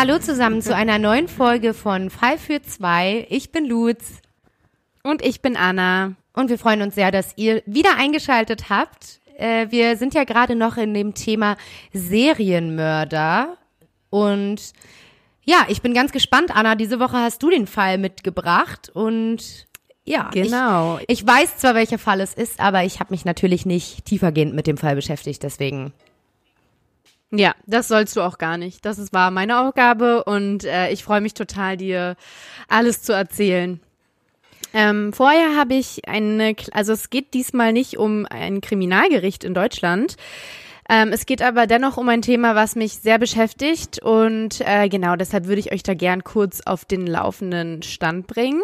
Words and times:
Hallo 0.00 0.20
zusammen 0.20 0.62
zu 0.62 0.76
einer 0.76 1.00
neuen 1.00 1.26
Folge 1.26 1.74
von 1.74 2.08
Fall 2.08 2.38
für 2.38 2.62
zwei. 2.62 3.26
Ich 3.30 3.50
bin 3.50 3.66
Lutz. 3.66 4.22
Und 5.02 5.24
ich 5.24 5.42
bin 5.42 5.56
Anna. 5.56 6.14
Und 6.32 6.50
wir 6.50 6.58
freuen 6.60 6.82
uns 6.82 6.94
sehr, 6.94 7.10
dass 7.10 7.32
ihr 7.34 7.64
wieder 7.66 7.96
eingeschaltet 7.96 8.70
habt. 8.70 9.18
Äh, 9.36 9.66
wir 9.70 9.96
sind 9.96 10.14
ja 10.14 10.22
gerade 10.22 10.54
noch 10.54 10.76
in 10.76 10.94
dem 10.94 11.14
Thema 11.14 11.56
Serienmörder. 11.92 13.56
Und 14.08 14.72
ja, 15.44 15.66
ich 15.66 15.82
bin 15.82 15.94
ganz 15.94 16.12
gespannt, 16.12 16.54
Anna. 16.54 16.76
Diese 16.76 17.00
Woche 17.00 17.16
hast 17.16 17.42
du 17.42 17.50
den 17.50 17.66
Fall 17.66 17.98
mitgebracht. 17.98 18.90
Und 18.94 19.66
ja, 20.04 20.30
genau. 20.32 20.98
Ich, 21.08 21.22
ich 21.22 21.26
weiß 21.26 21.56
zwar, 21.56 21.74
welcher 21.74 21.98
Fall 21.98 22.20
es 22.20 22.34
ist, 22.34 22.60
aber 22.60 22.84
ich 22.84 23.00
habe 23.00 23.12
mich 23.12 23.24
natürlich 23.24 23.66
nicht 23.66 24.04
tiefergehend 24.04 24.54
mit 24.54 24.68
dem 24.68 24.76
Fall 24.76 24.94
beschäftigt. 24.94 25.42
Deswegen 25.42 25.92
ja, 27.30 27.54
das 27.66 27.88
sollst 27.88 28.16
du 28.16 28.22
auch 28.22 28.38
gar 28.38 28.56
nicht. 28.56 28.84
Das 28.84 28.98
ist, 28.98 29.12
war 29.12 29.30
meine 29.30 29.60
Aufgabe 29.60 30.24
und 30.24 30.64
äh, 30.64 30.90
ich 30.90 31.04
freue 31.04 31.20
mich 31.20 31.34
total, 31.34 31.76
dir 31.76 32.16
alles 32.68 33.02
zu 33.02 33.12
erzählen. 33.12 33.80
Ähm, 34.74 35.12
vorher 35.12 35.56
habe 35.56 35.74
ich 35.74 36.08
eine, 36.08 36.54
also 36.72 36.92
es 36.92 37.10
geht 37.10 37.34
diesmal 37.34 37.72
nicht 37.72 37.98
um 37.98 38.26
ein 38.26 38.60
Kriminalgericht 38.60 39.44
in 39.44 39.54
Deutschland. 39.54 40.16
Ähm, 40.88 41.10
es 41.12 41.26
geht 41.26 41.42
aber 41.42 41.66
dennoch 41.66 41.98
um 41.98 42.08
ein 42.08 42.22
Thema, 42.22 42.54
was 42.54 42.74
mich 42.74 42.94
sehr 42.94 43.18
beschäftigt 43.18 44.02
und 44.02 44.62
äh, 44.62 44.88
genau 44.88 45.16
deshalb 45.16 45.46
würde 45.46 45.60
ich 45.60 45.72
euch 45.72 45.82
da 45.82 45.92
gern 45.92 46.24
kurz 46.24 46.62
auf 46.62 46.86
den 46.86 47.06
laufenden 47.06 47.82
Stand 47.82 48.26
bringen. 48.26 48.62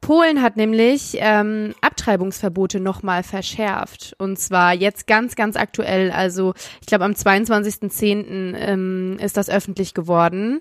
Polen 0.00 0.40
hat 0.40 0.56
nämlich 0.56 1.16
ähm, 1.18 1.74
Abtreibungsverbote 1.82 2.80
nochmal 2.80 3.22
verschärft. 3.22 4.14
Und 4.18 4.38
zwar 4.38 4.72
jetzt 4.74 5.06
ganz, 5.06 5.36
ganz 5.36 5.56
aktuell. 5.56 6.10
Also 6.10 6.54
ich 6.80 6.86
glaube 6.86 7.04
am 7.04 7.12
22.10. 7.12 8.54
Ähm, 8.56 9.18
ist 9.20 9.36
das 9.36 9.50
öffentlich 9.50 9.94
geworden. 9.94 10.60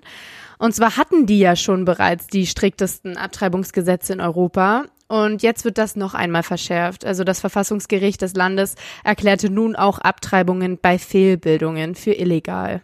Und 0.57 0.75
zwar 0.75 0.97
hatten 0.97 1.25
die 1.25 1.39
ja 1.39 1.55
schon 1.55 1.85
bereits 1.85 2.27
die 2.27 2.45
striktesten 2.45 3.15
Abtreibungsgesetze 3.17 4.13
in 4.13 4.21
Europa. 4.21 4.85
Und 5.07 5.41
jetzt 5.41 5.65
wird 5.65 5.77
das 5.77 5.95
noch 5.95 6.13
einmal 6.13 6.43
verschärft. 6.43 7.05
Also 7.05 7.23
das 7.23 7.39
Verfassungsgericht 7.39 8.21
des 8.21 8.35
Landes 8.35 8.75
erklärte 9.03 9.49
nun 9.49 9.75
auch 9.75 9.99
Abtreibungen 9.99 10.77
bei 10.79 10.99
Fehlbildungen 10.99 11.95
für 11.95 12.11
illegal. 12.13 12.81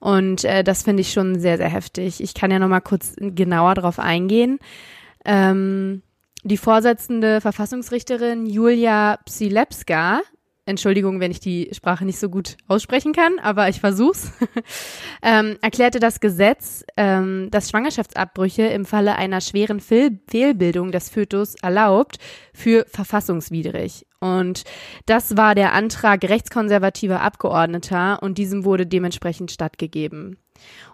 Und 0.00 0.44
äh, 0.44 0.62
das 0.62 0.82
finde 0.82 1.00
ich 1.00 1.12
schon 1.12 1.40
sehr, 1.40 1.56
sehr 1.56 1.68
heftig. 1.68 2.22
Ich 2.22 2.34
kann 2.34 2.50
ja 2.50 2.58
noch 2.58 2.68
mal 2.68 2.80
kurz 2.80 3.14
genauer 3.18 3.74
darauf 3.74 3.98
eingehen. 3.98 4.58
Ähm, 5.28 6.00
die 6.42 6.56
Vorsitzende 6.56 7.42
Verfassungsrichterin 7.42 8.46
Julia 8.46 9.18
Psilepska, 9.26 10.22
Entschuldigung, 10.64 11.20
wenn 11.20 11.30
ich 11.30 11.40
die 11.40 11.68
Sprache 11.72 12.06
nicht 12.06 12.18
so 12.18 12.30
gut 12.30 12.56
aussprechen 12.66 13.12
kann, 13.12 13.38
aber 13.38 13.68
ich 13.68 13.78
versuch's, 13.78 14.32
ähm, 15.22 15.58
erklärte 15.60 16.00
das 16.00 16.20
Gesetz, 16.20 16.82
ähm, 16.96 17.48
das 17.50 17.68
Schwangerschaftsabbrüche 17.68 18.62
im 18.62 18.86
Falle 18.86 19.16
einer 19.16 19.42
schweren 19.42 19.80
Fehl 19.80 20.18
Fehlbildung 20.28 20.92
des 20.92 21.10
Fötus 21.10 21.56
erlaubt, 21.56 22.18
für 22.54 22.86
verfassungswidrig. 22.88 24.06
Und 24.20 24.64
das 25.06 25.36
war 25.36 25.54
der 25.54 25.72
Antrag 25.72 26.24
rechtskonservativer 26.24 27.20
Abgeordneter 27.20 28.22
und 28.22 28.38
diesem 28.38 28.64
wurde 28.64 28.86
dementsprechend 28.86 29.52
stattgegeben. 29.52 30.38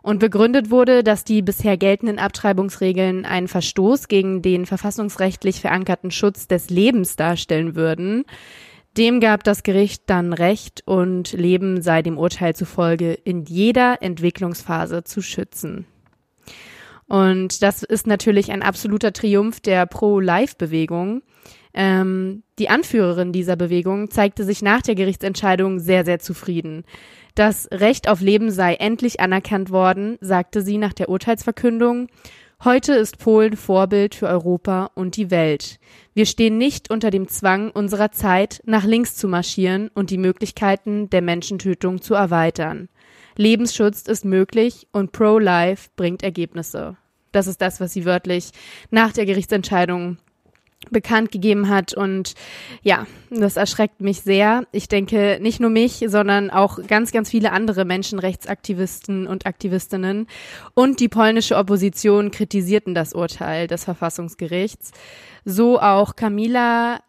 Und 0.03 0.19
begründet 0.19 0.70
wurde, 0.70 1.03
dass 1.03 1.25
die 1.25 1.41
bisher 1.41 1.78
geltenden 1.78 2.19
Abtreibungsregeln 2.19 3.25
einen 3.25 3.48
Verstoß 3.48 4.08
gegen 4.08 4.42
den 4.42 4.67
verfassungsrechtlich 4.67 5.61
verankerten 5.61 6.11
Schutz 6.11 6.47
des 6.48 6.69
Lebens 6.69 7.17
darstellen 7.17 7.74
würden. 7.74 8.24
Dem 8.98 9.20
gab 9.20 9.42
das 9.42 9.63
Gericht 9.63 10.02
dann 10.07 10.34
Recht 10.34 10.83
und 10.84 11.33
Leben 11.33 11.80
sei 11.80 12.02
dem 12.02 12.18
Urteil 12.18 12.55
zufolge 12.55 13.14
in 13.14 13.45
jeder 13.45 14.02
Entwicklungsphase 14.02 15.02
zu 15.02 15.23
schützen. 15.23 15.86
Und 17.07 17.63
das 17.63 17.83
ist 17.83 18.07
natürlich 18.07 18.52
ein 18.52 18.63
absoluter 18.63 19.13
Triumph 19.13 19.61
der 19.61 19.86
Pro-Life-Bewegung. 19.86 21.23
Ähm, 21.74 22.45
die 22.58 22.68
Anführerin 22.68 23.33
dieser 23.33 23.57
Bewegung 23.57 24.11
zeigte 24.11 24.45
sich 24.45 24.62
nach 24.62 24.80
der 24.80 24.95
Gerichtsentscheidung 24.95 25.80
sehr, 25.80 26.05
sehr 26.05 26.20
zufrieden. 26.20 26.85
Das 27.35 27.68
Recht 27.73 28.08
auf 28.08 28.20
Leben 28.20 28.52
sei 28.52 28.74
endlich 28.74 29.18
anerkannt 29.18 29.70
worden, 29.70 30.17
sagte 30.20 30.63
sie 30.63 30.79
nach 30.79 30.92
der 30.92 31.08
Urteilsverkündung. 31.08 32.07
Heute 32.63 32.95
ist 32.95 33.18
Polen 33.18 33.57
Vorbild 33.57 34.14
für 34.14 34.29
Europa 34.29 34.90
und 34.95 35.17
die 35.17 35.33
Welt. 35.33 35.80
Wir 36.14 36.27
stehen 36.27 36.57
nicht 36.58 36.90
unter 36.90 37.11
dem 37.11 37.27
Zwang 37.27 37.70
unserer 37.73 38.13
Zeit, 38.13 38.63
nach 38.64 38.84
links 38.84 39.17
zu 39.17 39.27
marschieren 39.27 39.90
und 39.95 40.11
die 40.11 40.18
Möglichkeiten 40.18 41.11
der 41.11 41.23
Menschentötung 41.23 42.01
zu 42.01 42.14
erweitern. 42.14 42.89
Lebensschutz 43.36 44.02
ist 44.02 44.24
möglich 44.24 44.86
und 44.92 45.11
Pro-Life 45.11 45.90
bringt 45.96 46.23
Ergebnisse. 46.23 46.96
Das 47.33 47.48
ist 47.48 47.61
das, 47.61 47.80
was 47.80 47.92
sie 47.92 48.05
wörtlich 48.05 48.52
nach 48.90 49.13
der 49.13 49.27
Gerichtsentscheidung 49.27 50.18
bekannt 50.90 51.33
gegeben 51.33 51.68
hat. 51.68 51.95
Und 51.95 52.34
ja, 52.83 53.06
das 53.30 53.56
erschreckt 53.56 54.00
mich 54.00 54.22
sehr. 54.22 54.67
Ich 54.72 54.89
denke, 54.89 55.39
nicht 55.40 55.61
nur 55.61 55.70
mich, 55.70 56.05
sondern 56.08 56.50
auch 56.50 56.78
ganz, 56.86 57.12
ganz 57.12 57.30
viele 57.30 57.52
andere 57.52 57.84
Menschenrechtsaktivisten 57.84 59.27
und 59.27 59.46
Aktivistinnen 59.46 60.27
und 60.74 61.00
die 61.00 61.08
polnische 61.08 61.56
Opposition 61.56 62.30
kritisierten 62.30 62.95
das 62.95 63.12
Urteil 63.12 63.67
des 63.67 63.84
Verfassungsgerichts. 63.84 64.92
So 65.45 65.80
auch 65.80 66.17
Kamila 66.17 67.01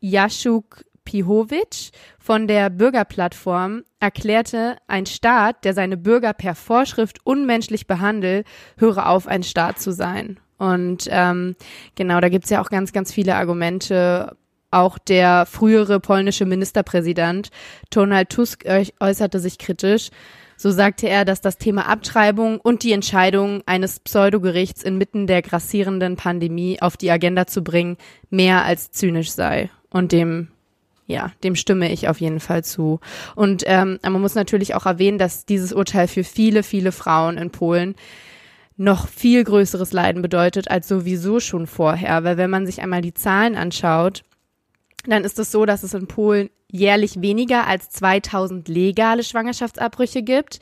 Jaszuk 0.00 0.84
Pihovic 1.04 1.90
von 2.18 2.46
der 2.46 2.70
Bürgerplattform 2.70 3.82
erklärte, 3.98 4.76
ein 4.86 5.06
Staat, 5.06 5.64
der 5.64 5.74
seine 5.74 5.96
Bürger 5.96 6.32
per 6.32 6.54
Vorschrift 6.54 7.18
unmenschlich 7.24 7.86
behandelt, 7.86 8.46
höre 8.76 9.08
auf, 9.08 9.26
ein 9.26 9.42
Staat 9.42 9.80
zu 9.80 9.92
sein. 9.92 10.38
Und 10.60 11.08
ähm, 11.10 11.56
genau, 11.94 12.20
da 12.20 12.28
gibt's 12.28 12.50
ja 12.50 12.60
auch 12.60 12.68
ganz, 12.68 12.92
ganz 12.92 13.10
viele 13.10 13.34
Argumente. 13.34 14.36
Auch 14.70 14.98
der 14.98 15.46
frühere 15.46 16.00
polnische 16.00 16.44
Ministerpräsident 16.44 17.50
Donald 17.88 18.28
Tusk 18.28 18.64
äußerte 19.00 19.40
sich 19.40 19.56
kritisch. 19.56 20.10
So 20.58 20.70
sagte 20.70 21.08
er, 21.08 21.24
dass 21.24 21.40
das 21.40 21.56
Thema 21.56 21.88
Abtreibung 21.88 22.60
und 22.60 22.82
die 22.82 22.92
Entscheidung 22.92 23.62
eines 23.64 24.00
Pseudogerichts 24.00 24.82
inmitten 24.82 25.26
der 25.26 25.40
grassierenden 25.40 26.16
Pandemie 26.16 26.82
auf 26.82 26.98
die 26.98 27.10
Agenda 27.10 27.46
zu 27.46 27.64
bringen, 27.64 27.96
mehr 28.28 28.62
als 28.66 28.90
zynisch 28.92 29.32
sei. 29.32 29.70
Und 29.88 30.12
dem 30.12 30.48
ja, 31.06 31.32
dem 31.42 31.56
stimme 31.56 31.90
ich 31.90 32.06
auf 32.06 32.20
jeden 32.20 32.38
Fall 32.38 32.62
zu. 32.62 33.00
Und 33.34 33.64
ähm, 33.66 33.98
man 34.02 34.20
muss 34.20 34.36
natürlich 34.36 34.74
auch 34.74 34.86
erwähnen, 34.86 35.18
dass 35.18 35.44
dieses 35.46 35.72
Urteil 35.72 36.06
für 36.06 36.22
viele, 36.22 36.62
viele 36.62 36.92
Frauen 36.92 37.36
in 37.36 37.50
Polen 37.50 37.96
noch 38.80 39.08
viel 39.08 39.44
größeres 39.44 39.92
Leiden 39.92 40.22
bedeutet 40.22 40.70
als 40.70 40.88
sowieso 40.88 41.38
schon 41.38 41.66
vorher. 41.66 42.24
Weil 42.24 42.38
wenn 42.38 42.48
man 42.48 42.64
sich 42.64 42.80
einmal 42.80 43.02
die 43.02 43.12
Zahlen 43.12 43.54
anschaut, 43.54 44.22
dann 45.06 45.22
ist 45.22 45.38
es 45.38 45.52
so, 45.52 45.66
dass 45.66 45.82
es 45.82 45.92
in 45.92 46.06
Polen 46.06 46.48
jährlich 46.70 47.20
weniger 47.20 47.66
als 47.66 47.90
2000 47.90 48.68
legale 48.68 49.22
Schwangerschaftsabbrüche 49.22 50.22
gibt. 50.22 50.60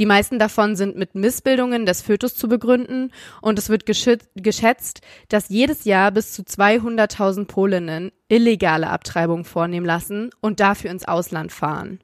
Die 0.00 0.06
meisten 0.06 0.40
davon 0.40 0.74
sind 0.74 0.96
mit 0.96 1.14
Missbildungen 1.14 1.86
des 1.86 2.02
Fötus 2.02 2.34
zu 2.34 2.48
begründen 2.48 3.12
und 3.40 3.56
es 3.58 3.68
wird 3.68 3.86
geschätzt, 3.86 5.00
dass 5.28 5.48
jedes 5.48 5.84
Jahr 5.84 6.10
bis 6.10 6.32
zu 6.32 6.42
200.000 6.42 7.44
Polinnen 7.44 8.10
illegale 8.28 8.90
Abtreibungen 8.90 9.44
vornehmen 9.44 9.86
lassen 9.86 10.30
und 10.40 10.58
dafür 10.58 10.90
ins 10.90 11.06
Ausland 11.06 11.52
fahren. 11.52 12.00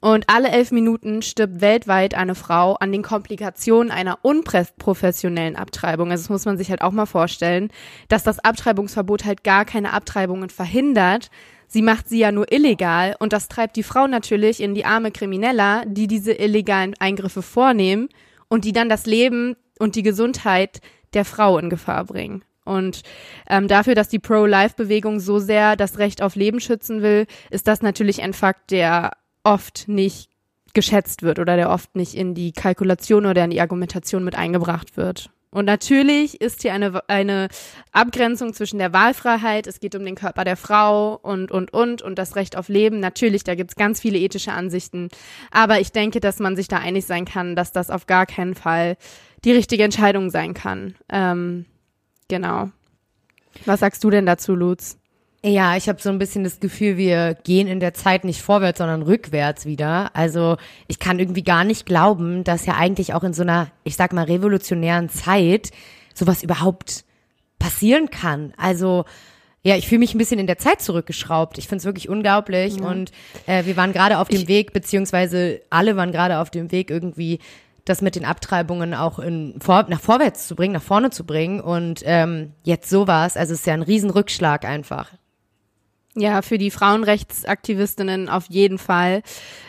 Und 0.00 0.28
alle 0.28 0.50
elf 0.50 0.72
Minuten 0.72 1.22
stirbt 1.22 1.60
weltweit 1.60 2.14
eine 2.14 2.34
Frau 2.34 2.74
an 2.74 2.92
den 2.92 3.02
Komplikationen 3.02 3.90
einer 3.90 4.18
unprofessionellen 4.22 5.56
Abtreibung. 5.56 6.10
Also 6.10 6.24
das 6.24 6.30
muss 6.30 6.44
man 6.44 6.58
sich 6.58 6.70
halt 6.70 6.82
auch 6.82 6.92
mal 6.92 7.06
vorstellen, 7.06 7.70
dass 8.08 8.22
das 8.22 8.38
Abtreibungsverbot 8.38 9.24
halt 9.24 9.42
gar 9.42 9.64
keine 9.64 9.92
Abtreibungen 9.92 10.50
verhindert. 10.50 11.30
Sie 11.66 11.82
macht 11.82 12.08
sie 12.08 12.18
ja 12.18 12.30
nur 12.30 12.52
illegal 12.52 13.16
und 13.18 13.32
das 13.32 13.48
treibt 13.48 13.76
die 13.76 13.82
Frau 13.82 14.06
natürlich 14.06 14.60
in 14.60 14.74
die 14.74 14.84
arme 14.84 15.10
Krimineller, 15.10 15.84
die 15.86 16.06
diese 16.06 16.32
illegalen 16.32 16.94
Eingriffe 16.98 17.42
vornehmen 17.42 18.08
und 18.48 18.64
die 18.64 18.72
dann 18.72 18.88
das 18.88 19.06
Leben 19.06 19.56
und 19.78 19.96
die 19.96 20.02
Gesundheit 20.02 20.80
der 21.14 21.24
Frau 21.24 21.58
in 21.58 21.70
Gefahr 21.70 22.04
bringen. 22.04 22.44
Und 22.64 23.02
ähm, 23.48 23.68
dafür, 23.68 23.94
dass 23.94 24.08
die 24.08 24.18
Pro-Life-Bewegung 24.18 25.20
so 25.20 25.38
sehr 25.38 25.76
das 25.76 25.98
Recht 25.98 26.20
auf 26.20 26.34
Leben 26.34 26.60
schützen 26.60 27.00
will, 27.00 27.26
ist 27.50 27.68
das 27.68 27.80
natürlich 27.80 28.22
ein 28.22 28.32
Fakt, 28.32 28.70
der 28.72 29.12
oft 29.46 29.86
nicht 29.86 30.28
geschätzt 30.74 31.22
wird 31.22 31.38
oder 31.38 31.56
der 31.56 31.70
oft 31.70 31.96
nicht 31.96 32.14
in 32.14 32.34
die 32.34 32.52
Kalkulation 32.52 33.24
oder 33.26 33.44
in 33.44 33.50
die 33.50 33.60
Argumentation 33.60 34.24
mit 34.24 34.34
eingebracht 34.34 34.96
wird. 34.96 35.30
Und 35.50 35.64
natürlich 35.64 36.40
ist 36.42 36.62
hier 36.62 36.74
eine, 36.74 37.00
eine 37.08 37.48
Abgrenzung 37.92 38.52
zwischen 38.52 38.78
der 38.78 38.92
Wahlfreiheit, 38.92 39.66
es 39.66 39.80
geht 39.80 39.94
um 39.94 40.04
den 40.04 40.16
Körper 40.16 40.44
der 40.44 40.56
Frau 40.56 41.14
und, 41.14 41.50
und, 41.50 41.72
und, 41.72 42.02
und 42.02 42.18
das 42.18 42.36
Recht 42.36 42.58
auf 42.58 42.68
Leben. 42.68 43.00
Natürlich, 43.00 43.42
da 43.42 43.54
gibt's 43.54 43.76
ganz 43.76 44.00
viele 44.00 44.18
ethische 44.18 44.52
Ansichten. 44.52 45.08
Aber 45.50 45.80
ich 45.80 45.92
denke, 45.92 46.20
dass 46.20 46.40
man 46.40 46.56
sich 46.56 46.68
da 46.68 46.78
einig 46.78 47.06
sein 47.06 47.24
kann, 47.24 47.56
dass 47.56 47.72
das 47.72 47.88
auf 47.88 48.06
gar 48.06 48.26
keinen 48.26 48.54
Fall 48.54 48.98
die 49.44 49.52
richtige 49.52 49.84
Entscheidung 49.84 50.28
sein 50.28 50.52
kann. 50.52 50.94
Ähm, 51.08 51.64
genau. 52.28 52.68
Was 53.64 53.80
sagst 53.80 54.04
du 54.04 54.10
denn 54.10 54.26
dazu, 54.26 54.54
Lutz? 54.54 54.98
Ja, 55.48 55.76
ich 55.76 55.88
habe 55.88 56.02
so 56.02 56.08
ein 56.08 56.18
bisschen 56.18 56.42
das 56.42 56.58
Gefühl, 56.58 56.96
wir 56.96 57.34
gehen 57.44 57.68
in 57.68 57.78
der 57.78 57.94
Zeit 57.94 58.24
nicht 58.24 58.42
vorwärts, 58.42 58.78
sondern 58.78 59.02
rückwärts 59.02 59.64
wieder. 59.64 60.10
Also 60.12 60.56
ich 60.88 60.98
kann 60.98 61.20
irgendwie 61.20 61.44
gar 61.44 61.62
nicht 61.62 61.86
glauben, 61.86 62.42
dass 62.42 62.66
ja 62.66 62.74
eigentlich 62.74 63.14
auch 63.14 63.22
in 63.22 63.32
so 63.32 63.42
einer, 63.42 63.68
ich 63.84 63.94
sag 63.94 64.12
mal, 64.12 64.24
revolutionären 64.24 65.08
Zeit 65.08 65.70
sowas 66.14 66.42
überhaupt 66.42 67.04
passieren 67.60 68.10
kann. 68.10 68.54
Also 68.56 69.04
ja, 69.62 69.76
ich 69.76 69.86
fühle 69.86 70.00
mich 70.00 70.16
ein 70.16 70.18
bisschen 70.18 70.40
in 70.40 70.48
der 70.48 70.58
Zeit 70.58 70.80
zurückgeschraubt. 70.80 71.58
Ich 71.58 71.68
finde 71.68 71.78
es 71.78 71.84
wirklich 71.84 72.08
unglaublich. 72.08 72.78
Ja. 72.78 72.84
Und 72.88 73.12
äh, 73.46 73.66
wir 73.66 73.76
waren 73.76 73.92
gerade 73.92 74.18
auf 74.18 74.26
dem 74.26 74.42
ich, 74.42 74.48
Weg, 74.48 74.72
beziehungsweise 74.72 75.60
alle 75.70 75.94
waren 75.94 76.10
gerade 76.10 76.40
auf 76.40 76.50
dem 76.50 76.72
Weg, 76.72 76.90
irgendwie 76.90 77.38
das 77.84 78.02
mit 78.02 78.16
den 78.16 78.24
Abtreibungen 78.24 78.94
auch 78.94 79.20
in, 79.20 79.54
vor, 79.60 79.86
nach 79.88 80.00
vorwärts 80.00 80.48
zu 80.48 80.56
bringen, 80.56 80.74
nach 80.74 80.82
vorne 80.82 81.10
zu 81.10 81.24
bringen. 81.24 81.60
Und 81.60 82.02
ähm, 82.04 82.52
jetzt 82.64 82.90
sowas, 82.90 83.36
also 83.36 83.54
es 83.54 83.60
ist 83.60 83.66
ja 83.66 83.74
ein 83.74 83.82
Riesenrückschlag 83.82 84.64
einfach. 84.64 85.12
Ja, 86.18 86.40
für 86.40 86.56
die 86.56 86.70
Frauenrechtsaktivistinnen 86.70 88.30
auf 88.30 88.46
jeden 88.48 88.78
Fall. 88.78 89.22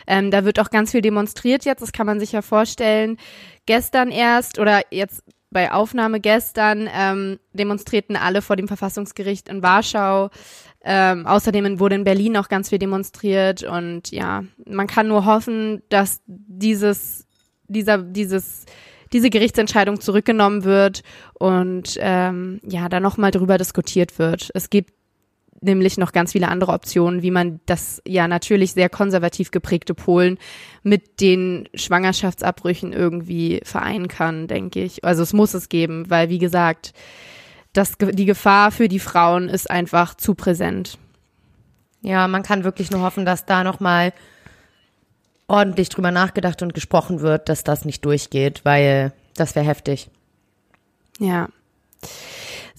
Ähm, 0.06 0.30
da 0.30 0.46
wird 0.46 0.58
auch 0.58 0.70
ganz 0.70 0.92
viel 0.92 1.02
demonstriert 1.02 1.66
jetzt, 1.66 1.82
das 1.82 1.92
kann 1.92 2.06
man 2.06 2.20
sich 2.20 2.32
ja 2.32 2.40
vorstellen. 2.40 3.18
Gestern 3.66 4.10
erst 4.10 4.58
oder 4.58 4.80
jetzt 4.90 5.22
bei 5.50 5.70
Aufnahme 5.72 6.20
gestern 6.20 6.88
ähm, 6.92 7.38
demonstrierten 7.52 8.16
alle 8.16 8.40
vor 8.40 8.56
dem 8.56 8.66
Verfassungsgericht 8.66 9.48
in 9.50 9.62
Warschau. 9.62 10.30
Ähm, 10.82 11.26
außerdem 11.26 11.80
wurde 11.80 11.96
in 11.96 12.04
Berlin 12.04 12.36
auch 12.38 12.48
ganz 12.48 12.70
viel 12.70 12.78
demonstriert 12.78 13.62
und 13.62 14.10
ja, 14.10 14.44
man 14.64 14.86
kann 14.86 15.08
nur 15.08 15.26
hoffen, 15.26 15.82
dass 15.90 16.22
dieses, 16.26 17.26
dieser, 17.66 17.98
dieses, 17.98 18.64
diese 19.12 19.28
Gerichtsentscheidung 19.28 20.00
zurückgenommen 20.00 20.64
wird 20.64 21.02
und 21.34 21.98
ähm, 22.00 22.60
ja, 22.62 22.88
da 22.88 23.00
nochmal 23.00 23.32
drüber 23.32 23.58
diskutiert 23.58 24.18
wird. 24.18 24.50
Es 24.54 24.70
gibt 24.70 24.97
nämlich 25.60 25.98
noch 25.98 26.12
ganz 26.12 26.32
viele 26.32 26.48
andere 26.48 26.72
Optionen, 26.72 27.22
wie 27.22 27.30
man 27.30 27.60
das 27.66 28.02
ja 28.06 28.28
natürlich 28.28 28.72
sehr 28.72 28.88
konservativ 28.88 29.50
geprägte 29.50 29.94
Polen 29.94 30.38
mit 30.82 31.20
den 31.20 31.68
Schwangerschaftsabbrüchen 31.74 32.92
irgendwie 32.92 33.60
vereinen 33.64 34.08
kann, 34.08 34.46
denke 34.46 34.82
ich. 34.82 35.04
Also 35.04 35.22
es 35.22 35.32
muss 35.32 35.54
es 35.54 35.68
geben, 35.68 36.08
weil 36.08 36.28
wie 36.28 36.38
gesagt, 36.38 36.92
das, 37.72 37.94
die 37.98 38.24
Gefahr 38.24 38.70
für 38.70 38.88
die 38.88 38.98
Frauen 38.98 39.48
ist 39.48 39.70
einfach 39.70 40.14
zu 40.14 40.34
präsent. 40.34 40.98
Ja, 42.02 42.28
man 42.28 42.42
kann 42.42 42.64
wirklich 42.64 42.90
nur 42.90 43.02
hoffen, 43.02 43.24
dass 43.24 43.44
da 43.44 43.64
nochmal 43.64 44.12
ordentlich 45.48 45.88
drüber 45.88 46.10
nachgedacht 46.10 46.62
und 46.62 46.74
gesprochen 46.74 47.20
wird, 47.20 47.48
dass 47.48 47.64
das 47.64 47.84
nicht 47.84 48.04
durchgeht, 48.04 48.64
weil 48.64 49.12
das 49.34 49.54
wäre 49.54 49.66
heftig. 49.66 50.10
Ja. 51.18 51.48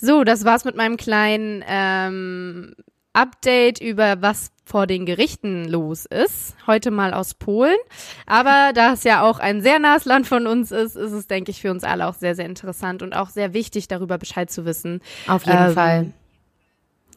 So, 0.01 0.23
das 0.23 0.45
war's 0.45 0.65
mit 0.65 0.75
meinem 0.75 0.97
kleinen 0.97 1.63
ähm, 1.67 2.73
Update 3.13 3.81
über 3.81 4.21
was 4.21 4.51
vor 4.63 4.87
den 4.87 5.05
Gerichten 5.05 5.67
los 5.67 6.05
ist. 6.05 6.55
Heute 6.67 6.91
mal 6.91 7.13
aus 7.13 7.33
Polen. 7.33 7.77
Aber 8.25 8.71
da 8.75 8.93
es 8.93 9.03
ja 9.03 9.21
auch 9.23 9.39
ein 9.39 9.61
sehr 9.61 9.79
nahes 9.79 10.05
Land 10.05 10.27
von 10.27 10.47
uns 10.47 10.71
ist, 10.71 10.95
ist 10.95 11.11
es, 11.11 11.27
denke 11.27 11.51
ich, 11.51 11.61
für 11.61 11.71
uns 11.71 11.83
alle 11.83 12.07
auch 12.07 12.13
sehr, 12.13 12.35
sehr 12.35 12.45
interessant 12.45 13.01
und 13.01 13.13
auch 13.13 13.29
sehr 13.29 13.53
wichtig, 13.53 13.87
darüber 13.87 14.17
Bescheid 14.17 14.49
zu 14.49 14.65
wissen. 14.65 15.01
Auf 15.27 15.45
jeden 15.45 15.67
ähm, 15.67 15.73
Fall. 15.73 16.13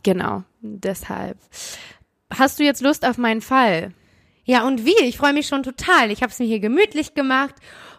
Genau, 0.03 0.43
deshalb. 0.61 1.37
Hast 2.37 2.59
du 2.59 2.65
jetzt 2.65 2.83
Lust 2.83 3.07
auf 3.07 3.19
meinen 3.19 3.43
Fall? 3.43 3.93
Ja, 4.45 4.67
und 4.67 4.85
wie? 4.85 5.05
Ich 5.05 5.17
freue 5.17 5.33
mich 5.33 5.47
schon 5.47 5.63
total. 5.63 6.11
Ich 6.11 6.23
habe 6.23 6.33
es 6.33 6.39
mir 6.39 6.47
hier 6.47 6.61
gemütlich 6.61 7.15
gemacht 7.15 7.55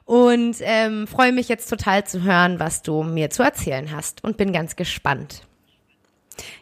und 0.06 0.58
ähm, 0.60 1.08
freue 1.08 1.32
mich 1.32 1.48
jetzt 1.48 1.70
total 1.70 2.06
zu 2.06 2.24
hören, 2.24 2.60
was 2.60 2.82
du 2.82 3.04
mir 3.04 3.30
zu 3.30 3.44
erzählen 3.44 3.92
hast 3.92 4.24
und 4.24 4.38
bin 4.38 4.52
ganz 4.52 4.76
gespannt. 4.76 5.44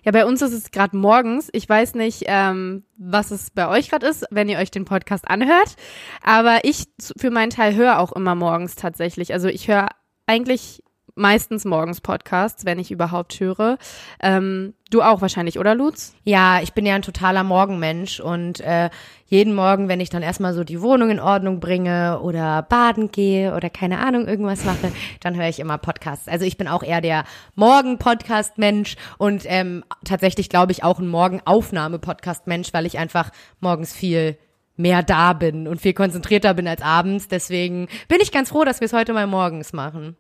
Ja, 0.03 0.11
bei 0.11 0.25
uns 0.25 0.41
ist 0.41 0.53
es 0.53 0.71
gerade 0.71 0.97
morgens. 0.97 1.49
Ich 1.53 1.67
weiß 1.67 1.95
nicht, 1.95 2.23
ähm, 2.27 2.83
was 2.97 3.31
es 3.31 3.49
bei 3.51 3.67
euch 3.67 3.89
gerade 3.89 4.07
ist, 4.07 4.25
wenn 4.29 4.49
ihr 4.49 4.57
euch 4.57 4.69
den 4.69 4.85
Podcast 4.85 5.27
anhört. 5.27 5.75
Aber 6.21 6.59
ich 6.63 6.85
für 7.17 7.31
meinen 7.31 7.51
Teil 7.51 7.75
höre 7.75 7.99
auch 7.99 8.11
immer 8.11 8.35
morgens 8.35 8.75
tatsächlich. 8.75 9.33
Also 9.33 9.47
ich 9.47 9.67
höre 9.67 9.87
eigentlich 10.27 10.83
meistens 11.21 11.65
morgens 11.65 12.01
Podcasts, 12.01 12.65
wenn 12.65 12.79
ich 12.79 12.91
überhaupt 12.91 13.39
höre. 13.39 13.77
Ähm, 14.19 14.73
du 14.89 15.03
auch 15.03 15.21
wahrscheinlich, 15.21 15.59
oder 15.59 15.75
Lutz? 15.75 16.15
Ja, 16.23 16.61
ich 16.61 16.73
bin 16.73 16.85
ja 16.85 16.95
ein 16.95 17.03
totaler 17.03 17.43
Morgenmensch 17.43 18.19
und 18.19 18.59
äh, 18.59 18.89
jeden 19.27 19.53
Morgen, 19.53 19.87
wenn 19.87 20.01
ich 20.01 20.09
dann 20.09 20.23
erstmal 20.23 20.53
so 20.53 20.63
die 20.63 20.81
Wohnung 20.81 21.11
in 21.11 21.19
Ordnung 21.19 21.59
bringe 21.59 22.19
oder 22.21 22.63
baden 22.63 23.11
gehe 23.11 23.55
oder 23.55 23.69
keine 23.69 23.99
Ahnung, 23.99 24.27
irgendwas 24.27 24.65
mache, 24.65 24.91
dann 25.21 25.37
höre 25.37 25.47
ich 25.47 25.59
immer 25.59 25.77
Podcasts. 25.77 26.27
Also 26.27 26.43
ich 26.43 26.57
bin 26.57 26.67
auch 26.67 26.83
eher 26.83 27.01
der 27.01 27.23
Morgen-Podcast-Mensch 27.55 28.95
und 29.19 29.43
ähm, 29.45 29.85
tatsächlich 30.03 30.49
glaube 30.49 30.71
ich 30.71 30.83
auch 30.83 30.99
ein 30.99 31.07
Morgenaufnahme-Podcast-Mensch, 31.07 32.73
weil 32.73 32.87
ich 32.87 32.97
einfach 32.97 33.29
morgens 33.59 33.93
viel 33.93 34.37
mehr 34.75 35.03
da 35.03 35.33
bin 35.33 35.67
und 35.67 35.79
viel 35.79 35.93
konzentrierter 35.93 36.55
bin 36.55 36.67
als 36.67 36.81
abends. 36.81 37.27
Deswegen 37.27 37.87
bin 38.07 38.19
ich 38.21 38.31
ganz 38.31 38.49
froh, 38.49 38.65
dass 38.65 38.81
wir 38.81 38.85
es 38.85 38.93
heute 38.93 39.13
mal 39.13 39.27
morgens 39.27 39.71
machen. 39.71 40.17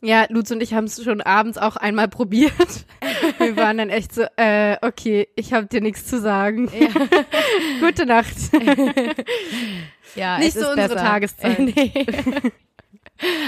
Ja, 0.00 0.26
Lutz 0.28 0.50
und 0.52 0.62
ich 0.62 0.74
haben 0.74 0.84
es 0.84 1.02
schon 1.02 1.20
abends 1.20 1.58
auch 1.58 1.76
einmal 1.76 2.08
probiert. 2.08 2.52
Wir 3.38 3.56
waren 3.56 3.78
dann 3.78 3.90
echt 3.90 4.14
so, 4.14 4.22
äh, 4.36 4.76
okay, 4.80 5.28
ich 5.34 5.52
habe 5.52 5.66
dir 5.66 5.80
nichts 5.80 6.06
zu 6.06 6.20
sagen. 6.20 6.70
Ja. 6.78 6.88
Gute 7.80 8.06
Nacht. 8.06 8.36
ja, 10.14 10.38
nicht 10.38 10.52
so 10.52 10.68
unsere 10.68 10.88
besser. 10.88 10.96
Tageszeit. 10.96 11.58
nee. 11.58 11.92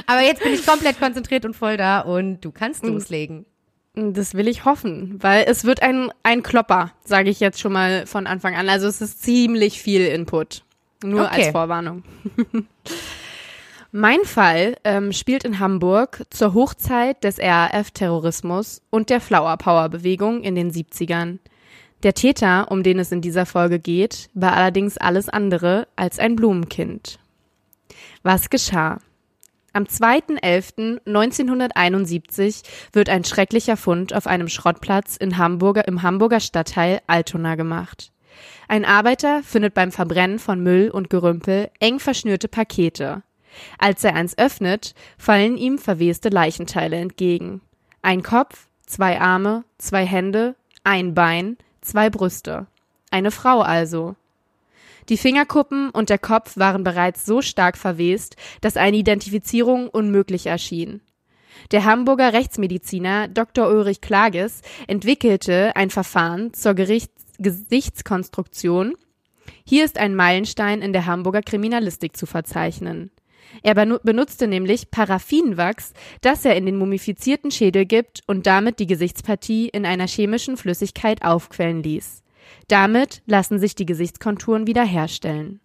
Aber 0.06 0.23
jetzt 0.23 0.43
bin 0.43 0.52
ich 0.52 0.67
komplett 0.67 0.99
konzentriert 0.99 1.44
und 1.44 1.55
voll 1.55 1.76
da 1.76 2.00
und 2.00 2.41
du 2.41 2.50
kannst 2.50 2.85
loslegen. 2.85 3.46
Das 3.94 4.35
will 4.35 4.49
ich 4.49 4.64
hoffen, 4.64 5.23
weil 5.23 5.44
es 5.46 5.64
wird 5.64 5.82
ein, 5.82 6.11
ein 6.23 6.43
Klopper, 6.43 6.93
sage 7.05 7.31
ich 7.31 7.38
jetzt 7.38 7.61
schon 7.61 7.73
mal 7.73 8.06
von 8.06 8.26
Anfang 8.26 8.56
an. 8.56 8.69
Also 8.69 8.88
es 8.88 9.00
ist 9.00 9.23
ziemlich 9.23 9.81
viel 9.81 10.06
Input. 10.06 10.64
Nur 11.03 11.26
okay. 11.26 11.44
als 11.44 11.53
Vorwarnung. 11.53 12.03
Mein 13.93 14.23
Fall 14.23 14.77
ähm, 14.85 15.13
spielt 15.13 15.43
in 15.43 15.59
Hamburg 15.59 16.25
zur 16.31 16.55
Hochzeit 16.55 17.25
des 17.25 17.41
RAF-Terrorismus 17.41 18.83
und 18.89 19.11
der 19.11 19.21
Flower 19.21 19.57
Power-Bewegung 19.57 20.45
in 20.45 20.55
den 20.55 20.71
70ern. 20.71 21.41
Der 22.05 22.15
Täter, 22.15 22.71
um 22.71 22.85
den 22.85 23.01
es 23.01 23.11
in 23.11 23.21
dieser 23.21 23.47
Folge 23.47 23.81
geht, 23.81 24.31
war 24.33 24.53
allerdings 24.53 24.97
alles 24.97 25.29
andere 25.29 25.89
als 25.97 26.21
ein 26.21 26.37
Blumenkind. 26.37 27.19
Was 28.23 28.49
geschah? 28.49 28.99
Am 29.73 29.83
2.11.1971 29.85 32.63
wird 32.93 33.09
ein 33.09 33.25
schrecklicher 33.25 33.77
Fund 33.77 34.15
auf 34.15 34.29
einem 34.29 34.47
Schrottplatz 34.47 35.17
in 35.17 35.37
Hamburger, 35.37 35.89
im 35.89 36.03
Hamburger 36.03 36.39
Stadtteil 36.39 37.01
Altona 37.09 37.56
gemacht. 37.56 38.13
Ein 38.69 38.85
Arbeiter 38.85 39.43
findet 39.43 39.75
beim 39.75 39.91
Verbrennen 39.91 40.39
von 40.39 40.63
Müll 40.63 40.91
und 40.91 41.11
Gerümpel 41.11 41.70
eng 41.81 41.99
verschnürte 41.99 42.47
Pakete. 42.47 43.25
Als 43.79 44.05
er 44.05 44.15
eins 44.15 44.37
öffnet, 44.39 44.95
fallen 45.19 45.57
ihm 45.57 45.79
verweste 45.79 46.29
Leichenteile 46.29 46.97
entgegen. 46.97 47.61
Ein 48.03 48.23
Kopf, 48.23 48.69
zwei 48.87 49.21
Arme, 49.21 49.65
zwei 49.79 50.07
Hände, 50.07 50.55
ein 50.85 51.15
Bein, 51.15 51.57
zwei 51.81 52.11
Brüste. 52.11 52.67
Eine 53.11 53.31
Frau 53.31 53.61
also. 53.61 54.17
Die 55.09 55.17
Fingerkuppen 55.17 55.91
und 55.91 56.09
der 56.09 56.19
Kopf 56.19 56.57
waren 56.57 56.85
bereits 56.85 57.27
so 57.27 57.43
stark 57.43 57.77
verwest, 57.77 58.37
dass 58.61 58.77
eine 58.77 58.97
Identifizierung 58.97 59.89
unmöglich 59.89 60.47
erschien. 60.47 61.01
Der 61.73 61.85
Hamburger 61.85 62.33
Rechtsmediziner 62.33 63.29
Dr. 63.29 63.69
Ulrich 63.69 64.01
Klages 64.01 64.63
entwickelte 64.87 65.75
ein 65.77 65.91
Verfahren 65.91 66.55
zur 66.55 66.75
Gerichts 66.75 67.21
Gesichtskonstruktion. 67.39 68.95
Hier 69.65 69.85
ist 69.85 69.99
ein 69.99 70.15
Meilenstein 70.15 70.83
in 70.83 70.93
der 70.93 71.07
Hamburger 71.07 71.41
Kriminalistik 71.41 72.17
zu 72.17 72.27
verzeichnen. 72.27 73.11
Er 73.63 73.75
benutzte 73.75 74.47
nämlich 74.47 74.91
Paraffinwachs, 74.91 75.93
das 76.21 76.45
er 76.45 76.57
in 76.57 76.67
den 76.67 76.77
mumifizierten 76.77 77.51
Schädel 77.51 77.85
gibt 77.85 78.23
und 78.27 78.47
damit 78.47 78.79
die 78.79 78.87
Gesichtspartie 78.87 79.69
in 79.69 79.85
einer 79.85 80.07
chemischen 80.07 80.57
Flüssigkeit 80.57 81.23
aufquellen 81.23 81.83
ließ. 81.83 82.23
Damit 82.69 83.23
lassen 83.27 83.59
sich 83.59 83.75
die 83.75 83.87
Gesichtskonturen 83.87 84.67
wiederherstellen. 84.67 85.61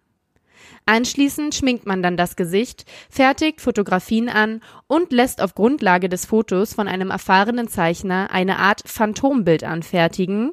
Anschließend 0.84 1.54
schminkt 1.54 1.86
man 1.86 2.02
dann 2.02 2.16
das 2.16 2.36
Gesicht, 2.36 2.84
fertigt 3.10 3.60
Fotografien 3.60 4.28
an 4.28 4.60
und 4.86 5.12
lässt 5.12 5.40
auf 5.40 5.54
Grundlage 5.54 6.08
des 6.08 6.26
Fotos 6.26 6.74
von 6.74 6.86
einem 6.86 7.10
erfahrenen 7.10 7.68
Zeichner 7.68 8.30
eine 8.30 8.58
Art 8.58 8.82
Phantombild 8.86 9.64
anfertigen, 9.64 10.52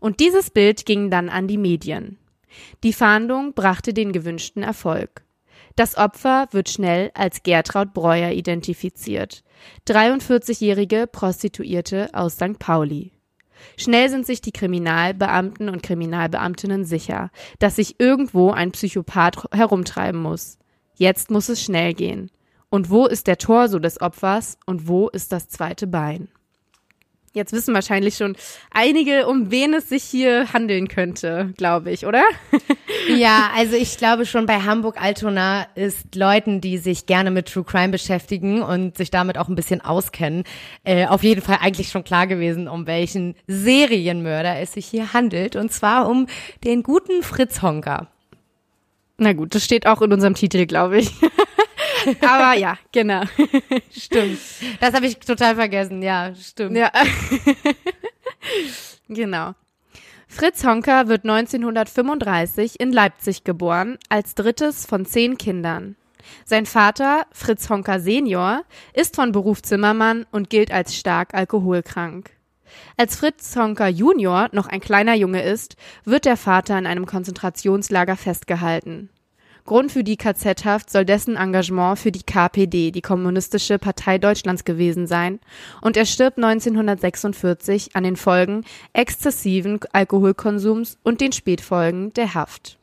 und 0.00 0.18
dieses 0.18 0.50
Bild 0.50 0.84
ging 0.84 1.10
dann 1.10 1.28
an 1.28 1.46
die 1.46 1.56
Medien. 1.56 2.18
Die 2.82 2.92
Fahndung 2.92 3.54
brachte 3.54 3.94
den 3.94 4.12
gewünschten 4.12 4.64
Erfolg. 4.64 5.22
Das 5.76 5.96
Opfer 5.96 6.48
wird 6.50 6.68
schnell 6.68 7.10
als 7.14 7.42
Gertraud 7.42 7.94
Breuer 7.94 8.32
identifiziert, 8.32 9.42
43-jährige 9.88 11.06
Prostituierte 11.06 12.10
aus 12.12 12.34
St. 12.34 12.58
Pauli. 12.58 13.12
Schnell 13.76 14.08
sind 14.08 14.26
sich 14.26 14.40
die 14.40 14.52
Kriminalbeamten 14.52 15.68
und 15.68 15.82
Kriminalbeamtinnen 15.82 16.84
sicher, 16.84 17.30
dass 17.58 17.76
sich 17.76 18.00
irgendwo 18.00 18.50
ein 18.50 18.72
Psychopath 18.72 19.46
herumtreiben 19.52 20.20
muss. 20.20 20.58
Jetzt 20.94 21.30
muss 21.30 21.48
es 21.48 21.62
schnell 21.62 21.94
gehen. 21.94 22.30
Und 22.68 22.90
wo 22.90 23.06
ist 23.06 23.26
der 23.26 23.38
Torso 23.38 23.78
des 23.78 24.00
Opfers 24.00 24.56
und 24.64 24.86
wo 24.86 25.08
ist 25.08 25.32
das 25.32 25.48
zweite 25.48 25.86
Bein? 25.86 26.28
Jetzt 27.32 27.52
wissen 27.52 27.74
wahrscheinlich 27.74 28.16
schon 28.16 28.34
einige, 28.72 29.28
um 29.28 29.52
wen 29.52 29.72
es 29.72 29.88
sich 29.88 30.02
hier 30.02 30.52
handeln 30.52 30.88
könnte, 30.88 31.54
glaube 31.56 31.92
ich, 31.92 32.04
oder? 32.04 32.24
ja, 33.16 33.50
also 33.56 33.76
ich 33.76 33.98
glaube 33.98 34.26
schon 34.26 34.46
bei 34.46 34.62
Hamburg 34.62 35.00
Altona 35.00 35.68
ist 35.76 36.16
Leuten, 36.16 36.60
die 36.60 36.78
sich 36.78 37.06
gerne 37.06 37.30
mit 37.30 37.46
True 37.46 37.62
Crime 37.62 37.90
beschäftigen 37.90 38.62
und 38.62 38.96
sich 38.96 39.12
damit 39.12 39.38
auch 39.38 39.48
ein 39.48 39.54
bisschen 39.54 39.80
auskennen, 39.80 40.42
äh, 40.82 41.06
auf 41.06 41.22
jeden 41.22 41.40
Fall 41.40 41.58
eigentlich 41.60 41.90
schon 41.90 42.02
klar 42.02 42.26
gewesen, 42.26 42.66
um 42.66 42.88
welchen 42.88 43.36
Serienmörder 43.46 44.58
es 44.58 44.72
sich 44.72 44.86
hier 44.86 45.12
handelt. 45.12 45.54
Und 45.54 45.72
zwar 45.72 46.08
um 46.08 46.26
den 46.64 46.82
guten 46.82 47.22
Fritz 47.22 47.62
Honker. 47.62 48.08
Na 49.18 49.34
gut, 49.34 49.54
das 49.54 49.64
steht 49.64 49.86
auch 49.86 50.02
in 50.02 50.12
unserem 50.12 50.34
Titel, 50.34 50.66
glaube 50.66 50.98
ich. 50.98 51.12
Aber 52.20 52.54
ja, 52.54 52.78
genau. 52.92 53.22
stimmt. 53.90 54.38
Das 54.80 54.94
habe 54.94 55.06
ich 55.06 55.18
total 55.18 55.54
vergessen. 55.54 56.02
Ja, 56.02 56.34
stimmt. 56.34 56.76
Ja. 56.76 56.90
genau. 59.08 59.54
Fritz 60.28 60.64
Honker 60.64 61.08
wird 61.08 61.24
1935 61.24 62.78
in 62.78 62.92
Leipzig 62.92 63.44
geboren, 63.44 63.98
als 64.08 64.34
drittes 64.34 64.86
von 64.86 65.04
zehn 65.04 65.36
Kindern. 65.36 65.96
Sein 66.44 66.66
Vater, 66.66 67.26
Fritz 67.32 67.68
Honker 67.68 67.98
Senior, 67.98 68.62
ist 68.94 69.16
von 69.16 69.32
Beruf 69.32 69.62
Zimmermann 69.62 70.26
und 70.30 70.48
gilt 70.48 70.70
als 70.70 70.96
stark 70.96 71.34
alkoholkrank. 71.34 72.30
Als 72.96 73.16
Fritz 73.16 73.56
Honker 73.56 73.88
Junior 73.88 74.48
noch 74.52 74.68
ein 74.68 74.80
kleiner 74.80 75.14
Junge 75.14 75.42
ist, 75.42 75.76
wird 76.04 76.24
der 76.24 76.36
Vater 76.36 76.78
in 76.78 76.86
einem 76.86 77.06
Konzentrationslager 77.06 78.16
festgehalten. 78.16 79.10
Grund 79.70 79.92
für 79.92 80.02
die 80.02 80.16
KZ-Haft 80.16 80.90
soll 80.90 81.04
dessen 81.04 81.36
Engagement 81.36 81.96
für 81.96 82.10
die 82.10 82.24
KPD, 82.24 82.90
die 82.90 83.02
Kommunistische 83.02 83.78
Partei 83.78 84.18
Deutschlands 84.18 84.64
gewesen 84.64 85.06
sein, 85.06 85.38
und 85.80 85.96
er 85.96 86.06
stirbt 86.06 86.38
1946 86.38 87.94
an 87.94 88.02
den 88.02 88.16
Folgen 88.16 88.64
exzessiven 88.94 89.78
Alkoholkonsums 89.92 90.98
und 91.04 91.20
den 91.20 91.30
Spätfolgen 91.30 92.12
der 92.14 92.34
Haft. 92.34 92.78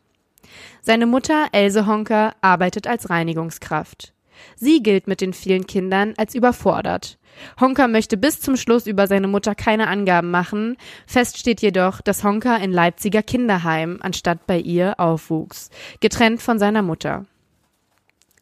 Seine 0.80 1.08
Mutter 1.08 1.48
Else 1.52 1.88
Honker 1.88 2.34
arbeitet 2.40 2.88
als 2.88 3.10
Reinigungskraft. 3.10 4.14
Sie 4.56 4.82
gilt 4.82 5.08
mit 5.08 5.20
den 5.20 5.34
vielen 5.34 5.68
Kindern 5.68 6.14
als 6.16 6.36
überfordert. 6.36 7.18
Honka 7.60 7.88
möchte 7.88 8.18
bis 8.18 8.40
zum 8.40 8.58
Schluss 8.58 8.88
über 8.88 9.08
seine 9.08 9.28
Mutter 9.28 9.56
keine 9.56 9.88
Angaben 9.88 10.32
machen. 10.32 10.78
Fest 11.06 11.38
steht 11.38 11.62
jedoch, 11.62 12.02
dass 12.02 12.24
Honka 12.24 12.58
in 12.58 12.72
Leipziger 12.72 13.24
Kinderheim 13.24 14.00
anstatt 14.02 14.48
bei 14.48 14.60
ihr 14.60 15.00
aufwuchs, 15.00 15.70
getrennt 16.00 16.42
von 16.42 16.60
seiner 16.60 16.82
Mutter. 16.82 17.26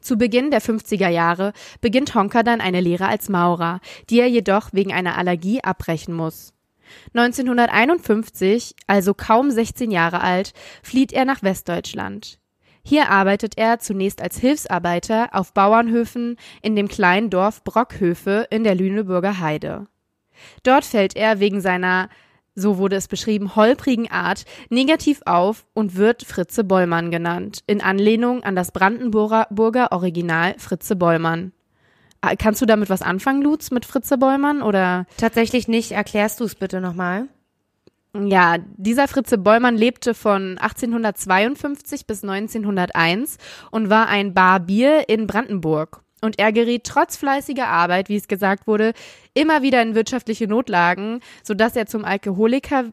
Zu 0.02 0.18
Beginn 0.18 0.52
der 0.52 0.62
50er 0.62 1.10
Jahre 1.10 1.52
beginnt 1.82 2.14
Honka 2.14 2.44
dann 2.44 2.62
eine 2.62 2.80
Lehre 2.80 3.08
als 3.08 3.28
Maurer, 3.28 3.80
die 4.10 4.20
er 4.20 4.28
jedoch 4.28 4.70
wegen 4.72 4.94
einer 4.94 5.18
Allergie 5.18 5.64
abbrechen 5.64 6.14
muss. 6.14 6.54
1951, 7.16 8.76
also 8.86 9.14
kaum 9.16 9.50
16 9.50 9.90
Jahre 9.90 10.22
alt, 10.22 10.54
flieht 10.84 11.12
er 11.12 11.26
nach 11.26 11.42
Westdeutschland. 11.42 12.40
Hier 12.88 13.10
arbeitet 13.10 13.58
er 13.58 13.80
zunächst 13.80 14.22
als 14.22 14.38
Hilfsarbeiter 14.38 15.30
auf 15.32 15.54
Bauernhöfen 15.54 16.38
in 16.62 16.76
dem 16.76 16.88
kleinen 16.88 17.32
Dorf 17.32 17.64
Brockhöfe 17.64 18.48
in 18.52 18.64
der 18.64 18.76
Lüneburger 18.76 19.40
Heide. 19.40 19.88
Dort 20.62 20.86
fällt 20.86 21.16
er 21.16 21.40
wegen 21.40 21.62
seiner 21.62 22.10
so 22.58 22.78
wurde 22.78 22.96
es 22.96 23.10
beschrieben, 23.10 23.58
holprigen 23.58 24.10
Art 24.10 24.46
negativ 24.70 25.22
auf 25.26 25.66
und 25.74 25.96
wird 25.98 26.24
Fritze 26.24 26.64
Bollmann 26.64 27.12
genannt, 27.12 27.64
in 27.68 27.82
Anlehnung 27.82 28.44
an 28.44 28.56
das 28.56 28.72
Brandenburger 28.72 29.92
Original 29.92 30.56
Fritze 30.58 30.96
Bollmann. 30.96 31.52
Ah, 32.22 32.36
kannst 32.38 32.62
du 32.62 32.66
damit 32.66 32.90
was 32.90 33.02
anfangen, 33.02 33.42
Lutz, 33.42 33.72
mit 33.72 33.86
Fritze 33.86 34.18
Bollmann 34.18 34.62
oder? 34.62 35.06
Tatsächlich 35.18 35.68
nicht. 35.68 35.92
Erklärst 35.92 36.40
du 36.40 36.46
es 36.46 36.56
bitte 36.56 36.80
nochmal? 36.80 37.28
Ja, 38.24 38.58
dieser 38.78 39.10
Fritze 39.10 39.38
Bollmann 39.38 39.76
lebte 39.76 40.14
von 40.14 40.58
1852 40.58 42.08
bis 42.08 42.24
1901 42.24 43.38
und 43.72 43.90
war 43.90 44.08
ein 44.08 44.34
Barbier 44.34 45.10
in 45.10 45.28
Brandenburg. 45.28 46.05
Und 46.26 46.40
er 46.40 46.52
geriet 46.52 46.84
trotz 46.86 47.16
fleißiger 47.18 47.68
Arbeit, 47.68 48.10
wie 48.10 48.16
es 48.16 48.28
gesagt 48.28 48.66
wurde, 48.66 48.94
immer 49.36 49.62
wieder 49.62 49.82
in 49.82 49.94
wirtschaftliche 49.94 50.48
Notlagen, 50.48 51.20
sodass 51.44 51.76
er 51.76 51.86
zum 51.86 52.04
Alkoholiker 52.04 52.86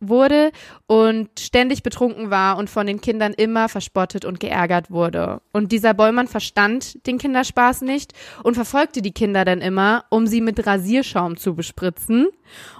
wurde 0.00 0.52
und 0.86 1.30
ständig 1.40 1.82
betrunken 1.82 2.30
war 2.30 2.58
und 2.58 2.68
von 2.68 2.86
den 2.86 3.00
Kindern 3.00 3.32
immer 3.32 3.70
verspottet 3.70 4.26
und 4.26 4.40
geärgert 4.40 4.90
wurde. 4.90 5.40
Und 5.52 5.72
dieser 5.72 5.94
Bollmann 5.94 6.28
verstand 6.28 7.06
den 7.06 7.16
Kinderspaß 7.16 7.80
nicht 7.80 8.12
und 8.42 8.54
verfolgte 8.54 9.00
die 9.00 9.12
Kinder 9.12 9.44
dann 9.46 9.62
immer, 9.62 10.04
um 10.10 10.26
sie 10.26 10.42
mit 10.42 10.66
Rasierschaum 10.66 11.38
zu 11.38 11.54
bespritzen. 11.54 12.26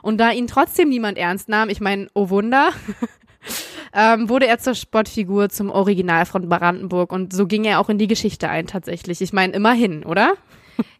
Und 0.02 0.18
da 0.18 0.30
ihn 0.30 0.46
trotzdem 0.46 0.90
niemand 0.90 1.16
ernst 1.16 1.48
nahm, 1.48 1.70
ich 1.70 1.80
meine, 1.80 2.08
oh 2.12 2.28
Wunder, 2.28 2.68
ähm, 3.92 4.28
wurde 4.28 4.46
er 4.46 4.58
zur 4.58 4.74
Spottfigur 4.74 5.48
zum 5.48 5.70
Original 5.70 6.26
von 6.26 6.48
Brandenburg 6.48 7.12
und 7.12 7.32
so 7.32 7.46
ging 7.46 7.64
er 7.64 7.80
auch 7.80 7.88
in 7.88 7.98
die 7.98 8.06
Geschichte 8.06 8.48
ein 8.48 8.66
tatsächlich. 8.66 9.20
Ich 9.20 9.32
meine, 9.32 9.52
immerhin, 9.54 10.04
oder? 10.04 10.34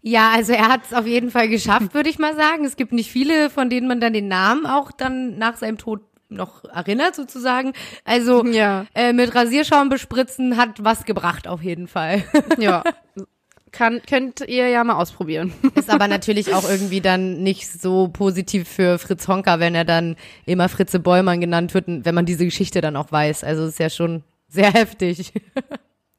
Ja, 0.02 0.30
also 0.30 0.52
er 0.52 0.68
hat 0.68 0.82
es 0.86 0.94
auf 0.94 1.06
jeden 1.06 1.30
Fall 1.30 1.48
geschafft, 1.48 1.92
würde 1.92 2.08
ich 2.08 2.18
mal 2.18 2.34
sagen. 2.34 2.64
Es 2.64 2.76
gibt 2.76 2.92
nicht 2.92 3.10
viele, 3.10 3.50
von 3.50 3.68
denen 3.68 3.88
man 3.88 4.00
dann 4.00 4.12
den 4.12 4.28
Namen 4.28 4.66
auch 4.66 4.90
dann 4.90 5.36
nach 5.38 5.56
seinem 5.56 5.78
Tod 5.78 6.00
noch 6.28 6.64
erinnert 6.64 7.14
sozusagen. 7.14 7.72
Also 8.04 8.44
ja. 8.46 8.86
äh, 8.94 9.12
mit 9.12 9.34
Rasierschaum 9.34 9.88
bespritzen 9.88 10.56
hat 10.56 10.82
was 10.82 11.04
gebracht 11.04 11.46
auf 11.46 11.62
jeden 11.62 11.88
Fall. 11.88 12.24
Ja, 12.58 12.82
kann, 13.72 14.00
könnt 14.08 14.40
ihr 14.40 14.68
ja 14.68 14.84
mal 14.84 14.94
ausprobieren. 14.94 15.52
Ist 15.74 15.90
aber 15.90 16.08
natürlich 16.08 16.54
auch 16.54 16.68
irgendwie 16.68 17.00
dann 17.00 17.42
nicht 17.42 17.70
so 17.70 18.08
positiv 18.08 18.68
für 18.68 18.98
Fritz 18.98 19.28
Honka, 19.28 19.60
wenn 19.60 19.74
er 19.74 19.84
dann 19.84 20.16
immer 20.46 20.68
Fritze 20.68 21.00
Bollmann 21.00 21.40
genannt 21.40 21.74
wird, 21.74 21.86
wenn 21.86 22.14
man 22.14 22.26
diese 22.26 22.44
Geschichte 22.44 22.80
dann 22.80 22.96
auch 22.96 23.12
weiß. 23.12 23.44
Also 23.44 23.66
ist 23.66 23.78
ja 23.78 23.90
schon 23.90 24.22
sehr 24.48 24.72
heftig. 24.72 25.32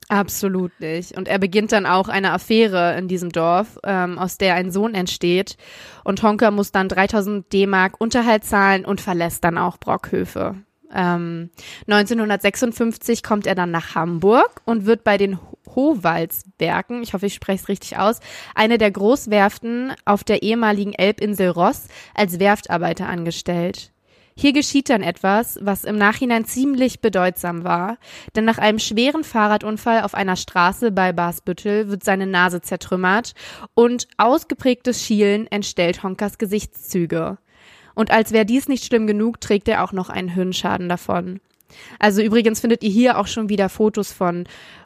Absolut 0.10 0.72
nicht. 0.80 1.18
Und 1.18 1.28
er 1.28 1.38
beginnt 1.38 1.74
dann 1.74 1.86
auch 1.86 2.08
eine 2.08 2.32
Affäre 2.32 2.98
in 2.98 3.10
diesem 3.10 3.30
Dorf, 3.30 3.78
ähm, 3.84 4.18
aus 4.18 4.38
der 4.38 4.56
ein 4.56 4.72
Sohn 4.72 4.94
entsteht. 4.94 5.58
Und 6.06 6.24
Honka 6.24 6.50
muss 6.52 6.72
dann 6.72 6.88
3000 6.88 7.52
D-Mark 7.52 8.00
Unterhalt 8.00 8.46
zahlen 8.46 8.86
und 8.86 9.02
verlässt 9.02 9.44
dann 9.44 9.58
auch 9.58 9.78
Brockhöfe. 9.78 10.56
Ähm, 10.94 11.50
1956 11.88 13.24
kommt 13.24 13.48
er 13.48 13.56
dann 13.56 13.72
nach 13.72 13.96
Hamburg 13.96 14.62
und 14.66 14.86
wird 14.86 15.04
bei 15.04 15.18
den 15.18 15.40
Howaldswerken, 15.76 17.04
ich 17.04 17.14
hoffe, 17.14 17.28
ich 17.28 17.34
spreche 17.34 17.64
es 17.64 17.70
richtig 17.70 17.98
aus, 17.98 18.20
eine 18.56 18.78
der 18.78 18.92
Großwerften 18.92 19.94
auf 20.06 20.24
der 20.24 20.44
ehemaligen 20.44 20.94
Elbinsel 20.94 21.50
Ross 21.50 21.88
als 22.16 22.40
Werftarbeiter 22.40 23.08
angestellt. 23.08 23.92
Hier 24.40 24.54
geschieht 24.54 24.90
dann 24.90 25.02
etwas, 25.02 25.58
was 25.64 25.84
im 25.84 25.98
Nachhinein 25.98 26.46
ziemlich 26.46 27.02
bedeutsam 27.02 27.64
war, 27.64 27.98
denn 28.36 28.46
nach 28.46 28.60
einem 28.60 28.78
schweren 28.78 29.24
Fahrradunfall 29.24 30.02
auf 30.04 30.14
einer 30.14 30.36
Straße 30.36 30.92
bei 30.92 31.12
Basbüttel 31.12 31.90
wird 31.90 32.04
seine 32.04 32.28
Nase 32.28 32.62
zertrümmert 32.62 33.34
und 33.74 34.08
ausgeprägtes 34.18 35.04
Schielen 35.04 35.48
entstellt 35.48 36.04
Honkers 36.04 36.38
Gesichtszüge. 36.38 37.40
Und 37.98 38.12
als 38.12 38.32
wäre 38.32 38.46
dies 38.46 38.68
nicht 38.68 38.86
schlimm 38.86 39.08
genug, 39.08 39.42
trägt 39.42 39.68
er 39.68 39.84
auch 39.84 39.92
noch 39.92 40.12
einen 40.12 40.30
Hirnschaden 40.30 40.88
davon. 40.88 41.40
Also 41.98 42.22
übrigens 42.22 42.60
findet 42.60 42.84
ihr 42.84 42.92
hier 42.92 43.18
auch 43.18 43.26
schon 43.26 43.50
wieder 43.50 43.70
Fotos 43.70 44.12
von 44.12 44.44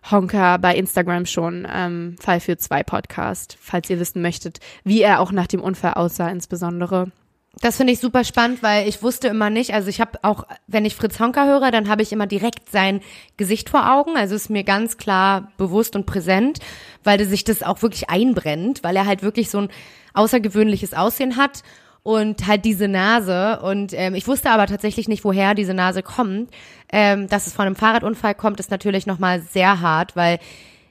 Honka 0.10 0.56
bei 0.56 0.74
Instagram 0.76 1.26
schon, 1.26 1.68
ähm, 1.70 2.16
Fall 2.22 2.40
für 2.40 2.56
zwei 2.56 2.84
Podcast, 2.84 3.58
falls 3.60 3.90
ihr 3.90 4.00
wissen 4.00 4.22
möchtet, 4.22 4.62
wie 4.86 5.02
er 5.02 5.20
auch 5.20 5.34
nach 5.34 5.48
dem 5.48 5.60
Unfall 5.60 5.96
aussah 5.96 6.30
insbesondere. 6.30 7.12
Das 7.60 7.76
finde 7.76 7.92
ich 7.92 8.00
super 8.00 8.24
spannend, 8.24 8.64
weil 8.64 8.88
ich 8.88 9.04
wusste 9.04 9.28
immer 9.28 9.50
nicht, 9.50 9.74
also 9.74 9.90
ich 9.90 10.00
habe 10.00 10.18
auch, 10.22 10.46
wenn 10.68 10.86
ich 10.86 10.96
Fritz 10.96 11.20
Honka 11.20 11.46
höre, 11.46 11.70
dann 11.70 11.90
habe 11.90 12.04
ich 12.04 12.14
immer 12.14 12.28
direkt 12.28 12.72
sein 12.72 13.02
Gesicht 13.36 13.70
vor 13.70 13.92
Augen, 13.92 14.16
also 14.16 14.36
ist 14.36 14.50
mir 14.50 14.64
ganz 14.64 14.96
klar 14.96 15.52
bewusst 15.58 15.98
und 15.98 16.06
präsent, 16.06 16.60
weil 17.04 17.22
sich 17.26 17.44
das 17.44 17.62
auch 17.62 17.82
wirklich 17.82 18.10
einbrennt, 18.10 18.86
weil 18.86 18.96
er 18.96 19.06
halt 19.06 19.22
wirklich 19.22 19.50
so 19.50 19.58
ein 19.58 19.70
außergewöhnliches 20.14 20.94
Aussehen 20.94 21.36
hat 21.36 21.62
und 22.04 22.48
halt 22.48 22.66
diese 22.66 22.88
Nase. 22.88 23.60
Und 23.62 23.94
ähm, 23.94 24.16
ich 24.16 24.28
wusste 24.28 24.50
aber 24.50 24.68
tatsächlich 24.68 25.08
nicht, 25.08 25.24
woher 25.24 25.54
diese 25.54 25.74
Nase 25.74 26.04
kommt. 26.04 26.50
Ähm, 26.92 27.28
dass 27.28 27.48
es 27.48 27.54
von 27.54 27.66
einem 27.66 27.76
Fahrradunfall 27.76 28.36
kommt, 28.36 28.60
ist 28.60 28.72
natürlich 28.72 29.06
nochmal 29.06 29.42
sehr 29.42 29.82
hart, 29.82 30.16
weil 30.16 30.40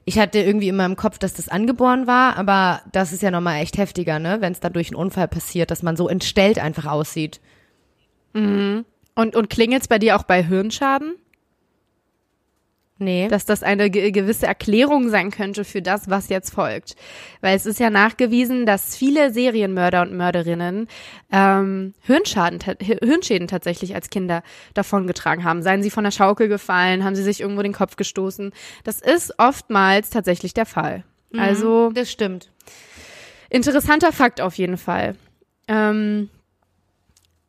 ich 0.04 0.18
hatte 0.18 0.38
irgendwie 0.38 0.68
immer 0.68 0.86
im 0.86 0.96
Kopf, 0.96 1.18
dass 1.18 1.34
das 1.34 1.48
angeboren 1.48 2.06
war, 2.06 2.36
aber 2.36 2.80
das 2.90 3.12
ist 3.12 3.22
ja 3.22 3.30
nochmal 3.30 3.60
echt 3.60 3.78
heftiger, 3.78 4.18
ne? 4.18 4.38
Wenn 4.40 4.52
es 4.52 4.60
da 4.60 4.70
durch 4.70 4.88
einen 4.88 4.96
Unfall 4.96 5.28
passiert, 5.28 5.70
dass 5.70 5.82
man 5.82 5.96
so 5.96 6.08
entstellt 6.08 6.58
einfach 6.58 6.86
aussieht. 6.86 7.40
Mhm. 8.32 8.84
Und, 9.14 9.36
und 9.36 9.50
klingelt's 9.50 9.88
bei 9.88 9.98
dir 9.98 10.16
auch 10.16 10.22
bei 10.22 10.42
Hirnschaden? 10.42 11.14
Nee. 13.02 13.28
Dass 13.28 13.46
das 13.46 13.62
eine 13.62 13.88
ge 13.88 14.10
gewisse 14.10 14.46
Erklärung 14.46 15.08
sein 15.08 15.30
könnte 15.30 15.64
für 15.64 15.80
das, 15.80 16.10
was 16.10 16.28
jetzt 16.28 16.50
folgt. 16.50 16.96
Weil 17.40 17.56
es 17.56 17.64
ist 17.64 17.80
ja 17.80 17.88
nachgewiesen, 17.88 18.66
dass 18.66 18.94
viele 18.94 19.32
Serienmörder 19.32 20.02
und 20.02 20.12
Mörderinnen 20.12 20.86
ähm, 21.32 21.94
Hirnschaden, 22.02 22.58
Hirnschäden 22.78 23.48
tatsächlich 23.48 23.94
als 23.94 24.10
Kinder 24.10 24.42
davongetragen 24.74 25.44
haben. 25.44 25.62
Seien 25.62 25.82
sie 25.82 25.88
von 25.88 26.04
der 26.04 26.10
Schaukel 26.10 26.48
gefallen, 26.48 27.02
haben 27.02 27.16
sie 27.16 27.22
sich 27.22 27.40
irgendwo 27.40 27.62
den 27.62 27.72
Kopf 27.72 27.96
gestoßen. 27.96 28.52
Das 28.84 29.00
ist 29.00 29.32
oftmals 29.38 30.10
tatsächlich 30.10 30.52
der 30.52 30.66
Fall. 30.66 31.04
Mhm, 31.30 31.40
also. 31.40 31.90
Das 31.92 32.10
stimmt. 32.10 32.50
Interessanter 33.48 34.12
Fakt 34.12 34.42
auf 34.42 34.56
jeden 34.56 34.76
Fall. 34.76 35.16
Ähm, 35.68 36.28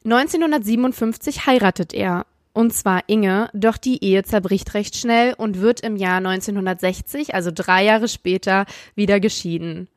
1957 0.05 1.45
heiratet 1.45 1.93
er 1.93 2.25
und 2.53 2.73
zwar 2.73 3.03
Inge, 3.07 3.49
doch 3.53 3.77
die 3.77 4.03
Ehe 4.03 4.23
zerbricht 4.23 4.73
recht 4.73 4.95
schnell 4.95 5.33
und 5.37 5.59
wird 5.59 5.81
im 5.81 5.95
Jahr 5.95 6.17
1960, 6.17 7.33
also 7.33 7.51
drei 7.53 7.85
Jahre 7.85 8.07
später, 8.07 8.65
wieder 8.95 9.19
geschieden. 9.19 9.87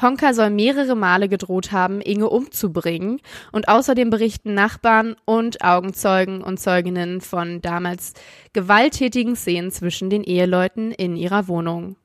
Honka 0.00 0.32
soll 0.32 0.50
mehrere 0.50 0.94
Male 0.94 1.28
gedroht 1.28 1.72
haben, 1.72 2.00
Inge 2.00 2.28
umzubringen 2.28 3.20
und 3.52 3.68
außerdem 3.68 4.10
berichten 4.10 4.54
Nachbarn 4.54 5.16
und 5.24 5.62
Augenzeugen 5.62 6.42
und 6.42 6.58
Zeuginnen 6.58 7.20
von 7.20 7.60
damals 7.60 8.14
gewalttätigen 8.52 9.36
Szenen 9.36 9.70
zwischen 9.70 10.10
den 10.10 10.24
Eheleuten 10.24 10.92
in 10.92 11.16
ihrer 11.16 11.48
Wohnung. 11.48 11.96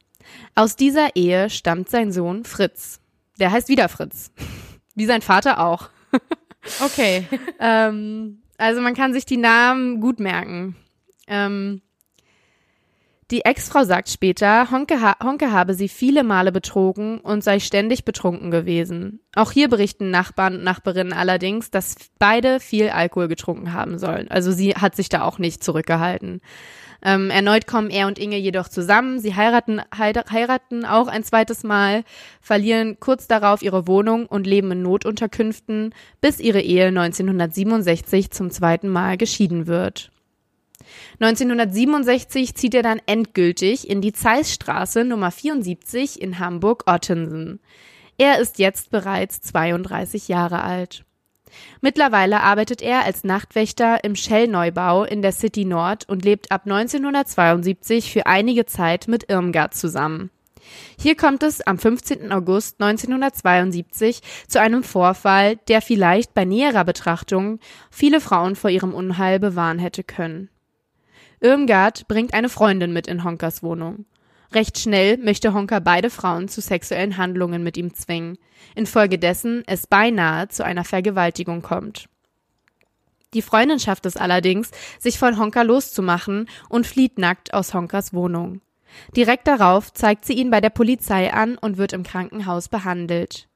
Aus 0.56 0.76
dieser 0.76 1.16
Ehe 1.16 1.50
stammt 1.50 1.90
sein 1.90 2.12
Sohn 2.12 2.44
Fritz. 2.44 3.00
Der 3.40 3.52
heißt 3.52 3.70
wieder 3.70 3.90
Fritz. 3.90 4.32
Wie 4.96 5.06
sein 5.06 5.22
Vater 5.22 5.60
auch. 5.60 5.90
Okay. 6.84 7.28
ähm, 7.60 8.42
also 8.58 8.82
man 8.82 8.94
kann 8.94 9.14
sich 9.14 9.26
die 9.26 9.38
Namen 9.38 10.00
gut 10.02 10.20
merken. 10.20 10.76
Ähm, 11.28 11.82
die 13.32 13.44
Ex-Frau 13.44 13.84
sagt 13.84 14.10
später, 14.10 14.70
Honke, 14.70 15.02
ha 15.02 15.16
Honke 15.24 15.52
habe 15.52 15.74
sie 15.74 15.90
viele 15.90 16.24
Male 16.24 16.52
betrogen 16.52 17.20
und 17.20 17.44
sei 17.44 17.60
ständig 17.60 18.06
betrunken 18.06 18.52
gewesen. 18.52 19.20
Auch 19.34 19.52
hier 19.52 19.68
berichten 19.68 20.12
Nachbarn 20.12 20.58
und 20.58 20.64
Nachbarinnen 20.64 21.12
allerdings, 21.12 21.72
dass 21.72 21.96
beide 22.20 22.60
viel 22.60 22.90
Alkohol 22.90 23.28
getrunken 23.28 23.74
haben 23.74 23.98
sollen. 23.98 24.30
Also 24.30 24.52
sie 24.52 24.76
hat 24.76 24.96
sich 24.96 25.10
da 25.10 25.24
auch 25.24 25.40
nicht 25.40 25.64
zurückgehalten. 25.64 26.42
Ähm, 27.06 27.30
erneut 27.30 27.68
kommen 27.68 27.92
er 27.92 28.08
und 28.08 28.18
Inge 28.18 28.38
jedoch 28.38 28.68
zusammen. 28.68 29.20
Sie 29.20 29.36
heiraten, 29.36 29.80
heiraten 29.96 30.86
auch 30.86 31.08
ein 31.08 31.24
zweites 31.24 31.64
Mal, 31.64 32.04
verlieren 32.42 33.00
kurz 33.00 33.28
darauf 33.28 33.62
ihre 33.62 33.88
Wohnung 33.88 34.26
und 34.26 34.48
leben 34.48 34.72
in 34.72 34.82
Notunterkünften, 34.82 35.94
bis 36.20 36.40
ihre 36.40 36.62
Ehe 36.62 36.88
1967 36.88 38.32
zum 38.32 38.50
zweiten 38.50 38.90
Mal 38.90 39.18
geschieden 39.18 39.68
wird. 39.68 40.12
1967 41.20 42.56
zieht 42.56 42.74
er 42.74 42.82
dann 42.82 43.00
endgültig 43.06 43.88
in 43.88 44.02
die 44.02 44.12
Zeissstraße 44.12 45.06
Nummer 45.06 45.30
74 45.30 46.20
in 46.20 46.40
Hamburg-Ottensen. 46.40 47.60
Er 48.18 48.40
ist 48.40 48.58
jetzt 48.58 48.90
bereits 48.90 49.42
32 49.42 50.28
Jahre 50.28 50.64
alt. 50.64 51.05
Mittlerweile 51.82 52.42
arbeitet 52.42 52.82
er 52.82 53.06
als 53.06 53.24
Nachtwächter 53.24 54.04
im 54.04 54.16
Shell-Neubau 54.16 55.04
in 55.04 55.22
der 55.22 55.32
City 55.32 55.66
Nord 55.66 56.08
und 56.10 56.26
lebt 56.26 56.52
ab 56.52 56.64
1972 56.66 58.12
für 58.12 58.26
einige 58.26 58.66
Zeit 58.66 59.08
mit 59.08 59.30
Irmgard 59.30 59.74
zusammen. 59.74 60.32
Hier 61.00 61.16
kommt 61.16 61.44
es 61.44 61.62
am 61.62 61.78
15. 61.78 62.32
August 62.32 62.82
1972 62.82 64.22
zu 64.48 64.60
einem 64.60 64.84
Vorfall, 64.84 65.58
der 65.68 65.82
vielleicht 65.82 66.34
bei 66.34 66.46
näherer 66.46 66.84
Betrachtung 66.84 67.60
viele 67.92 68.20
Frauen 68.20 68.56
vor 68.56 68.70
ihrem 68.70 68.94
Unheil 68.94 69.40
bewahren 69.40 69.80
hätte 69.80 70.04
können. 70.04 70.50
Irmgard 71.40 72.08
bringt 72.08 72.34
eine 72.34 72.50
Freundin 72.50 72.94
mit 72.94 73.08
in 73.08 73.24
Honkers 73.24 73.62
Wohnung. 73.62 74.06
Recht 74.54 74.80
schnell 74.80 75.18
möchte 75.18 75.54
Honka 75.54 75.80
beide 75.80 76.10
Frauen 76.10 76.48
zu 76.48 76.62
sexuellen 76.62 77.18
Handlungen 77.18 77.64
mit 77.64 77.78
ihm 77.78 77.94
zwingen, 77.94 78.38
infolgedessen 78.76 79.64
es 79.68 79.88
beinahe 79.88 80.48
zu 80.48 80.64
einer 80.64 80.84
Vergewaltigung 80.84 81.62
kommt. 81.62 82.08
Die 83.34 83.42
Freundin 83.42 83.80
schafft 83.80 84.06
es 84.06 84.16
allerdings, 84.16 84.72
sich 85.00 85.20
von 85.20 85.38
Honka 85.38 85.62
loszumachen 85.62 86.48
und 86.70 86.88
flieht 86.88 87.18
nackt 87.18 87.54
aus 87.54 87.74
Honkas 87.74 88.14
Wohnung. 88.14 88.62
Direkt 89.16 89.48
darauf 89.48 89.92
zeigt 89.92 90.26
sie 90.26 90.34
ihn 90.34 90.50
bei 90.50 90.62
der 90.62 90.70
Polizei 90.70 91.34
an 91.34 91.58
und 91.58 91.78
wird 91.78 91.92
im 91.92 92.04
Krankenhaus 92.04 92.70
behandelt. 92.70 93.50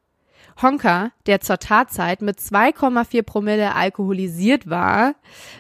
Honka, 0.62 1.12
der 1.26 1.40
zur 1.40 1.60
Tatzeit 1.60 2.22
mit 2.22 2.40
2,4 2.40 3.24
Promille 3.24 3.76
alkoholisiert 3.76 4.70
war, 4.70 5.16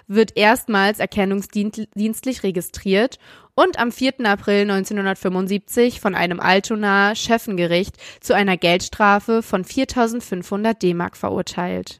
wird 0.07 0.35
erstmals 0.35 0.99
erkennungsdienstlich 0.99 2.43
registriert 2.43 3.17
und 3.59 3.77
am 3.77 3.91
4. 3.91 4.25
April 4.25 4.61
1975 4.61 5.99
von 5.99 6.15
einem 6.15 6.39
Altonaer 6.39 7.13
Schöffengericht 7.13 7.97
zu 8.21 8.33
einer 8.33 8.55
Geldstrafe 8.55 9.43
von 9.43 9.65
4500 9.65 10.81
D-Mark 10.81 11.17
verurteilt. 11.17 11.99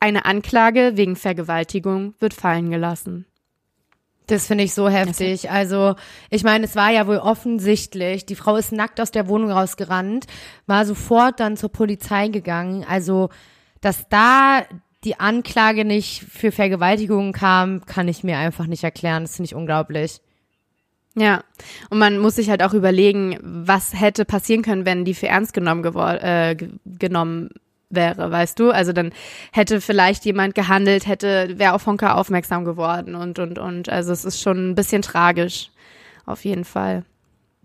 Eine 0.00 0.24
Anklage 0.24 0.92
wegen 0.96 1.14
Vergewaltigung 1.14 2.14
wird 2.18 2.34
fallen 2.34 2.70
gelassen. 2.70 3.26
Das 4.26 4.48
finde 4.48 4.64
ich 4.64 4.74
so 4.74 4.88
heftig. 4.88 5.48
Also, 5.50 5.94
ich 6.28 6.42
meine, 6.42 6.64
es 6.64 6.74
war 6.74 6.90
ja 6.90 7.06
wohl 7.06 7.18
offensichtlich, 7.18 8.26
die 8.26 8.34
Frau 8.34 8.56
ist 8.56 8.72
nackt 8.72 9.00
aus 9.00 9.12
der 9.12 9.28
Wohnung 9.28 9.52
rausgerannt, 9.52 10.26
war 10.66 10.84
sofort 10.86 11.38
dann 11.38 11.56
zur 11.56 11.70
Polizei 11.70 12.28
gegangen. 12.28 12.84
Also, 12.88 13.28
dass 13.80 14.08
da 14.08 14.64
die 15.04 15.20
Anklage 15.20 15.84
nicht 15.84 16.24
für 16.24 16.50
Vergewaltigung 16.50 17.32
kam, 17.32 17.86
kann 17.86 18.08
ich 18.08 18.24
mir 18.24 18.38
einfach 18.38 18.66
nicht 18.66 18.82
erklären. 18.82 19.22
Das 19.22 19.36
finde 19.36 19.46
ich 19.46 19.54
unglaublich. 19.54 20.20
Ja, 21.16 21.42
und 21.90 21.98
man 21.98 22.18
muss 22.18 22.36
sich 22.36 22.50
halt 22.50 22.62
auch 22.62 22.72
überlegen, 22.72 23.38
was 23.42 23.98
hätte 23.98 24.24
passieren 24.24 24.62
können, 24.62 24.86
wenn 24.86 25.04
die 25.04 25.14
für 25.14 25.26
ernst 25.26 25.52
genommen, 25.52 25.84
äh, 25.84 26.56
genommen 26.86 27.50
wäre, 27.90 28.30
weißt 28.30 28.58
du? 28.58 28.70
Also 28.70 28.92
dann 28.92 29.12
hätte 29.52 29.80
vielleicht 29.80 30.24
jemand 30.24 30.54
gehandelt, 30.54 31.06
hätte, 31.06 31.58
wäre 31.58 31.74
auf 31.74 31.86
Honka 31.86 32.14
aufmerksam 32.14 32.64
geworden 32.64 33.16
und, 33.16 33.38
und, 33.40 33.58
und. 33.58 33.88
Also 33.88 34.12
es 34.12 34.24
ist 34.24 34.40
schon 34.40 34.70
ein 34.70 34.74
bisschen 34.76 35.02
tragisch. 35.02 35.70
Auf 36.26 36.44
jeden 36.44 36.64
Fall. 36.64 37.04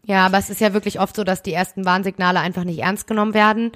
Ja, 0.05 0.25
aber 0.25 0.39
es 0.39 0.49
ist 0.49 0.61
ja 0.61 0.73
wirklich 0.73 0.99
oft 0.99 1.15
so, 1.15 1.23
dass 1.23 1.43
die 1.43 1.53
ersten 1.53 1.85
Warnsignale 1.85 2.39
einfach 2.39 2.63
nicht 2.63 2.79
ernst 2.79 3.07
genommen 3.07 3.33
werden 3.33 3.71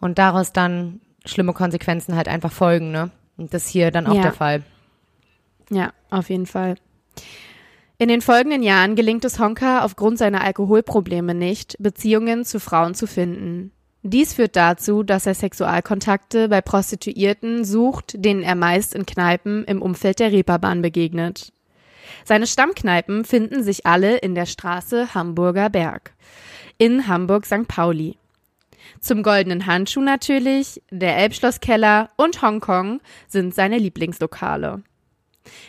und 0.00 0.18
daraus 0.18 0.52
dann 0.52 1.00
schlimme 1.24 1.52
Konsequenzen 1.52 2.16
halt 2.16 2.28
einfach 2.28 2.52
folgen, 2.52 2.90
ne? 2.90 3.10
Und 3.36 3.54
das 3.54 3.68
hier 3.68 3.90
dann 3.90 4.06
auch 4.06 4.14
ja. 4.14 4.22
der 4.22 4.32
Fall. 4.32 4.62
Ja, 5.70 5.92
auf 6.10 6.28
jeden 6.28 6.46
Fall. 6.46 6.74
In 8.00 8.08
den 8.08 8.22
folgenden 8.22 8.62
Jahren 8.62 8.96
gelingt 8.96 9.26
es 9.26 9.38
Honka 9.38 9.84
aufgrund 9.84 10.16
seiner 10.16 10.42
Alkoholprobleme 10.42 11.34
nicht, 11.34 11.76
Beziehungen 11.80 12.46
zu 12.46 12.58
Frauen 12.58 12.94
zu 12.94 13.06
finden. 13.06 13.72
Dies 14.02 14.32
führt 14.32 14.56
dazu, 14.56 15.02
dass 15.02 15.26
er 15.26 15.34
Sexualkontakte 15.34 16.48
bei 16.48 16.62
Prostituierten 16.62 17.62
sucht, 17.62 18.14
denen 18.16 18.42
er 18.42 18.54
meist 18.54 18.94
in 18.94 19.04
Kneipen 19.04 19.64
im 19.64 19.82
Umfeld 19.82 20.18
der 20.18 20.32
Reeperbahn 20.32 20.80
begegnet. 20.80 21.52
Seine 22.24 22.46
Stammkneipen 22.46 23.26
finden 23.26 23.62
sich 23.62 23.84
alle 23.84 24.16
in 24.16 24.34
der 24.34 24.46
Straße 24.46 25.14
Hamburger 25.14 25.68
Berg 25.68 26.14
in 26.78 27.06
Hamburg 27.06 27.44
St. 27.44 27.68
Pauli. 27.68 28.16
Zum 29.00 29.22
goldenen 29.22 29.66
Handschuh 29.66 30.00
natürlich, 30.00 30.80
der 30.90 31.18
Elbschlosskeller 31.18 32.08
und 32.16 32.40
Hongkong 32.40 33.02
sind 33.28 33.54
seine 33.54 33.76
Lieblingslokale. 33.76 34.82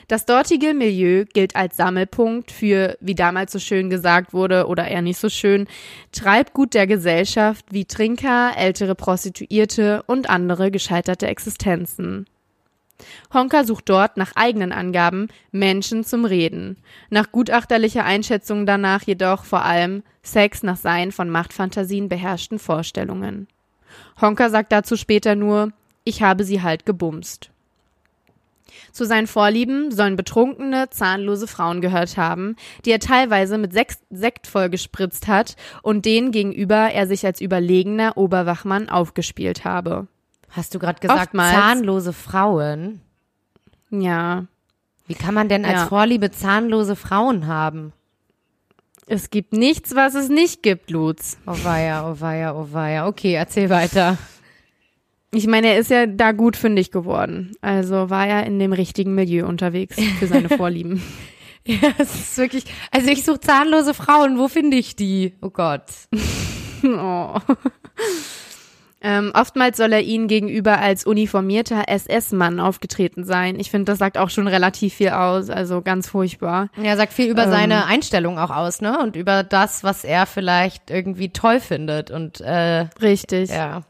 Das 0.08 0.26
dortige 0.26 0.74
Milieu 0.74 1.26
gilt 1.34 1.56
als 1.56 1.78
Sammelpunkt 1.78 2.52
für, 2.52 2.98
wie 3.00 3.16
damals 3.16 3.52
so 3.52 3.60
schön 3.60 3.90
gesagt 3.90 4.34
wurde 4.34 4.68
oder 4.68 4.88
eher 4.88 5.02
nicht 5.02 5.20
so 5.20 5.30
schön, 5.30 5.68
Treibgut 6.12 6.74
der 6.74 6.88
Gesellschaft 6.88 7.66
wie 7.72 7.86
Trinker, 7.86 8.52
ältere 8.58 8.96
Prostituierte 8.96 10.04
und 10.08 10.30
andere 10.30 10.72
gescheiterte 10.72 11.28
Existenzen. 11.28 12.26
Honka 13.34 13.64
sucht 13.64 13.90
dort 13.90 14.18
nach 14.18 14.34
eigenen 14.36 14.72
Angaben 14.72 15.28
Menschen 15.52 16.04
zum 16.04 16.26
Reden, 16.26 16.78
nach 17.10 17.32
gutachterlicher 17.32 18.06
Einschätzung 18.06 18.66
danach 18.66 19.04
jedoch 19.04 19.44
vor 19.44 19.64
allem 19.64 20.04
Sex 20.24 20.62
nach 20.62 20.78
seinen 20.78 21.12
von 21.12 21.30
Machtfantasien 21.30 22.10
beherrschten 22.10 22.60
Vorstellungen. 22.60 23.48
Honka 24.20 24.50
sagt 24.50 24.72
dazu 24.72 24.96
später 24.98 25.36
nur, 25.36 25.72
ich 26.04 26.22
habe 26.22 26.44
sie 26.44 26.62
halt 26.62 26.86
gebumst. 26.86 27.52
Zu 28.92 29.06
seinen 29.06 29.28
Vorlieben 29.28 29.92
sollen 29.92 30.16
betrunkene, 30.16 30.90
zahnlose 30.90 31.48
Frauen 31.48 31.82
gehört 31.82 32.18
haben, 32.18 32.56
die 32.86 32.92
er 32.92 33.00
teilweise 33.00 33.58
mit 33.58 33.74
Sekt 33.74 34.48
vollgespritzt 34.48 35.28
hat 35.28 35.56
und 35.82 36.06
denen 36.06 36.32
gegenüber 36.32 36.92
er 36.92 37.08
sich 37.08 37.26
als 37.26 37.42
überlegener 37.42 38.18
Oberwachmann 38.18 38.90
aufgespielt 38.90 39.66
habe. 39.66 40.08
Hast 40.50 40.76
du 40.76 40.80
gerade 40.80 41.00
gesagt, 41.00 41.28
Oftmals, 41.28 41.54
zahnlose 41.54 42.14
Frauen? 42.14 43.02
Ja. 43.90 44.46
Wie 45.08 45.16
kann 45.16 45.34
man 45.34 45.50
denn 45.50 45.66
als 45.66 45.82
ja. 45.82 45.88
Vorliebe 45.88 46.32
zahnlose 46.32 46.96
Frauen 46.96 47.48
haben? 47.48 47.94
Es 49.08 49.30
gibt 49.30 49.52
nichts, 49.52 49.96
was 49.96 50.16
es 50.16 50.30
nicht 50.30 50.64
gibt, 50.64 50.90
Lutz. 50.90 51.38
Oh 51.46 51.58
weia, 51.64 52.10
oh 52.10 52.20
weia, 52.20 52.54
oh 52.54 52.68
weia. 52.72 53.08
Okay, 53.08 53.34
erzähl 53.34 53.70
weiter. 53.70 54.18
Ich 55.34 55.48
meine, 55.48 55.68
er 55.68 55.80
ist 55.80 55.90
ja 55.90 56.08
da 56.08 56.34
gut 56.34 56.58
fündig 56.58 56.92
geworden. 56.92 57.54
Also 57.62 58.10
war 58.10 58.28
er 58.28 58.46
in 58.46 58.60
dem 58.60 58.74
richtigen 58.74 59.16
Milieu 59.16 59.48
unterwegs 59.48 59.98
für 60.20 60.28
seine 60.28 60.50
Vorlieben. 60.58 61.02
ja, 61.66 61.90
es 61.98 62.14
ist 62.14 62.38
wirklich. 62.38 62.66
Also 62.92 63.10
ich 63.10 63.24
suche 63.24 63.40
zahnlose 63.40 63.94
Frauen. 63.94 64.38
Wo 64.38 64.50
finde 64.50 64.78
ich 64.78 64.98
die? 64.98 65.34
Oh 65.42 65.50
Gott. 65.50 65.86
oh. 66.84 67.40
Ähm, 69.04 69.32
oftmals 69.34 69.78
soll 69.78 69.94
er 69.94 70.02
ihnen 70.02 70.28
gegenüber 70.28 70.80
als 70.80 71.06
uniformierter 71.06 71.86
SS-Mann 71.88 72.60
aufgetreten 72.60 73.24
sein. 73.24 73.60
Ich 73.60 73.72
finde, 73.72 73.86
das 73.86 73.98
sagt 73.98 74.18
auch 74.18 74.30
schon 74.30 74.48
relativ 74.48 74.94
viel 74.94 75.10
aus, 75.10 75.50
also 75.50 75.82
ganz 75.82 76.08
furchtbar. 76.08 76.70
Ja, 76.80 76.96
sagt 76.96 77.14
viel 77.14 77.28
über 77.28 77.46
ähm, 77.46 77.52
seine 77.52 77.86
Einstellung 77.86 78.38
auch 78.38 78.52
aus, 78.52 78.80
ne? 78.80 79.00
Und 79.00 79.16
über 79.16 79.44
das, 79.44 79.84
was 79.84 80.04
er 80.04 80.28
vielleicht 80.28 80.92
irgendwie 80.92 81.30
toll 81.30 81.60
findet 81.60 82.12
und 82.12 82.42
äh, 82.42 82.86
richtig. 83.02 83.50
Ja. 83.50 83.82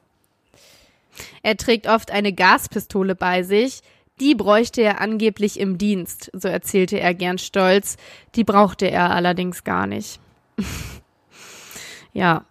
Er 1.44 1.58
trägt 1.58 1.88
oft 1.88 2.12
eine 2.12 2.34
Gaspistole 2.34 3.16
bei 3.16 3.44
sich. 3.44 3.82
Die 4.20 4.36
bräuchte 4.36 4.82
er 4.82 5.02
angeblich 5.02 5.60
im 5.60 5.78
Dienst, 5.78 6.30
so 6.34 6.48
erzählte 6.48 7.00
er 7.00 7.14
gern 7.14 7.38
stolz. 7.38 7.98
Die 8.36 8.44
brauchte 8.44 8.90
er 8.90 9.12
allerdings 9.12 9.64
gar 9.64 9.88
nicht. 9.88 10.20
ja. 12.14 12.46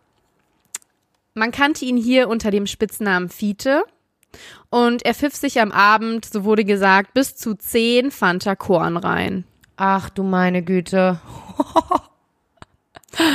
Man 1.34 1.52
kannte 1.52 1.84
ihn 1.84 1.96
hier 1.96 2.28
unter 2.28 2.50
dem 2.50 2.66
Spitznamen 2.66 3.28
Fiete. 3.28 3.84
Und 4.68 5.04
er 5.04 5.14
pfiff 5.14 5.34
sich 5.34 5.60
am 5.60 5.72
Abend, 5.72 6.24
so 6.24 6.44
wurde 6.44 6.64
gesagt, 6.64 7.14
bis 7.14 7.36
zu 7.36 7.54
zehn 7.54 8.10
Fanta 8.10 8.54
Korn 8.54 8.96
rein. 8.96 9.44
Ach 9.76 10.10
du 10.10 10.22
meine 10.22 10.62
Güte. 10.62 11.20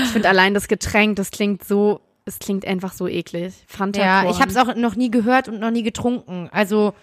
Ich 0.04 0.10
finde 0.10 0.30
allein 0.30 0.54
das 0.54 0.68
Getränk, 0.68 1.18
das 1.18 1.32
klingt 1.32 1.64
so, 1.64 2.02
es 2.26 2.40
klingt 2.40 2.66
einfach 2.66 2.92
so 2.94 3.08
eklig. 3.08 3.54
Fanta 3.68 4.02
Ja, 4.02 4.22
Korn. 4.24 4.34
ich 4.34 4.42
habe 4.42 4.50
es 4.52 4.58
auch 4.58 4.76
noch 4.76 4.96
nie 4.96 5.12
gehört 5.12 5.48
und 5.48 5.60
noch 5.60 5.72
nie 5.72 5.84
getrunken. 5.84 6.50
Also 6.52 6.94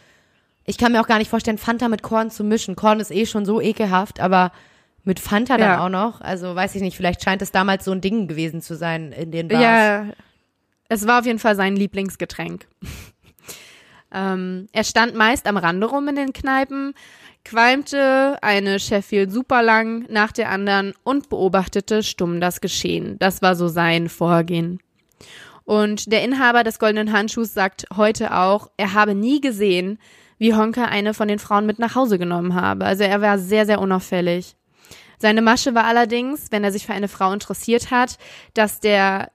ich 0.64 0.78
kann 0.78 0.92
mir 0.92 1.00
auch 1.00 1.06
gar 1.06 1.18
nicht 1.18 1.30
vorstellen, 1.30 1.58
Fanta 1.58 1.88
mit 1.88 2.02
Korn 2.02 2.30
zu 2.30 2.44
mischen. 2.44 2.76
Korn 2.76 3.00
ist 3.00 3.10
eh 3.10 3.26
schon 3.26 3.44
so 3.44 3.60
ekelhaft, 3.60 4.20
aber 4.20 4.52
mit 5.04 5.18
Fanta 5.20 5.56
dann 5.56 5.68
Ja. 5.78 5.84
auch 5.84 5.88
noch. 5.88 6.20
Also 6.20 6.54
weiß 6.54 6.74
ich 6.74 6.82
nicht, 6.82 6.96
vielleicht 6.96 7.22
scheint 7.22 7.42
es 7.42 7.50
damals 7.52 7.84
so 7.84 7.92
ein 7.92 8.00
Ding 8.00 8.28
gewesen 8.28 8.60
zu 8.62 8.76
sein 8.76 9.12
in 9.12 9.30
den 9.32 9.48
Bars. 9.48 9.62
Ja, 9.62 10.06
es 10.88 11.06
war 11.06 11.20
auf 11.20 11.26
jeden 11.26 11.38
Fall 11.38 11.56
sein 11.56 11.74
Lieblingsgetränk. 11.76 12.66
ähm, 14.12 14.66
er 14.72 14.84
stand 14.84 15.14
meist 15.14 15.46
am 15.46 15.56
Rande 15.56 15.86
rum 15.86 16.08
in 16.08 16.16
den 16.16 16.32
Kneipen, 16.32 16.94
qualmte 17.44 18.38
eine 18.42 18.78
Sheffield 18.78 19.32
super 19.32 19.62
lang 19.62 20.04
nach 20.08 20.32
der 20.32 20.50
anderen 20.50 20.92
und 21.02 21.28
beobachtete 21.28 22.02
stumm 22.02 22.40
das 22.40 22.60
Geschehen. 22.60 23.18
Das 23.18 23.42
war 23.42 23.56
so 23.56 23.68
sein 23.68 24.08
Vorgehen. 24.08 24.80
Und 25.64 26.10
der 26.10 26.24
Inhaber 26.24 26.64
des 26.64 26.78
goldenen 26.78 27.12
Handschuhs 27.12 27.54
sagt 27.54 27.86
heute 27.96 28.34
auch, 28.36 28.68
er 28.76 28.94
habe 28.94 29.14
nie 29.14 29.40
gesehen, 29.40 29.98
wie 30.38 30.54
Honka 30.54 30.86
eine 30.86 31.14
von 31.14 31.28
den 31.28 31.38
Frauen 31.38 31.66
mit 31.66 31.78
nach 31.78 31.94
Hause 31.94 32.18
genommen 32.18 32.54
habe. 32.54 32.84
Also 32.84 33.04
er 33.04 33.20
war 33.20 33.38
sehr, 33.38 33.64
sehr 33.64 33.80
unauffällig. 33.80 34.56
Seine 35.18 35.40
Masche 35.40 35.74
war 35.74 35.84
allerdings, 35.84 36.50
wenn 36.50 36.64
er 36.64 36.72
sich 36.72 36.84
für 36.84 36.94
eine 36.94 37.06
Frau 37.06 37.32
interessiert 37.32 37.92
hat, 37.92 38.18
dass 38.54 38.80
der 38.80 39.30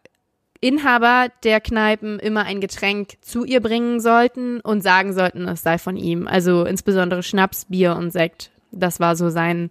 Inhaber 0.59 1.27
der 1.43 1.61
Kneipen 1.61 2.19
immer 2.19 2.43
ein 2.43 2.59
Getränk 2.59 3.13
zu 3.21 3.45
ihr 3.45 3.61
bringen 3.61 4.01
sollten 4.01 4.59
und 4.59 4.81
sagen 4.81 5.13
sollten, 5.13 5.47
es 5.47 5.61
sei 5.61 5.77
von 5.77 5.95
ihm. 5.95 6.27
Also 6.27 6.65
insbesondere 6.65 7.23
Schnaps, 7.23 7.65
Bier 7.65 7.95
und 7.95 8.11
Sekt. 8.11 8.51
Das 8.71 8.99
war 8.99 9.15
so 9.15 9.29
sein 9.29 9.69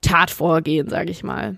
Tatvorgehen, 0.00 0.88
sage 0.88 1.10
ich 1.10 1.22
mal. 1.22 1.56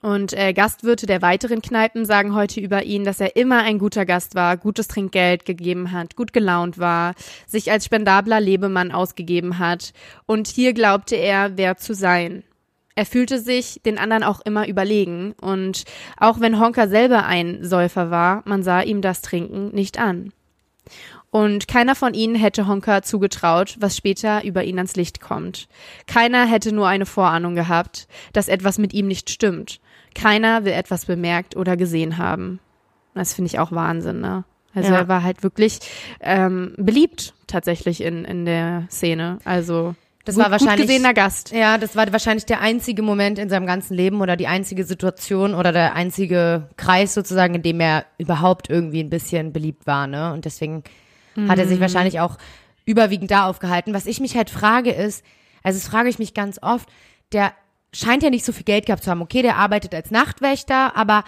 Und 0.00 0.32
äh, 0.32 0.52
Gastwirte 0.52 1.06
der 1.06 1.22
weiteren 1.22 1.60
Kneipen 1.60 2.04
sagen 2.04 2.34
heute 2.34 2.60
über 2.60 2.84
ihn, 2.84 3.04
dass 3.04 3.20
er 3.20 3.36
immer 3.36 3.62
ein 3.62 3.78
guter 3.78 4.06
Gast 4.06 4.34
war, 4.34 4.56
gutes 4.56 4.88
Trinkgeld 4.88 5.44
gegeben 5.44 5.90
hat, 5.90 6.14
gut 6.14 6.32
gelaunt 6.32 6.78
war, 6.78 7.14
sich 7.46 7.70
als 7.70 7.84
spendabler 7.84 8.40
Lebemann 8.40 8.92
ausgegeben 8.92 9.58
hat. 9.58 9.92
Und 10.26 10.46
hier 10.46 10.72
glaubte 10.72 11.16
er, 11.16 11.56
wer 11.56 11.76
zu 11.76 11.94
sein. 11.94 12.44
Er 12.94 13.06
fühlte 13.06 13.38
sich 13.38 13.80
den 13.84 13.98
anderen 13.98 14.24
auch 14.24 14.40
immer 14.40 14.68
überlegen. 14.68 15.32
Und 15.40 15.84
auch 16.16 16.40
wenn 16.40 16.60
Honka 16.60 16.88
selber 16.88 17.26
ein 17.26 17.64
Säufer 17.64 18.10
war, 18.10 18.42
man 18.44 18.62
sah 18.62 18.80
ihm 18.82 19.02
das 19.02 19.22
Trinken 19.22 19.74
nicht 19.74 19.98
an. 19.98 20.32
Und 21.30 21.68
keiner 21.68 21.94
von 21.94 22.14
ihnen 22.14 22.34
hätte 22.34 22.66
Honka 22.66 23.02
zugetraut, 23.02 23.76
was 23.80 23.96
später 23.96 24.42
über 24.44 24.64
ihn 24.64 24.78
ans 24.78 24.96
Licht 24.96 25.20
kommt. 25.20 25.68
Keiner 26.06 26.46
hätte 26.46 26.72
nur 26.72 26.88
eine 26.88 27.06
Vorahnung 27.06 27.54
gehabt, 27.54 28.08
dass 28.32 28.48
etwas 28.48 28.78
mit 28.78 28.94
ihm 28.94 29.06
nicht 29.08 29.28
stimmt. 29.28 29.80
Keiner 30.18 30.64
will 30.64 30.72
etwas 30.72 31.06
bemerkt 31.06 31.56
oder 31.56 31.76
gesehen 31.76 32.18
haben. 32.18 32.58
Das 33.14 33.34
finde 33.34 33.46
ich 33.48 33.58
auch 33.58 33.72
Wahnsinn, 33.72 34.20
ne? 34.20 34.44
Also 34.74 34.92
Ja. 34.92 34.98
er 34.98 35.08
war 35.08 35.22
halt 35.22 35.42
wirklich 35.42 35.78
ähm, 36.20 36.74
beliebt 36.76 37.34
tatsächlich 37.46 38.00
in, 38.02 38.24
in 38.24 38.44
der 38.44 38.86
Szene. 38.90 39.38
Also 39.44 39.94
Das 40.24 40.34
gut, 40.34 40.44
war 40.44 40.50
wahrscheinlich- 40.50 40.86
gut 40.86 40.86
gesehener 40.88 41.14
Gast. 41.14 41.52
Ja, 41.52 41.78
das 41.78 41.96
war 41.96 42.10
wahrscheinlich 42.12 42.44
der 42.46 42.60
einzige 42.60 43.02
Moment 43.02 43.38
in 43.38 43.48
seinem 43.48 43.66
ganzen 43.66 43.94
Leben 43.94 44.20
oder 44.20 44.36
die 44.36 44.46
einzige 44.46 44.84
Situation 44.84 45.54
oder 45.54 45.72
der 45.72 45.94
einzige 45.94 46.68
Kreis 46.76 47.14
sozusagen, 47.14 47.54
in 47.54 47.62
dem 47.62 47.80
er 47.80 48.04
überhaupt 48.18 48.68
irgendwie 48.70 49.00
ein 49.00 49.10
bisschen 49.10 49.52
beliebt 49.52 49.86
war, 49.86 50.06
ne? 50.06 50.32
Und 50.32 50.44
deswegen 50.44 50.84
hat 51.48 51.58
er 51.58 51.66
sich 51.68 51.78
wahrscheinlich 51.80 52.18
auch 52.20 52.36
überwiegend 52.84 53.30
da 53.30 53.46
aufgehalten. 53.46 53.94
Was 53.94 54.06
ich 54.06 54.18
mich 54.20 54.36
halt 54.36 54.50
frage 54.50 54.90
ist, 54.90 55.24
also 55.62 55.78
das 55.78 55.88
frage 55.88 56.08
ich 56.08 56.18
mich 56.18 56.34
ganz 56.34 56.58
oft, 56.62 56.88
der 57.32 57.52
scheint 57.92 58.22
ja 58.22 58.30
nicht 58.30 58.44
so 58.44 58.52
viel 58.52 58.64
Geld 58.64 58.86
gehabt 58.86 59.04
zu 59.04 59.10
haben. 59.10 59.22
Okay, 59.22 59.42
der 59.42 59.56
arbeitet 59.56 59.94
als 59.94 60.10
Nachtwächter, 60.10 60.96
aber 60.96 61.24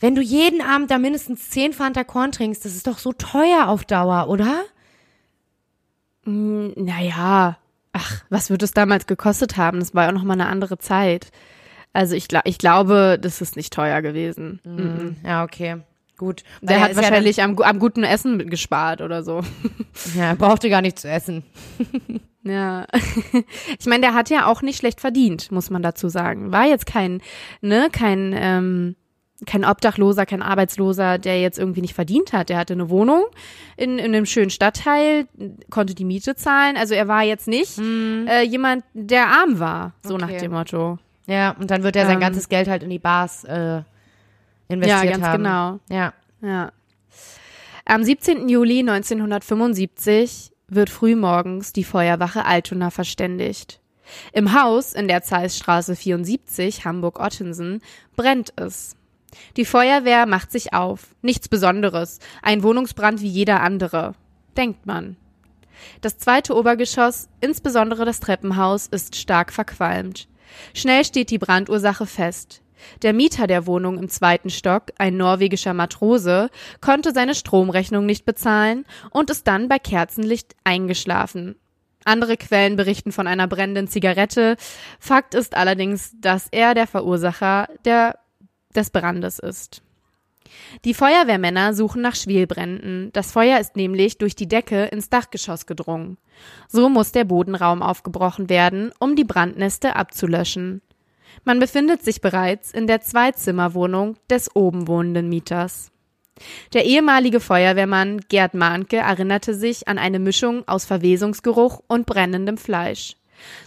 wenn 0.00 0.14
du 0.14 0.20
jeden 0.20 0.60
Abend 0.60 0.90
da 0.90 0.98
mindestens 0.98 1.50
10 1.50 1.72
Fanta 1.72 2.04
Korn 2.04 2.32
trinkst, 2.32 2.64
das 2.64 2.74
ist 2.74 2.86
doch 2.86 2.98
so 2.98 3.12
teuer 3.12 3.68
auf 3.68 3.84
Dauer, 3.84 4.28
oder? 4.28 4.62
Naja, 6.24 7.58
ach, 7.92 8.24
was 8.28 8.50
wird 8.50 8.62
es 8.62 8.72
damals 8.72 9.06
gekostet 9.06 9.56
haben? 9.56 9.80
Das 9.80 9.94
war 9.94 10.04
ja 10.04 10.08
auch 10.10 10.14
noch 10.14 10.24
mal 10.24 10.34
eine 10.34 10.48
andere 10.48 10.78
Zeit. 10.78 11.30
Also 11.92 12.16
ich, 12.16 12.28
ich 12.44 12.58
glaube, 12.58 13.18
das 13.20 13.40
ist 13.40 13.56
nicht 13.56 13.72
teuer 13.72 14.02
gewesen. 14.02 14.60
Mhm. 14.64 15.16
Ja, 15.24 15.44
okay. 15.44 15.76
Gut. 16.16 16.42
Der 16.60 16.76
er 16.76 16.82
hat 16.82 16.90
ist 16.90 16.96
ja 16.96 17.02
wahrscheinlich 17.02 17.42
am, 17.42 17.58
am 17.58 17.78
guten 17.78 18.04
Essen 18.04 18.50
gespart 18.50 19.00
oder 19.00 19.22
so. 19.22 19.42
Ja, 20.14 20.24
er 20.24 20.36
brauchte 20.36 20.68
gar 20.70 20.82
nicht 20.82 20.98
zu 20.98 21.08
essen. 21.08 21.44
Ja. 22.44 22.86
Ich 23.78 23.86
meine, 23.86 24.02
der 24.02 24.14
hat 24.14 24.30
ja 24.30 24.46
auch 24.46 24.62
nicht 24.62 24.78
schlecht 24.78 25.00
verdient, 25.00 25.50
muss 25.50 25.70
man 25.70 25.82
dazu 25.82 26.08
sagen. 26.08 26.52
War 26.52 26.64
jetzt 26.66 26.86
kein, 26.86 27.20
ne, 27.60 27.88
kein, 27.90 28.32
ähm, 28.36 28.96
kein 29.46 29.64
Obdachloser, 29.64 30.24
kein 30.26 30.42
Arbeitsloser, 30.42 31.18
der 31.18 31.40
jetzt 31.40 31.58
irgendwie 31.58 31.80
nicht 31.80 31.94
verdient 31.94 32.32
hat. 32.32 32.48
Der 32.50 32.56
hatte 32.58 32.72
eine 32.74 32.88
Wohnung 32.88 33.24
in, 33.76 33.98
in 33.98 34.06
einem 34.14 34.26
schönen 34.26 34.50
Stadtteil, 34.50 35.26
konnte 35.70 35.94
die 35.94 36.04
Miete 36.04 36.36
zahlen. 36.36 36.76
Also 36.76 36.94
er 36.94 37.08
war 37.08 37.22
jetzt 37.24 37.48
nicht 37.48 37.78
äh, 37.78 38.42
jemand, 38.42 38.84
der 38.94 39.26
arm 39.26 39.58
war, 39.58 39.92
so 40.02 40.16
nach 40.16 40.28
Okay. 40.28 40.38
dem 40.38 40.52
Motto. 40.52 40.98
Ja, 41.26 41.56
und 41.58 41.70
dann 41.70 41.82
wird 41.82 41.96
er 41.96 42.04
sein 42.06 42.14
Ähm. 42.16 42.20
ganzes 42.20 42.48
Geld 42.48 42.68
halt 42.68 42.82
in 42.84 42.90
die 42.90 42.98
Bars 42.98 43.44
äh, 43.44 43.82
investiert 44.68 45.04
Ja, 45.04 45.10
ganz 45.10 45.24
haben. 45.24 45.42
genau. 45.42 45.80
Ja. 45.90 46.12
Ja. 46.42 46.72
Am 47.86 48.02
17. 48.04 48.48
Juli 48.48 48.80
1975 48.80 50.52
wird 50.74 50.90
frühmorgens 50.90 51.72
die 51.72 51.84
Feuerwache 51.84 52.44
Altona 52.44 52.90
verständigt. 52.90 53.80
Im 54.32 54.60
Haus 54.60 54.92
in 54.92 55.08
der 55.08 55.22
Zeissstraße 55.22 55.96
74, 55.96 56.84
Hamburg-Ottensen, 56.84 57.80
brennt 58.16 58.52
es. 58.56 58.96
Die 59.56 59.64
Feuerwehr 59.64 60.26
macht 60.26 60.52
sich 60.52 60.72
auf. 60.72 61.14
Nichts 61.22 61.48
Besonderes. 61.48 62.20
Ein 62.42 62.62
Wohnungsbrand 62.62 63.20
wie 63.20 63.28
jeder 63.28 63.62
andere. 63.62 64.14
Denkt 64.56 64.86
man. 64.86 65.16
Das 66.00 66.18
zweite 66.18 66.54
Obergeschoss, 66.54 67.28
insbesondere 67.40 68.04
das 68.04 68.20
Treppenhaus, 68.20 68.86
ist 68.86 69.16
stark 69.16 69.52
verqualmt. 69.52 70.28
Schnell 70.72 71.04
steht 71.04 71.30
die 71.30 71.38
Brandursache 71.38 72.06
fest. 72.06 72.62
Der 73.02 73.12
Mieter 73.12 73.46
der 73.46 73.66
Wohnung 73.66 73.98
im 73.98 74.08
zweiten 74.08 74.50
Stock, 74.50 74.92
ein 74.98 75.16
norwegischer 75.16 75.74
Matrose, 75.74 76.50
konnte 76.80 77.12
seine 77.12 77.34
Stromrechnung 77.34 78.06
nicht 78.06 78.24
bezahlen 78.24 78.84
und 79.10 79.30
ist 79.30 79.46
dann 79.46 79.68
bei 79.68 79.78
Kerzenlicht 79.78 80.54
eingeschlafen. 80.64 81.56
Andere 82.04 82.36
Quellen 82.36 82.76
berichten 82.76 83.12
von 83.12 83.26
einer 83.26 83.48
brennenden 83.48 83.88
Zigarette. 83.88 84.56
Fakt 84.98 85.34
ist 85.34 85.56
allerdings, 85.56 86.14
dass 86.20 86.48
er 86.50 86.74
der 86.74 86.86
Verursacher 86.86 87.68
der, 87.84 88.18
des 88.74 88.90
Brandes 88.90 89.38
ist. 89.38 89.82
Die 90.84 90.94
Feuerwehrmänner 90.94 91.74
suchen 91.74 92.02
nach 92.02 92.14
Schwelbränden. 92.14 93.10
Das 93.12 93.32
Feuer 93.32 93.58
ist 93.58 93.76
nämlich 93.76 94.18
durch 94.18 94.34
die 94.34 94.48
Decke 94.48 94.84
ins 94.84 95.08
Dachgeschoss 95.08 95.66
gedrungen. 95.66 96.18
So 96.68 96.88
muss 96.88 97.12
der 97.12 97.24
Bodenraum 97.24 97.82
aufgebrochen 97.82 98.48
werden, 98.48 98.92
um 98.98 99.16
die 99.16 99.24
Brandneste 99.24 99.96
abzulöschen. 99.96 100.82
Man 101.44 101.60
befindet 101.60 102.02
sich 102.02 102.20
bereits 102.20 102.70
in 102.70 102.86
der 102.86 103.00
Zweizimmerwohnung 103.00 104.16
des 104.30 104.54
oben 104.56 104.88
wohnenden 104.88 105.28
Mieters. 105.28 105.90
Der 106.72 106.84
ehemalige 106.84 107.38
Feuerwehrmann 107.38 108.20
Gerd 108.28 108.54
Mahnke 108.54 108.96
erinnerte 108.96 109.54
sich 109.54 109.86
an 109.86 109.98
eine 109.98 110.18
Mischung 110.18 110.66
aus 110.66 110.84
Verwesungsgeruch 110.84 111.82
und 111.86 112.06
brennendem 112.06 112.58
Fleisch. 112.58 113.16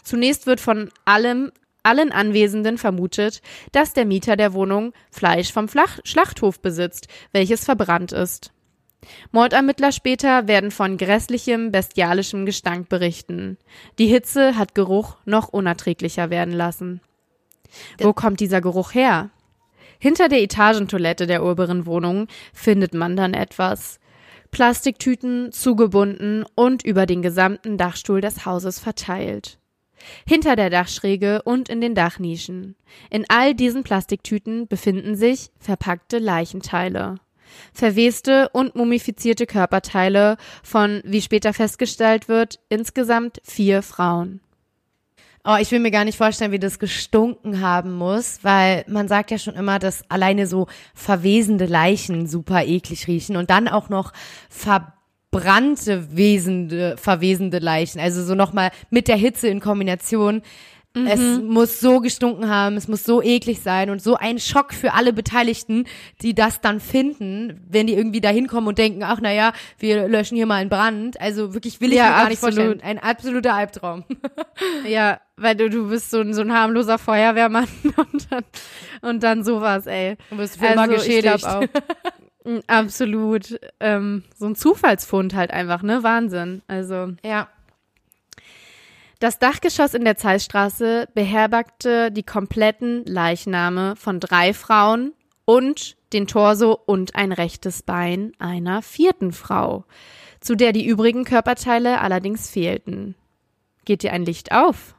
Zunächst 0.04 0.48
wird 0.48 0.60
von 0.60 0.90
allem 1.06 1.52
allen 1.84 2.12
Anwesenden 2.12 2.78
vermutet, 2.78 3.42
dass 3.72 3.94
der 3.94 4.06
Mieter 4.06 4.36
der 4.36 4.54
Wohnung 4.54 4.92
Fleisch 5.10 5.54
vom 5.54 5.70
Flach 5.70 6.00
Schlachthof 6.04 6.60
besitzt, 6.60 7.08
welches 7.32 7.64
verbrannt 7.64 8.12
ist. 8.12 8.52
Mordermittler 9.32 9.94
später 9.94 10.50
werden 10.50 10.72
von 10.72 10.98
grässlichem, 10.98 11.72
bestialischem 11.72 12.46
Gestank 12.46 12.90
berichten. 12.90 13.58
Die 14.00 14.08
Hitze 14.08 14.58
hat 14.58 14.76
Geruch 14.76 15.16
noch 15.24 15.48
unerträglicher 15.48 16.30
werden 16.30 16.54
lassen. 16.54 17.00
Wo 18.00 18.14
kommt 18.14 18.40
dieser 18.40 18.62
Geruch 18.62 18.94
her? 18.94 19.30
Hinter 20.00 20.30
der 20.30 20.42
Etagentoilette 20.42 21.28
der 21.28 21.44
oberen 21.44 21.86
Wohnung 21.86 22.28
findet 22.54 22.94
man 22.94 23.16
dann 23.16 23.34
etwas. 23.34 24.00
Plastiktüten 24.52 25.52
zugebunden 25.52 26.46
und 26.56 26.86
über 26.86 27.06
den 27.06 27.22
gesamten 27.22 27.78
Dachstuhl 27.78 28.22
des 28.22 28.46
Hauses 28.46 28.80
verteilt. 28.80 29.60
Hinter 30.28 30.56
der 30.56 30.70
Dachschräge 30.70 31.42
und 31.44 31.70
in 31.70 31.82
den 31.82 31.96
Dachnischen. 31.96 32.76
In 33.10 33.26
all 33.28 33.56
diesen 33.56 33.84
Plastiktüten 33.84 34.68
befinden 34.68 35.16
sich 35.16 35.50
verpackte 35.60 36.20
Leichenteile. 36.20 37.16
verweste 37.74 38.50
und 38.50 38.76
mumifizierte 38.76 39.46
Körperteile 39.46 40.36
von, 40.64 41.02
wie 41.06 41.22
später 41.22 41.54
festgestellt 41.54 42.28
wird, 42.28 42.60
insgesamt 42.70 43.40
vier 43.44 43.82
Frauen. 43.82 44.42
Oh, 45.50 45.56
ich 45.62 45.72
will 45.72 45.80
mir 45.80 45.92
gar 45.92 46.04
nicht 46.04 46.18
vorstellen, 46.18 46.52
wie 46.52 46.60
das 46.60 46.78
gestunken 46.78 47.62
haben 47.62 47.94
muss, 47.94 48.40
weil 48.42 48.84
man 48.90 49.08
sagt 49.08 49.32
ja 49.32 49.38
schon 49.38 49.54
immer, 49.54 49.80
dass 49.80 50.04
alleine 50.12 50.46
so 50.46 50.68
verwesende 50.94 51.68
Leichen 51.68 52.28
super 52.28 52.66
eklig 52.66 53.08
riechen 53.08 53.38
und 53.38 53.50
dann 53.50 53.70
auch 53.70 53.88
noch 53.88 54.12
verbrannte, 54.50 56.18
wesende, 56.18 56.98
verwesende 56.98 57.60
Leichen. 57.60 58.02
Also 58.02 58.26
so 58.26 58.36
nochmal 58.36 58.72
mit 58.90 59.08
der 59.08 59.16
Hitze 59.16 59.48
in 59.48 59.62
Kombination. 59.62 60.42
Mhm. 61.02 61.08
Es 61.08 61.42
muss 61.42 61.80
so 61.80 62.00
gestunken 62.00 62.50
haben, 62.50 62.78
es 62.78 62.88
muss 62.88 63.04
so 63.04 63.22
eklig 63.22 63.62
sein 63.62 63.90
und 63.90 64.02
so 64.02 64.16
ein 64.16 64.40
Schock 64.40 64.74
für 64.74 64.94
alle 64.94 65.14
Beteiligten, 65.14 65.86
die 66.22 66.34
das 66.34 66.62
dann 66.62 66.80
finden, 66.80 67.66
wenn 67.70 67.88
die 67.88 67.94
irgendwie 67.94 68.22
da 68.22 68.30
hinkommen 68.30 68.68
und 68.68 68.78
denken, 68.78 69.04
ach 69.04 69.22
naja, 69.22 69.54
wir 69.80 70.08
löschen 70.08 70.36
hier 70.36 70.46
mal 70.46 70.56
einen 70.56 70.70
Brand. 70.70 71.20
Also 71.22 71.54
wirklich 71.54 71.82
will 71.82 71.92
ich 71.92 71.98
ja, 71.98 72.04
mir 72.04 72.10
gar 72.10 72.18
absolut. 72.18 72.32
nicht 72.32 72.40
vorstellen. 72.40 72.82
Ein 72.82 73.00
absoluter 73.00 73.54
Albtraum. 73.54 74.04
ja, 74.88 75.20
weil 75.36 75.56
du, 75.56 75.70
du 75.70 75.90
bist 75.90 76.12
so 76.12 76.20
ein, 76.20 76.34
so 76.34 76.42
ein 76.42 76.54
harmloser 76.54 76.98
Feuerwehrmann 76.98 77.68
und 77.84 78.32
dann, 78.32 78.44
und 79.02 79.24
dann 79.24 79.44
sowas, 79.44 79.86
ey. 79.88 80.18
Du 80.30 80.38
bist 80.38 80.58
für 80.58 80.68
also, 80.68 80.74
immer 80.74 80.88
geschädigt. 80.88 81.46
auch. 81.46 81.64
Mm, 82.44 82.60
absolut. 82.68 83.60
Ähm, 83.80 84.24
so 84.36 84.46
ein 84.46 84.56
Zufallsfund 84.56 85.36
halt 85.36 85.52
einfach, 85.52 85.84
ne? 85.84 86.02
Wahnsinn. 86.04 86.62
Also. 86.68 87.14
Ja. 87.24 87.50
Das 89.20 89.40
Dachgeschoss 89.40 89.96
in 89.96 90.06
der 90.06 90.16
Zeissstraße 90.16 91.08
beherbergte 91.16 92.12
die 92.12 92.24
kompletten 92.24 93.04
Leichname 93.06 93.96
von 93.96 94.20
drei 94.20 94.54
Frauen 94.54 95.14
und 95.44 95.98
den 96.14 96.28
Torso 96.28 96.78
und 96.86 97.16
ein 97.16 97.32
rechtes 97.32 97.82
Bein 97.82 98.34
einer 98.38 98.84
vierten 98.84 99.32
Frau, 99.32 99.86
zu 100.40 100.56
der 100.56 100.72
die 100.72 100.86
übrigen 100.86 101.24
Körperteile 101.24 102.00
allerdings 102.00 102.50
fehlten. 102.50 103.16
Geht 103.86 104.04
dir 104.04 104.14
ein 104.14 104.26
Licht 104.26 104.52
auf? 104.52 104.94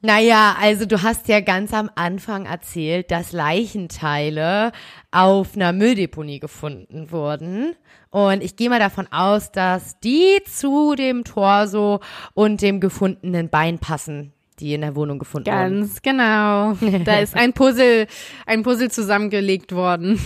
Naja, 0.00 0.56
also 0.60 0.84
du 0.84 1.02
hast 1.02 1.26
ja 1.26 1.40
ganz 1.40 1.72
am 1.72 1.90
Anfang 1.94 2.46
erzählt, 2.46 3.10
dass 3.10 3.32
Leichenteile 3.32 4.70
auf 5.10 5.56
einer 5.56 5.72
Mülldeponie 5.72 6.38
gefunden 6.38 7.10
wurden. 7.10 7.74
Und 8.10 8.42
ich 8.42 8.56
gehe 8.56 8.70
mal 8.70 8.78
davon 8.78 9.06
aus, 9.10 9.52
dass 9.52 10.00
die 10.00 10.40
zu 10.46 10.94
dem 10.94 11.24
Torso 11.24 12.00
und 12.34 12.62
dem 12.62 12.80
gefundenen 12.80 13.50
Bein 13.50 13.78
passen, 13.78 14.32
die 14.60 14.74
in 14.74 14.80
der 14.80 14.96
Wohnung 14.96 15.18
gefunden 15.18 15.44
Ganz 15.44 16.02
wurden. 16.02 16.76
Ganz 16.76 16.82
genau. 16.82 17.04
Da 17.04 17.18
ist 17.18 17.36
ein 17.36 17.52
Puzzle, 17.52 18.06
ein 18.46 18.62
Puzzle 18.62 18.90
zusammengelegt 18.90 19.72
worden. 19.72 20.18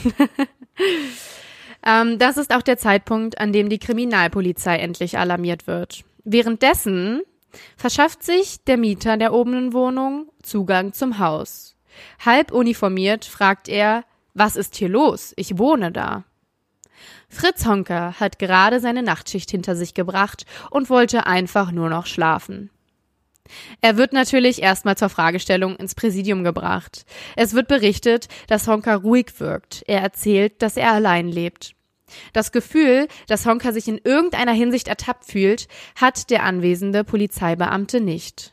ähm, 1.87 2.19
das 2.19 2.37
ist 2.37 2.55
auch 2.55 2.63
der 2.63 2.79
Zeitpunkt, 2.79 3.39
an 3.39 3.53
dem 3.53 3.69
die 3.69 3.81
Kriminalpolizei 3.81 4.77
endlich 4.77 5.19
alarmiert 5.19 5.67
wird. 5.67 6.05
Währenddessen 6.25 7.23
verschafft 7.77 8.23
sich 8.23 8.63
der 8.65 8.77
Mieter 8.77 9.17
der 9.17 9.33
oberen 9.33 9.73
Wohnung 9.73 10.31
Zugang 10.43 10.93
zum 10.93 11.19
Haus. 11.19 11.77
Halb 12.25 12.53
uniformiert 12.53 13.25
fragt 13.25 13.69
er, 13.69 14.05
was 14.35 14.57
ist 14.57 14.77
hier 14.77 14.89
los? 14.89 15.35
Ich 15.37 15.59
wohne 15.59 15.93
da. 15.93 16.25
Fritz 17.33 17.65
Honker 17.65 18.21
hat 18.21 18.39
gerade 18.39 18.79
seine 18.79 19.03
Nachtschicht 19.03 19.51
hinter 19.51 19.75
sich 19.75 19.95
gebracht 19.95 20.45
und 20.71 20.91
wollte 20.91 21.27
einfach 21.27 21.73
nur 21.73 21.89
noch 21.89 22.05
schlafen. 22.05 22.69
Er 23.81 23.97
wird 23.97 24.13
natürlich 24.13 24.63
erstmal 24.63 24.99
zur 24.99 25.09
Fragestellung 25.09 25.77
ins 25.77 25.95
Präsidium 25.95 26.45
gebracht. 26.45 27.07
Es 27.35 27.55
wird 27.55 27.69
berichtet, 27.69 28.29
dass 28.49 28.69
Honker 28.69 28.97
ruhig 28.97 29.33
wirkt. 29.39 29.83
Er 29.87 30.03
erzählt, 30.03 30.61
dass 30.61 30.77
er 30.77 30.93
allein 30.93 31.27
lebt. 31.27 31.75
Das 32.35 32.53
Gefühl, 32.53 33.09
dass 33.27 33.47
Honka 33.47 33.73
sich 33.73 33.89
in 33.89 33.99
irgendeiner 34.05 34.53
Hinsicht 34.53 34.87
ertappt 34.87 35.25
fühlt, 35.25 35.69
hat 35.97 36.29
der 36.29 36.45
anwesende 36.45 37.03
Polizeibeamte 37.03 38.01
nicht. 38.03 38.53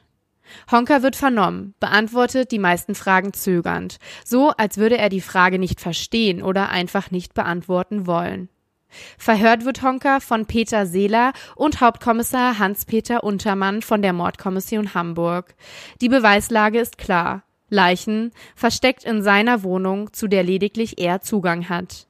Honka 0.72 1.04
wird 1.04 1.18
vernommen, 1.18 1.76
beantwortet 1.82 2.52
die 2.52 2.60
meisten 2.60 2.96
Fragen 2.96 3.34
zögernd, 3.34 3.98
so 4.24 4.52
als 4.52 4.78
würde 4.78 4.98
er 4.98 5.10
die 5.10 5.22
Frage 5.22 5.60
nicht 5.60 5.82
verstehen 5.82 6.42
oder 6.42 6.70
einfach 6.70 7.12
nicht 7.12 7.34
beantworten 7.34 8.08
wollen. 8.08 8.50
Verhört 9.18 9.66
wird 9.66 9.82
Honka 9.82 10.20
von 10.20 10.46
Peter 10.46 10.86
Seeler 10.86 11.34
und 11.56 11.82
Hauptkommissar 11.82 12.60
Hans-Peter 12.60 13.24
Untermann 13.24 13.82
von 13.82 14.02
der 14.02 14.14
Mordkommission 14.14 14.94
Hamburg. 14.94 15.56
Die 16.02 16.10
Beweislage 16.10 16.80
ist 16.80 16.98
klar. 16.98 17.44
Leichen 17.70 18.32
versteckt 18.56 19.04
in 19.04 19.22
seiner 19.22 19.64
Wohnung, 19.64 20.12
zu 20.14 20.28
der 20.28 20.44
lediglich 20.44 21.00
er 21.00 21.22
Zugang 21.22 21.70
hat. 21.70 22.08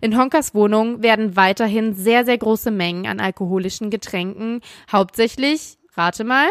In 0.00 0.18
Honkers 0.18 0.54
Wohnung 0.54 1.02
werden 1.02 1.36
weiterhin 1.36 1.94
sehr, 1.94 2.24
sehr 2.24 2.38
große 2.38 2.70
Mengen 2.70 3.06
an 3.06 3.20
alkoholischen 3.20 3.90
Getränken, 3.90 4.60
hauptsächlich, 4.90 5.78
rate 5.94 6.24
mal. 6.24 6.48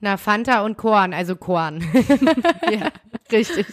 Na, 0.00 0.16
Fanta 0.16 0.64
und 0.64 0.76
Korn, 0.76 1.12
also 1.12 1.34
Korn. 1.34 1.84
ja, 2.70 2.90
richtig. 3.32 3.66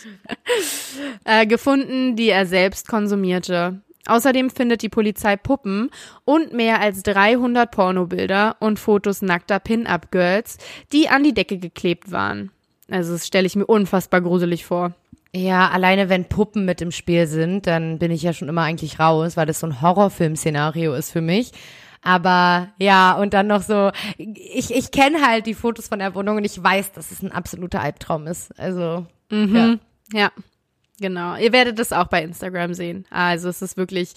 Äh, 1.23 1.45
gefunden, 1.45 2.15
die 2.15 2.29
er 2.29 2.47
selbst 2.47 2.87
konsumierte. 2.87 3.81
Außerdem 4.07 4.49
findet 4.49 4.81
die 4.81 4.89
Polizei 4.89 5.35
Puppen 5.35 5.89
und 6.23 6.53
mehr 6.53 6.79
als 6.79 7.03
300 7.03 7.71
Pornobilder 7.71 8.55
und 8.59 8.79
Fotos 8.79 9.21
nackter 9.21 9.59
Pin-Up-Girls, 9.59 10.57
die 10.91 11.09
an 11.09 11.23
die 11.23 11.33
Decke 11.33 11.57
geklebt 11.57 12.11
waren. 12.11 12.51
Also 12.89 13.13
das 13.13 13.25
stelle 13.25 13.47
ich 13.47 13.55
mir 13.55 13.65
unfassbar 13.65 14.21
gruselig 14.21 14.65
vor. 14.65 14.93
Ja, 15.33 15.69
alleine 15.69 16.07
wenn 16.07 16.29
Puppen 16.29 16.65
mit 16.65 16.81
im 16.81 16.91
Spiel 16.91 17.27
sind, 17.27 17.67
dann 17.67 17.99
bin 17.99 18.11
ich 18.11 18.21
ja 18.21 18.31
schon 18.31 18.47
immer 18.47 18.61
eigentlich 18.61 18.99
raus, 18.99 19.35
weil 19.35 19.45
das 19.45 19.59
so 19.59 19.67
ein 19.67 19.81
Horrorfilm-Szenario 19.81 20.93
ist 20.93 21.11
für 21.11 21.21
mich. 21.21 21.51
Aber 22.01 22.69
ja, 22.77 23.13
und 23.13 23.33
dann 23.33 23.47
noch 23.47 23.63
so, 23.63 23.91
ich, 24.17 24.73
ich 24.73 24.91
kenne 24.91 25.25
halt 25.25 25.47
die 25.47 25.55
Fotos 25.55 25.87
von 25.87 25.99
der 25.99 26.13
Wohnung 26.13 26.37
und 26.37 26.45
ich 26.45 26.61
weiß, 26.61 26.91
dass 26.91 27.11
es 27.11 27.23
ein 27.23 27.31
absoluter 27.31 27.81
Albtraum 27.81 28.27
ist. 28.27 28.57
Also, 28.59 29.07
mhm. 29.31 29.79
ja. 30.13 30.19
ja, 30.19 30.31
genau. 30.99 31.36
Ihr 31.38 31.51
werdet 31.51 31.79
es 31.79 31.91
auch 31.91 32.08
bei 32.08 32.23
Instagram 32.23 32.73
sehen. 32.73 33.05
Also 33.10 33.49
es 33.49 33.62
ist 33.62 33.77
wirklich 33.77 34.13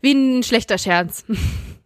wie 0.00 0.12
ein 0.12 0.42
schlechter 0.42 0.78
Scherz. 0.78 1.24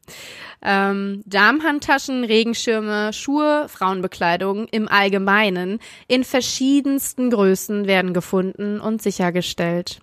ähm, 0.62 1.22
Darmhandtaschen, 1.26 2.24
Regenschirme, 2.24 3.12
Schuhe, 3.12 3.66
Frauenbekleidung 3.68 4.66
im 4.68 4.88
Allgemeinen 4.88 5.78
in 6.09 6.24
verschiedensten 6.24 7.30
Größen 7.30 7.87
werden 7.87 8.14
gefunden 8.14 8.80
und 8.80 9.02
sichergestellt. 9.02 10.00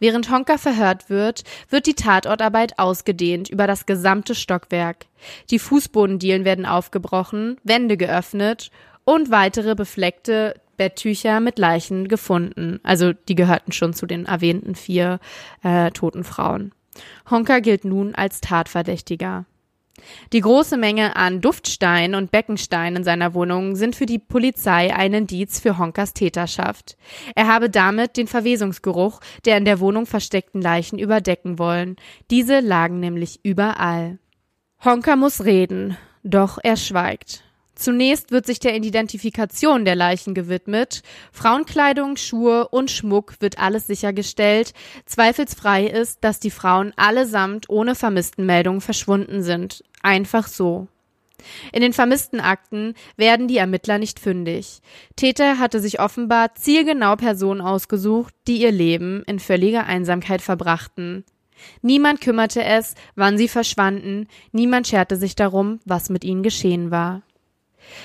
Während 0.00 0.30
Honka 0.30 0.58
verhört 0.58 1.08
wird, 1.08 1.44
wird 1.70 1.86
die 1.86 1.94
Tatortarbeit 1.94 2.78
ausgedehnt 2.78 3.48
über 3.48 3.66
das 3.66 3.86
gesamte 3.86 4.34
Stockwerk. 4.34 5.06
Die 5.50 5.60
Fußbodendielen 5.60 6.44
werden 6.44 6.66
aufgebrochen, 6.66 7.58
Wände 7.62 7.96
geöffnet 7.96 8.70
und 9.04 9.30
weitere 9.30 9.74
befleckte 9.74 10.54
Betttücher 10.82 11.38
mit 11.38 11.60
Leichen 11.60 12.08
gefunden. 12.08 12.80
Also 12.82 13.12
die 13.12 13.36
gehörten 13.36 13.70
schon 13.70 13.94
zu 13.94 14.04
den 14.04 14.26
erwähnten 14.26 14.74
vier 14.74 15.20
äh, 15.62 15.92
toten 15.92 16.24
Frauen. 16.24 16.72
Honka 17.30 17.60
gilt 17.60 17.84
nun 17.84 18.16
als 18.16 18.40
Tatverdächtiger. 18.40 19.44
Die 20.32 20.40
große 20.40 20.76
Menge 20.76 21.14
an 21.14 21.40
Duftstein 21.40 22.16
und 22.16 22.32
Beckenstein 22.32 22.96
in 22.96 23.04
seiner 23.04 23.32
Wohnung 23.32 23.76
sind 23.76 23.94
für 23.94 24.06
die 24.06 24.18
Polizei 24.18 24.92
ein 24.92 25.14
Indiz 25.14 25.60
für 25.60 25.78
Honkers 25.78 26.14
Täterschaft. 26.14 26.96
Er 27.36 27.46
habe 27.46 27.70
damit 27.70 28.16
den 28.16 28.26
Verwesungsgeruch 28.26 29.20
der 29.44 29.58
in 29.58 29.64
der 29.64 29.78
Wohnung 29.78 30.06
versteckten 30.06 30.60
Leichen 30.60 30.98
überdecken 30.98 31.60
wollen. 31.60 31.94
Diese 32.32 32.58
lagen 32.58 32.98
nämlich 32.98 33.38
überall. 33.44 34.18
Honker 34.84 35.14
muss 35.14 35.44
reden, 35.44 35.96
doch 36.24 36.58
er 36.60 36.76
schweigt. 36.76 37.44
Zunächst 37.82 38.30
wird 38.30 38.46
sich 38.46 38.60
der 38.60 38.76
Identifikation 38.76 39.84
der 39.84 39.96
Leichen 39.96 40.34
gewidmet. 40.34 41.02
Frauenkleidung, 41.32 42.16
Schuhe 42.16 42.68
und 42.68 42.92
Schmuck 42.92 43.34
wird 43.40 43.58
alles 43.58 43.88
sichergestellt. 43.88 44.72
Zweifelsfrei 45.04 45.86
ist, 45.88 46.22
dass 46.22 46.38
die 46.38 46.52
Frauen 46.52 46.92
allesamt 46.94 47.68
ohne 47.68 47.96
Vermisstenmeldung 47.96 48.80
verschwunden 48.80 49.42
sind. 49.42 49.82
Einfach 50.00 50.46
so. 50.46 50.86
In 51.72 51.80
den 51.80 51.92
vermissten 51.92 52.38
Akten 52.38 52.94
werden 53.16 53.48
die 53.48 53.56
Ermittler 53.56 53.98
nicht 53.98 54.20
fündig. 54.20 54.80
Täter 55.16 55.58
hatte 55.58 55.80
sich 55.80 55.98
offenbar 55.98 56.54
zielgenau 56.54 57.16
Personen 57.16 57.60
ausgesucht, 57.60 58.32
die 58.46 58.62
ihr 58.62 58.70
Leben 58.70 59.24
in 59.26 59.40
völliger 59.40 59.86
Einsamkeit 59.86 60.40
verbrachten. 60.40 61.24
Niemand 61.80 62.20
kümmerte 62.20 62.62
es, 62.62 62.94
wann 63.16 63.36
sie 63.36 63.48
verschwanden, 63.48 64.28
niemand 64.52 64.86
scherte 64.86 65.16
sich 65.16 65.34
darum, 65.34 65.80
was 65.84 66.10
mit 66.10 66.22
ihnen 66.22 66.44
geschehen 66.44 66.92
war. 66.92 67.22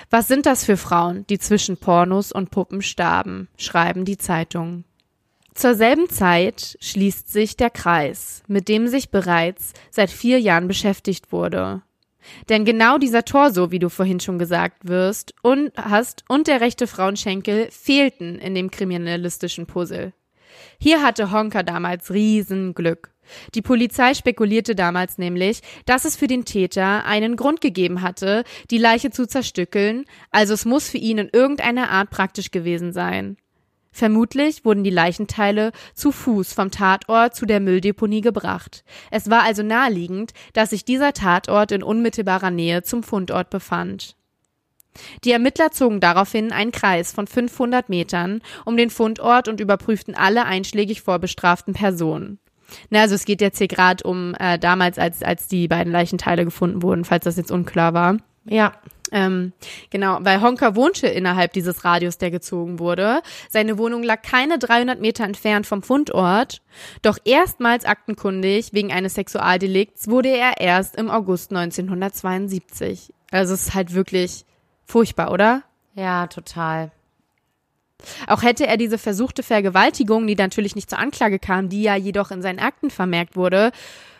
Was 0.09 0.27
sind 0.27 0.45
das 0.45 0.63
für 0.63 0.77
Frauen, 0.77 1.25
die 1.27 1.39
zwischen 1.39 1.77
Pornos 1.77 2.31
und 2.31 2.51
Puppen 2.51 2.81
starben, 2.81 3.47
schreiben 3.57 4.05
die 4.05 4.17
Zeitungen. 4.17 4.85
Zur 5.53 5.73
selben 5.73 6.07
Zeit 6.09 6.77
schließt 6.81 7.31
sich 7.31 7.57
der 7.57 7.71
Kreis, 7.71 8.43
mit 8.47 8.67
dem 8.67 8.87
sich 8.87 9.09
bereits 9.09 9.73
seit 9.89 10.11
vier 10.11 10.39
Jahren 10.39 10.67
beschäftigt 10.67 11.31
wurde. 11.31 11.81
Denn 12.49 12.65
genau 12.65 12.97
dieser 12.97 13.25
Torso, 13.25 13.71
wie 13.71 13.79
du 13.79 13.89
vorhin 13.89 14.19
schon 14.19 14.37
gesagt 14.37 14.87
wirst, 14.87 15.33
und 15.41 15.71
hast 15.75 16.23
und 16.27 16.47
der 16.47 16.61
rechte 16.61 16.85
Frauenschenkel 16.85 17.69
fehlten 17.71 18.37
in 18.37 18.53
dem 18.53 18.69
kriminalistischen 18.69 19.65
Puzzle. 19.65 20.13
Hier 20.79 21.01
hatte 21.01 21.31
Honka 21.31 21.63
damals 21.63 22.11
Riesenglück. 22.11 23.11
Die 23.55 23.61
Polizei 23.61 24.13
spekulierte 24.13 24.75
damals 24.75 25.17
nämlich, 25.17 25.61
dass 25.85 26.05
es 26.05 26.15
für 26.15 26.27
den 26.27 26.45
Täter 26.45 27.05
einen 27.05 27.35
Grund 27.35 27.61
gegeben 27.61 28.01
hatte, 28.01 28.43
die 28.71 28.77
Leiche 28.77 29.11
zu 29.11 29.27
zerstückeln, 29.27 30.05
also 30.31 30.53
es 30.53 30.65
muss 30.65 30.89
für 30.89 30.97
ihn 30.97 31.17
in 31.17 31.29
irgendeiner 31.31 31.89
Art 31.89 32.09
praktisch 32.09 32.51
gewesen 32.51 32.93
sein. 32.93 33.37
Vermutlich 33.97 34.63
wurden 34.63 34.83
die 34.83 34.91
Leichenteile 34.91 35.71
zu 35.95 36.11
Fuß 36.11 36.53
vom 36.53 36.69
Tatort 36.69 37.35
zu 37.35 37.47
der 37.47 37.59
Mülldeponie 37.59 38.21
gebracht. 38.21 38.83
Es 39.09 39.29
war 39.29 39.41
also 39.41 39.63
naheliegend, 39.63 40.33
dass 40.53 40.69
sich 40.69 40.85
dieser 40.85 41.13
Tatort 41.13 41.71
in 41.71 41.81
unmittelbarer 41.81 42.51
Nähe 42.51 42.83
zum 42.83 43.01
Fundort 43.01 43.49
befand. 43.49 44.15
Die 45.23 45.31
Ermittler 45.31 45.71
zogen 45.71 45.99
daraufhin 45.99 46.51
einen 46.51 46.71
Kreis 46.71 47.11
von 47.11 47.25
500 47.25 47.89
Metern 47.89 48.41
um 48.65 48.77
den 48.77 48.91
Fundort 48.91 49.47
und 49.47 49.59
überprüften 49.59 50.13
alle 50.15 50.45
einschlägig 50.45 51.01
vorbestraften 51.01 51.73
Personen. 51.73 52.39
Na, 52.89 53.01
also 53.01 53.15
es 53.15 53.25
geht 53.25 53.41
jetzt 53.41 53.57
hier 53.57 53.67
gerade 53.67 54.03
um 54.03 54.35
äh, 54.39 54.59
damals, 54.59 54.97
als, 54.97 55.23
als 55.23 55.47
die 55.47 55.67
beiden 55.67 55.91
Leichenteile 55.91 56.45
gefunden 56.45 56.81
wurden, 56.81 57.05
falls 57.05 57.25
das 57.25 57.37
jetzt 57.37 57.51
unklar 57.51 57.93
war. 57.93 58.17
Ja. 58.45 58.73
Ähm, 59.11 59.53
genau, 59.89 60.17
weil 60.21 60.41
Honka 60.41 60.75
wohnte 60.75 61.07
innerhalb 61.07 61.53
dieses 61.53 61.85
Radius, 61.85 62.17
der 62.17 62.29
gezogen 62.29 62.79
wurde. 62.79 63.21
Seine 63.49 63.77
Wohnung 63.77 64.03
lag 64.03 64.21
keine 64.21 64.59
300 64.59 64.99
Meter 64.99 65.23
entfernt 65.23 65.65
vom 65.65 65.81
Fundort. 65.81 66.61
Doch 67.03 67.17
erstmals 67.23 67.85
aktenkundig 67.85 68.73
wegen 68.73 68.91
eines 68.91 69.13
Sexualdelikts 69.13 70.09
wurde 70.09 70.29
er 70.29 70.59
erst 70.59 70.97
im 70.97 71.09
August 71.09 71.51
1972. 71.51 73.13
Also 73.31 73.53
es 73.53 73.67
ist 73.67 73.73
halt 73.75 73.93
wirklich 73.93 74.45
furchtbar, 74.85 75.31
oder? 75.31 75.63
Ja, 75.95 76.27
total. 76.27 76.91
Auch 78.27 78.43
hätte 78.43 78.67
er 78.67 78.77
diese 78.77 78.97
versuchte 78.97 79.43
Vergewaltigung, 79.43 80.27
die 80.27 80.35
natürlich 80.35 80.75
nicht 80.75 80.89
zur 80.89 80.99
Anklage 80.99 81.39
kam, 81.39 81.69
die 81.69 81.81
ja 81.81 81.95
jedoch 81.95 82.31
in 82.31 82.41
seinen 82.41 82.59
Akten 82.59 82.89
vermerkt 82.89 83.35
wurde, 83.35 83.71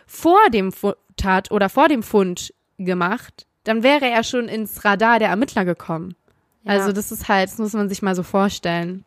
vor 0.06 0.50
dem 0.52 0.72
Tat 1.16 1.50
oder 1.50 1.68
vor 1.68 1.88
dem 1.88 2.02
Fund 2.02 2.52
gemacht, 2.78 3.46
dann 3.64 3.82
wäre 3.82 4.08
er 4.08 4.24
schon 4.24 4.48
ins 4.48 4.84
Radar 4.84 5.18
der 5.18 5.28
Ermittler 5.28 5.64
gekommen. 5.64 6.14
Ja. 6.64 6.72
Also 6.72 6.92
das 6.92 7.12
ist 7.12 7.28
halt, 7.28 7.50
das 7.50 7.58
muss 7.58 7.72
man 7.74 7.88
sich 7.88 8.02
mal 8.02 8.14
so 8.14 8.22
vorstellen. 8.22 9.04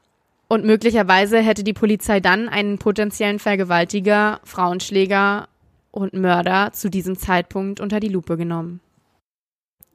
Und 0.47 0.65
möglicherweise 0.65 1.39
hätte 1.39 1.63
die 1.63 1.73
Polizei 1.73 2.19
dann 2.19 2.49
einen 2.49 2.77
potenziellen 2.77 3.39
Vergewaltiger, 3.39 4.41
Frauenschläger 4.43 5.47
und 5.91 6.13
Mörder 6.13 6.71
zu 6.73 6.89
diesem 6.89 7.17
Zeitpunkt 7.17 7.79
unter 7.79 7.99
die 7.99 8.09
Lupe 8.09 8.37
genommen. 8.37 8.81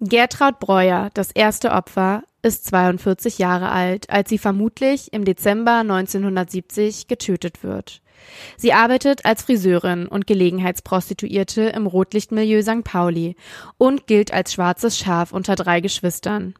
Gertraud 0.00 0.58
Breuer, 0.58 1.10
das 1.14 1.30
erste 1.30 1.72
Opfer, 1.72 2.22
ist 2.46 2.64
42 2.66 3.38
Jahre 3.38 3.70
alt, 3.70 4.09
als 4.09 4.28
sie 4.30 4.38
vermutlich 4.38 5.12
im 5.12 5.24
Dezember 5.24 5.78
1970 5.80 7.09
getötet 7.09 7.64
wird. 7.64 8.00
Sie 8.56 8.72
arbeitet 8.72 9.24
als 9.24 9.42
Friseurin 9.42 10.06
und 10.06 10.26
Gelegenheitsprostituierte 10.26 11.62
im 11.62 11.87
Rotlichtmilieu 11.87 12.62
St. 12.62 12.85
Pauli 12.85 13.37
und 13.78 14.06
gilt 14.06 14.32
als 14.32 14.52
schwarzes 14.52 14.96
Schaf 14.96 15.32
unter 15.32 15.56
drei 15.56 15.80
Geschwistern. 15.80 16.54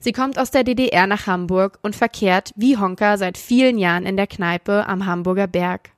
Sie 0.00 0.12
kommt 0.12 0.38
aus 0.38 0.50
der 0.50 0.64
DDR 0.64 1.06
nach 1.06 1.26
Hamburg 1.26 1.78
und 1.82 1.96
verkehrt 1.96 2.52
wie 2.54 2.76
Honka 2.76 3.16
seit 3.16 3.38
vielen 3.38 3.78
Jahren 3.78 4.06
in 4.06 4.16
der 4.16 4.26
Kneipe 4.26 4.86
am 4.86 5.06
Hamburger 5.06 5.46
Berg. 5.46 5.90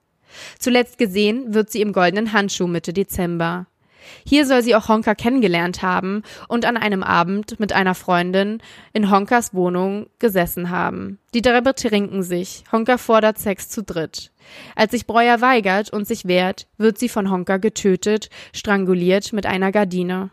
Zuletzt 0.58 0.96
gesehen 0.96 1.54
wird 1.54 1.70
sie 1.70 1.80
im 1.80 1.92
goldenen 1.92 2.32
Handschuh 2.32 2.66
Mitte 2.66 2.92
Dezember. 2.92 3.66
Hier 4.26 4.46
soll 4.46 4.62
sie 4.62 4.74
auch 4.74 4.88
Honka 4.88 5.14
kennengelernt 5.14 5.82
haben 5.82 6.22
und 6.48 6.64
an 6.64 6.76
einem 6.76 7.02
Abend 7.02 7.58
mit 7.60 7.72
einer 7.72 7.94
Freundin 7.94 8.62
in 8.92 9.10
Honkas 9.10 9.54
Wohnung 9.54 10.06
gesessen 10.18 10.70
haben. 10.70 11.18
Die 11.34 11.42
drei 11.42 11.60
betrinken 11.60 12.22
sich. 12.22 12.64
Honka 12.72 12.98
fordert 12.98 13.38
Sex 13.38 13.68
zu 13.68 13.82
dritt. 13.82 14.32
Als 14.74 14.92
sich 14.92 15.06
Breuer 15.06 15.40
weigert 15.40 15.92
und 15.92 16.06
sich 16.06 16.26
wehrt, 16.26 16.66
wird 16.78 16.98
sie 16.98 17.08
von 17.08 17.30
Honka 17.30 17.58
getötet, 17.58 18.30
stranguliert 18.52 19.32
mit 19.32 19.46
einer 19.46 19.72
Gardine. 19.72 20.30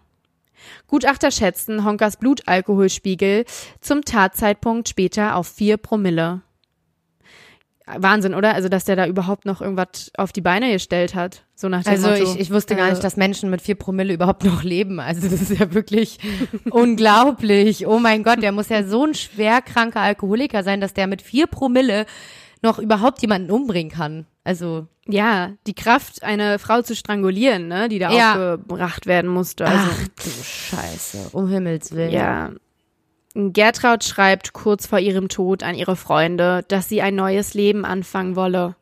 Gutachter 0.87 1.31
schätzen 1.31 1.85
Honkas 1.85 2.17
Blutalkoholspiegel 2.17 3.45
zum 3.81 4.03
Tatzeitpunkt 4.03 4.89
später 4.89 5.35
auf 5.35 5.47
vier 5.47 5.77
Promille. 5.77 6.41
Wahnsinn, 7.97 8.33
oder? 8.33 8.53
Also, 8.55 8.67
dass 8.67 8.83
der 8.85 8.95
da 8.95 9.05
überhaupt 9.05 9.45
noch 9.45 9.61
irgendwas 9.61 10.11
auf 10.17 10.31
die 10.33 10.41
Beine 10.41 10.71
gestellt 10.71 11.13
hat. 11.13 11.43
So 11.53 11.69
nach 11.69 11.83
dem 11.83 11.91
Also 11.91 12.09
Motto. 12.09 12.23
ich, 12.23 12.39
ich 12.39 12.51
wusste 12.51 12.75
gar 12.75 12.89
nicht, 12.89 13.03
dass 13.03 13.15
Menschen 13.15 13.49
mit 13.49 13.61
vier 13.61 13.75
Promille 13.75 14.13
überhaupt 14.13 14.43
noch 14.43 14.63
leben. 14.63 14.99
Also 14.99 15.27
das 15.27 15.39
ist 15.41 15.51
ja 15.59 15.73
wirklich 15.73 16.17
unglaublich. 16.71 17.87
Oh 17.87 17.99
mein 17.99 18.23
Gott, 18.23 18.41
der 18.41 18.51
muss 18.51 18.69
ja 18.69 18.83
so 18.83 19.05
ein 19.05 19.13
schwerkranker 19.13 20.01
Alkoholiker 20.01 20.63
sein, 20.63 20.81
dass 20.81 20.93
der 20.93 21.07
mit 21.07 21.21
vier 21.21 21.47
Promille 21.47 22.05
noch 22.61 22.79
überhaupt 22.79 23.21
jemanden 23.21 23.51
umbringen 23.51 23.91
kann. 23.91 24.25
Also 24.43 24.87
ja, 25.07 25.51
die 25.67 25.73
Kraft, 25.75 26.23
eine 26.23 26.57
Frau 26.59 26.81
zu 26.81 26.95
strangulieren, 26.95 27.67
ne, 27.67 27.89
die 27.89 27.99
da 27.99 28.11
Ja. 28.11 28.53
aufgebracht 28.55 29.05
werden 29.05 29.29
musste. 29.29 29.65
Also, 29.65 29.87
ach 29.91 30.07
du 30.23 30.29
Scheiße, 30.43 31.29
um 31.33 31.47
Himmels 31.49 31.91
willen. 31.91 32.11
ja. 32.11 32.49
Gertraud 33.35 34.05
schreibt 34.05 34.53
kurz 34.53 34.87
vor 34.87 34.99
ihrem 34.99 35.27
Tod 35.27 35.61
an 35.61 35.75
ihre 35.75 35.97
Freunde, 35.97 36.63
dass 36.69 36.87
sie 36.87 37.01
ein 37.01 37.15
neues 37.15 37.53
Leben 37.53 37.83
anfangen 37.83 38.37
wolle. 38.37 38.77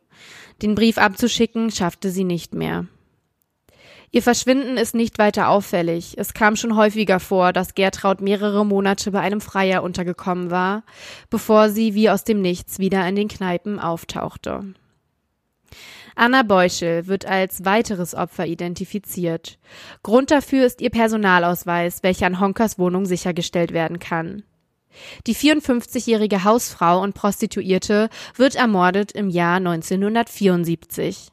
Den 0.62 0.76
Brief 0.76 0.96
abzuschicken 0.96 1.72
schaffte 1.72 2.10
sie 2.10 2.22
nicht 2.22 2.54
mehr. 2.54 2.86
Ihr 4.12 4.22
Verschwinden 4.22 4.76
ist 4.76 4.94
nicht 4.94 5.18
weiter 5.18 5.48
auffällig. 5.48 6.14
Es 6.18 6.34
kam 6.34 6.54
schon 6.54 6.76
häufiger 6.76 7.18
vor, 7.18 7.52
dass 7.52 7.74
Gertraud 7.74 8.20
mehrere 8.20 8.64
Monate 8.64 9.10
bei 9.10 9.18
einem 9.18 9.40
Freier 9.40 9.82
untergekommen 9.82 10.52
war, 10.52 10.84
bevor 11.30 11.68
sie 11.68 11.94
wie 11.94 12.08
aus 12.08 12.22
dem 12.22 12.40
Nichts 12.40 12.78
wieder 12.78 13.04
in 13.08 13.16
den 13.16 13.26
Kneipen 13.26 13.80
auftauchte. 13.80 14.74
Anna 16.14 16.42
Beuschel 16.42 17.06
wird 17.06 17.26
als 17.26 17.64
weiteres 17.64 18.14
Opfer 18.14 18.46
identifiziert. 18.46 19.58
Grund 20.02 20.30
dafür 20.30 20.64
ist 20.64 20.80
ihr 20.80 20.90
Personalausweis, 20.90 22.02
welcher 22.02 22.26
an 22.26 22.40
Honkers 22.40 22.78
Wohnung 22.78 23.04
sichergestellt 23.06 23.72
werden 23.72 23.98
kann. 23.98 24.44
Die 25.26 25.34
54-jährige 25.34 26.44
Hausfrau 26.44 27.02
und 27.02 27.14
Prostituierte 27.14 28.08
wird 28.36 28.54
ermordet 28.54 29.12
im 29.12 29.28
Jahr 29.28 29.56
1974. 29.56 31.30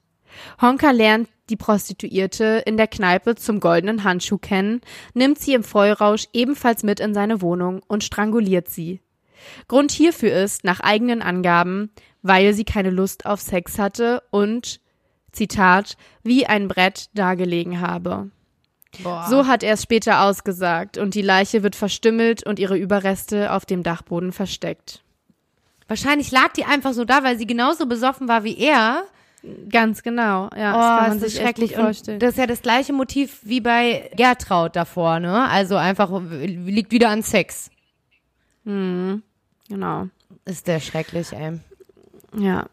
Honka 0.62 0.92
lernt 0.92 1.30
die 1.50 1.58
Prostituierte 1.58 2.64
in 2.66 2.78
der 2.78 2.88
Kneipe 2.88 3.36
zum 3.36 3.60
goldenen 3.60 4.04
Handschuh 4.04 4.38
kennen, 4.38 4.82
nimmt 5.14 5.38
sie 5.38 5.54
im 5.54 5.64
Vollrausch 5.64 6.28
ebenfalls 6.34 6.84
mit 6.84 7.00
in 7.00 7.14
seine 7.14 7.42
Wohnung 7.42 7.82
und 7.88 8.04
stranguliert 8.04 8.70
sie. 8.70 9.02
Grund 9.68 9.92
hierfür 9.92 10.32
ist, 10.32 10.64
nach 10.64 10.80
eigenen 10.80 11.22
Angaben, 11.22 11.92
weil 12.22 12.54
sie 12.54 12.64
keine 12.64 12.90
Lust 12.90 13.26
auf 13.26 13.42
Sex 13.42 13.80
hatte 13.80 14.24
und, 14.32 14.80
Zitat, 15.32 15.98
wie 16.24 16.46
ein 16.46 16.68
Brett 16.68 17.10
dagelegen 17.14 17.80
habe. 17.82 18.30
Boah. 19.04 19.26
So 19.30 19.48
hat 19.48 19.64
er 19.64 19.76
es 19.76 19.84
später 19.84 20.24
ausgesagt 20.24 20.98
und 20.98 21.16
die 21.16 21.22
Leiche 21.22 21.64
wird 21.64 21.78
verstümmelt 21.78 22.46
und 22.46 22.60
ihre 22.60 22.78
Überreste 22.78 23.54
auf 23.54 23.66
dem 23.66 23.84
Dachboden 23.84 24.34
versteckt. 24.34 25.02
Wahrscheinlich 25.88 26.32
lag 26.32 26.54
die 26.54 26.66
einfach 26.66 26.94
so 26.94 27.06
da, 27.06 27.24
weil 27.24 27.38
sie 27.38 27.48
genauso 27.48 27.86
besoffen 27.86 28.28
war 28.28 28.44
wie 28.44 28.58
er. 28.58 29.04
Ganz 29.70 30.04
genau, 30.04 30.50
ja. 30.56 30.74
Oh, 30.74 30.78
das 30.78 31.00
kann 31.00 31.10
man 31.10 31.20
sich 31.20 31.36
schrecklich. 31.36 31.76
Und 31.76 31.84
vorstellen. 31.84 32.20
das 32.20 32.32
ist 32.32 32.38
ja 32.38 32.48
das 32.48 32.62
gleiche 32.62 32.94
Motiv 32.94 33.40
wie 33.44 33.60
bei 33.60 34.12
Gertraud 34.16 34.76
davor, 34.76 35.20
ne? 35.20 35.50
Also 35.50 35.78
einfach 35.78 36.12
liegt 36.30 36.92
wieder 36.92 37.10
an 37.10 37.24
Sex. 37.24 37.72
Genau. 38.64 39.22
Ist 40.46 40.68
der 40.68 40.80
schrecklich, 40.80 41.32
ey. 41.34 41.60
Ja. 42.36 42.68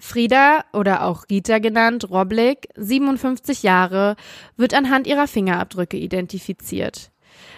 Frieda 0.00 0.64
oder 0.72 1.04
auch 1.04 1.24
Rita 1.30 1.58
genannt, 1.58 2.10
Roblick, 2.10 2.68
57 2.76 3.62
Jahre, 3.62 4.16
wird 4.56 4.74
anhand 4.74 5.06
ihrer 5.06 5.26
Fingerabdrücke 5.26 5.96
identifiziert. 5.96 7.10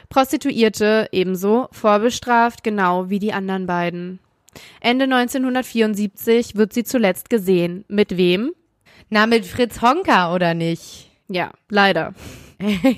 Prostituierte 0.08 1.08
ebenso, 1.10 1.68
vorbestraft 1.72 2.62
genau 2.62 3.10
wie 3.10 3.18
die 3.18 3.32
anderen 3.32 3.66
beiden. 3.66 4.20
Ende 4.80 5.04
1974 5.04 6.54
wird 6.54 6.72
sie 6.72 6.84
zuletzt 6.84 7.30
gesehen. 7.30 7.84
Mit 7.88 8.16
wem? 8.16 8.52
Na, 9.10 9.26
mit 9.26 9.44
Fritz 9.44 9.82
Honka 9.82 10.34
oder 10.34 10.54
nicht? 10.54 11.10
Ja, 11.28 11.52
leider. 11.68 12.14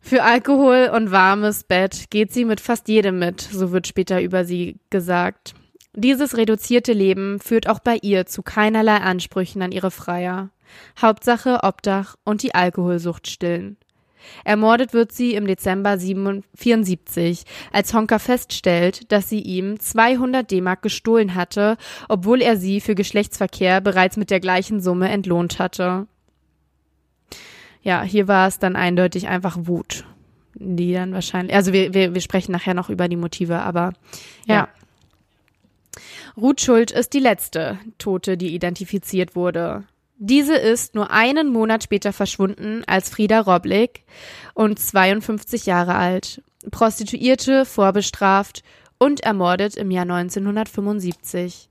Für 0.00 0.24
Alkohol 0.24 0.90
und 0.94 1.12
warmes 1.12 1.64
Bett 1.64 2.10
geht 2.10 2.32
sie 2.32 2.44
mit 2.44 2.60
fast 2.60 2.88
jedem 2.88 3.18
mit, 3.18 3.40
so 3.40 3.70
wird 3.70 3.86
später 3.86 4.20
über 4.20 4.44
sie 4.44 4.76
gesagt. 4.90 5.54
Dieses 5.94 6.38
reduzierte 6.38 6.94
Leben 6.94 7.38
führt 7.38 7.68
auch 7.68 7.78
bei 7.78 7.98
ihr 8.00 8.24
zu 8.24 8.42
keinerlei 8.42 8.96
Ansprüchen 8.96 9.60
an 9.60 9.72
ihre 9.72 9.90
Freier. 9.90 10.48
Hauptsache 11.00 11.60
Obdach 11.62 12.16
und 12.24 12.42
die 12.42 12.54
Alkoholsucht 12.54 13.28
stillen. 13.28 13.76
Ermordet 14.44 14.94
wird 14.94 15.12
sie 15.12 15.34
im 15.34 15.46
Dezember 15.46 15.90
1974, 15.90 17.44
als 17.72 17.92
Honka 17.92 18.18
feststellt, 18.18 19.12
dass 19.12 19.28
sie 19.28 19.40
ihm 19.40 19.78
200 19.80 20.50
D-Mark 20.50 20.80
gestohlen 20.80 21.34
hatte, 21.34 21.76
obwohl 22.08 22.40
er 22.40 22.56
sie 22.56 22.80
für 22.80 22.94
Geschlechtsverkehr 22.94 23.80
bereits 23.80 24.16
mit 24.16 24.30
der 24.30 24.40
gleichen 24.40 24.80
Summe 24.80 25.08
entlohnt 25.08 25.58
hatte. 25.58 26.06
Ja, 27.82 28.02
hier 28.02 28.28
war 28.28 28.46
es 28.46 28.58
dann 28.60 28.76
eindeutig 28.76 29.26
einfach 29.26 29.58
Wut, 29.62 30.04
die 30.54 30.92
dann 30.94 31.12
wahrscheinlich, 31.12 31.54
also 31.54 31.72
wir, 31.72 31.92
wir, 31.92 32.14
wir 32.14 32.20
sprechen 32.20 32.52
nachher 32.52 32.74
noch 32.74 32.90
über 32.90 33.08
die 33.08 33.16
Motive, 33.16 33.58
aber 33.58 33.92
ja. 34.46 34.54
Ja. 34.54 34.68
Ruth 36.36 36.60
Schuld 36.60 36.90
ist 36.90 37.12
die 37.12 37.20
letzte 37.20 37.78
Tote, 37.98 38.36
die 38.36 38.54
identifiziert 38.54 39.36
wurde. 39.36 39.84
Diese 40.16 40.54
ist 40.54 40.94
nur 40.94 41.10
einen 41.10 41.52
Monat 41.52 41.82
später 41.82 42.12
verschwunden 42.12 42.84
als 42.86 43.10
Frieda 43.10 43.40
Roblick 43.40 44.04
und 44.54 44.78
52 44.78 45.66
Jahre 45.66 45.94
alt, 45.94 46.42
Prostituierte, 46.70 47.64
vorbestraft 47.64 48.62
und 48.98 49.20
ermordet 49.20 49.76
im 49.76 49.90
Jahr 49.90 50.04
1975. 50.04 51.68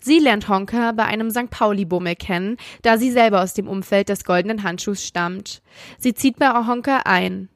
Sie 0.00 0.18
lernt 0.18 0.48
Honka 0.48 0.92
bei 0.92 1.04
einem 1.04 1.30
St. 1.30 1.50
Pauli-Bummel 1.50 2.16
kennen, 2.16 2.56
da 2.82 2.98
sie 2.98 3.10
selber 3.10 3.42
aus 3.42 3.54
dem 3.54 3.68
Umfeld 3.68 4.08
des 4.10 4.24
goldenen 4.24 4.64
Handschuhs 4.64 5.04
stammt. 5.04 5.62
Sie 5.98 6.14
zieht 6.14 6.38
bei 6.38 6.50
Honka 6.50 7.02
ein. 7.04 7.48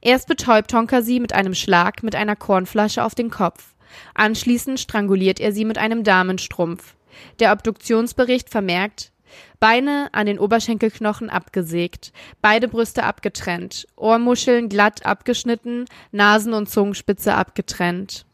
Erst 0.00 0.28
betäubt 0.28 0.72
Honka 0.72 1.02
sie 1.02 1.20
mit 1.20 1.32
einem 1.32 1.54
Schlag 1.54 2.02
mit 2.02 2.14
einer 2.14 2.36
Kornflasche 2.36 3.04
auf 3.04 3.14
den 3.14 3.30
Kopf. 3.30 3.75
Anschließend 4.14 4.80
stranguliert 4.80 5.40
er 5.40 5.52
sie 5.52 5.64
mit 5.64 5.78
einem 5.78 6.04
Damenstrumpf. 6.04 6.94
Der 7.40 7.52
Obduktionsbericht 7.52 8.50
vermerkt, 8.50 9.12
Beine 9.58 10.08
an 10.12 10.26
den 10.26 10.38
Oberschenkelknochen 10.38 11.30
abgesägt, 11.30 12.12
beide 12.42 12.68
Brüste 12.68 13.04
abgetrennt, 13.04 13.86
Ohrmuscheln 13.96 14.68
glatt 14.68 15.04
abgeschnitten, 15.06 15.86
Nasen- 16.12 16.52
und 16.52 16.68
Zungenspitze 16.68 17.34
abgetrennt. 17.34 18.26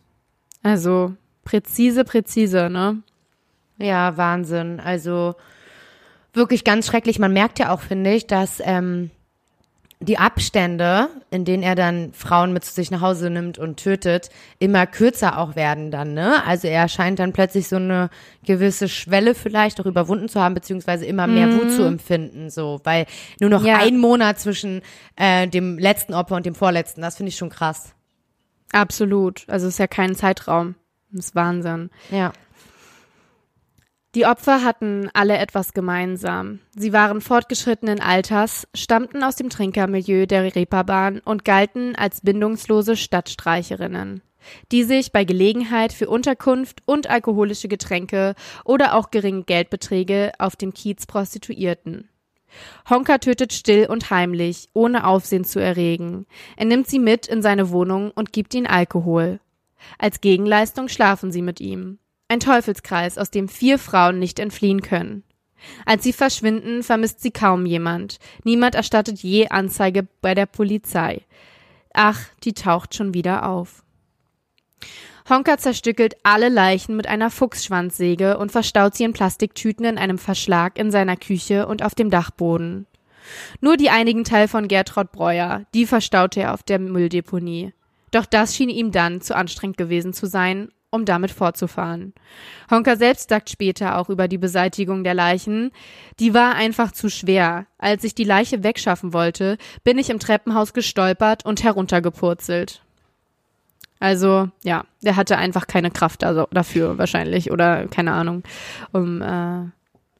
Also 0.62 1.14
präzise, 1.44 2.04
präzise, 2.04 2.70
ne? 2.70 3.02
Ja, 3.78 4.16
Wahnsinn. 4.16 4.80
Also 4.80 5.34
wirklich 6.32 6.64
ganz 6.64 6.86
schrecklich. 6.86 7.18
Man 7.18 7.32
merkt 7.32 7.58
ja 7.58 7.72
auch, 7.72 7.80
finde 7.80 8.12
ich, 8.12 8.26
dass 8.26 8.60
ähm, 8.64 9.10
die 10.02 10.18
Abstände, 10.18 11.08
in 11.30 11.44
denen 11.44 11.62
er 11.62 11.74
dann 11.74 12.12
Frauen 12.12 12.52
mit 12.52 12.64
zu 12.64 12.72
sich 12.72 12.90
nach 12.90 13.00
Hause 13.00 13.30
nimmt 13.30 13.58
und 13.58 13.76
tötet, 13.76 14.30
immer 14.58 14.86
kürzer 14.86 15.38
auch 15.38 15.56
werden 15.56 15.90
dann, 15.90 16.14
ne? 16.14 16.44
Also 16.44 16.68
er 16.68 16.88
scheint 16.88 17.18
dann 17.18 17.32
plötzlich 17.32 17.68
so 17.68 17.76
eine 17.76 18.10
gewisse 18.44 18.88
Schwelle 18.88 19.34
vielleicht 19.34 19.80
auch 19.80 19.86
überwunden 19.86 20.28
zu 20.28 20.40
haben, 20.40 20.54
beziehungsweise 20.54 21.06
immer 21.06 21.26
mehr 21.26 21.46
mhm. 21.46 21.60
Wut 21.60 21.72
zu 21.72 21.84
empfinden, 21.84 22.50
so, 22.50 22.80
weil 22.84 23.06
nur 23.40 23.50
noch 23.50 23.64
ja. 23.64 23.78
ein 23.78 23.98
Monat 23.98 24.40
zwischen 24.40 24.82
äh, 25.16 25.46
dem 25.48 25.78
letzten 25.78 26.14
Opfer 26.14 26.36
und 26.36 26.46
dem 26.46 26.54
vorletzten, 26.54 27.00
das 27.00 27.16
finde 27.16 27.30
ich 27.30 27.36
schon 27.36 27.50
krass. 27.50 27.94
Absolut. 28.72 29.44
Also 29.48 29.66
es 29.66 29.74
ist 29.74 29.78
ja 29.78 29.86
kein 29.86 30.14
Zeitraum. 30.14 30.74
Das 31.12 31.26
ist 31.26 31.34
Wahnsinn. 31.34 31.90
Ja. 32.10 32.32
Die 34.14 34.26
Opfer 34.26 34.62
hatten 34.62 35.08
alle 35.14 35.38
etwas 35.38 35.72
gemeinsam. 35.72 36.58
Sie 36.76 36.92
waren 36.92 37.22
fortgeschrittenen 37.22 38.00
Alters, 38.00 38.68
stammten 38.74 39.24
aus 39.24 39.36
dem 39.36 39.48
Trinkermilieu 39.48 40.26
der 40.26 40.54
Reeperbahn 40.54 41.20
und 41.20 41.46
galten 41.46 41.96
als 41.96 42.20
bindungslose 42.20 42.98
Stadtstreicherinnen, 42.98 44.20
die 44.70 44.84
sich 44.84 45.12
bei 45.12 45.24
Gelegenheit 45.24 45.94
für 45.94 46.10
Unterkunft 46.10 46.82
und 46.84 47.08
alkoholische 47.08 47.68
Getränke 47.68 48.34
oder 48.66 48.96
auch 48.96 49.10
geringe 49.10 49.44
Geldbeträge 49.44 50.32
auf 50.38 50.56
dem 50.56 50.74
Kiez 50.74 51.06
prostituierten. 51.06 52.10
Honka 52.90 53.16
tötet 53.16 53.54
still 53.54 53.86
und 53.86 54.10
heimlich, 54.10 54.68
ohne 54.74 55.06
Aufsehen 55.06 55.44
zu 55.44 55.58
erregen. 55.58 56.26
Er 56.58 56.66
nimmt 56.66 56.86
sie 56.86 56.98
mit 56.98 57.28
in 57.28 57.40
seine 57.40 57.70
Wohnung 57.70 58.10
und 58.10 58.34
gibt 58.34 58.52
ihnen 58.52 58.66
Alkohol. 58.66 59.40
Als 59.98 60.20
Gegenleistung 60.20 60.88
schlafen 60.88 61.32
sie 61.32 61.40
mit 61.40 61.62
ihm. 61.62 61.98
Ein 62.32 62.40
Teufelskreis, 62.40 63.18
aus 63.18 63.30
dem 63.30 63.46
vier 63.46 63.78
Frauen 63.78 64.18
nicht 64.18 64.38
entfliehen 64.38 64.80
können. 64.80 65.22
Als 65.84 66.02
sie 66.02 66.14
verschwinden, 66.14 66.82
vermisst 66.82 67.20
sie 67.20 67.30
kaum 67.30 67.66
jemand. 67.66 68.20
Niemand 68.42 68.74
erstattet 68.74 69.18
je 69.18 69.48
Anzeige 69.48 70.08
bei 70.22 70.34
der 70.34 70.46
Polizei. 70.46 71.26
Ach, 71.92 72.18
die 72.42 72.54
taucht 72.54 72.94
schon 72.94 73.12
wieder 73.12 73.46
auf. 73.46 73.84
Honka 75.28 75.58
zerstückelt 75.58 76.14
alle 76.22 76.48
Leichen 76.48 76.96
mit 76.96 77.06
einer 77.06 77.28
Fuchsschwanzsäge 77.28 78.38
und 78.38 78.50
verstaut 78.50 78.94
sie 78.94 79.04
in 79.04 79.12
Plastiktüten 79.12 79.84
in 79.84 79.98
einem 79.98 80.16
Verschlag 80.16 80.78
in 80.78 80.90
seiner 80.90 81.18
Küche 81.18 81.66
und 81.66 81.82
auf 81.82 81.94
dem 81.94 82.08
Dachboden. 82.08 82.86
Nur 83.60 83.76
die 83.76 83.90
einigen 83.90 84.24
Teil 84.24 84.48
von 84.48 84.68
Gertrud 84.68 85.12
Breuer, 85.12 85.66
die 85.74 85.84
verstaute 85.84 86.40
er 86.40 86.54
auf 86.54 86.62
der 86.62 86.78
Mülldeponie. 86.78 87.74
Doch 88.10 88.24
das 88.24 88.56
schien 88.56 88.70
ihm 88.70 88.90
dann 88.90 89.20
zu 89.20 89.36
anstrengend 89.36 89.76
gewesen 89.76 90.14
zu 90.14 90.24
sein 90.24 90.70
um 90.92 91.04
damit 91.06 91.30
fortzufahren. 91.30 92.12
Honka 92.70 92.96
selbst 92.96 93.30
sagt 93.30 93.50
später 93.50 93.98
auch 93.98 94.10
über 94.10 94.28
die 94.28 94.38
Beseitigung 94.38 95.02
der 95.02 95.14
Leichen, 95.14 95.72
die 96.20 96.34
war 96.34 96.54
einfach 96.54 96.92
zu 96.92 97.08
schwer. 97.08 97.66
Als 97.78 98.04
ich 98.04 98.14
die 98.14 98.24
Leiche 98.24 98.62
wegschaffen 98.62 99.12
wollte, 99.12 99.56
bin 99.82 99.98
ich 99.98 100.10
im 100.10 100.20
Treppenhaus 100.20 100.74
gestolpert 100.74 101.44
und 101.44 101.64
heruntergepurzelt. 101.64 102.82
Also, 103.98 104.50
ja, 104.62 104.84
der 105.02 105.16
hatte 105.16 105.38
einfach 105.38 105.66
keine 105.66 105.90
Kraft 105.90 106.24
also, 106.24 106.46
dafür 106.50 106.98
wahrscheinlich 106.98 107.50
oder 107.50 107.86
keine 107.86 108.12
Ahnung, 108.12 108.42
um, 108.92 109.22
äh, 109.22 109.64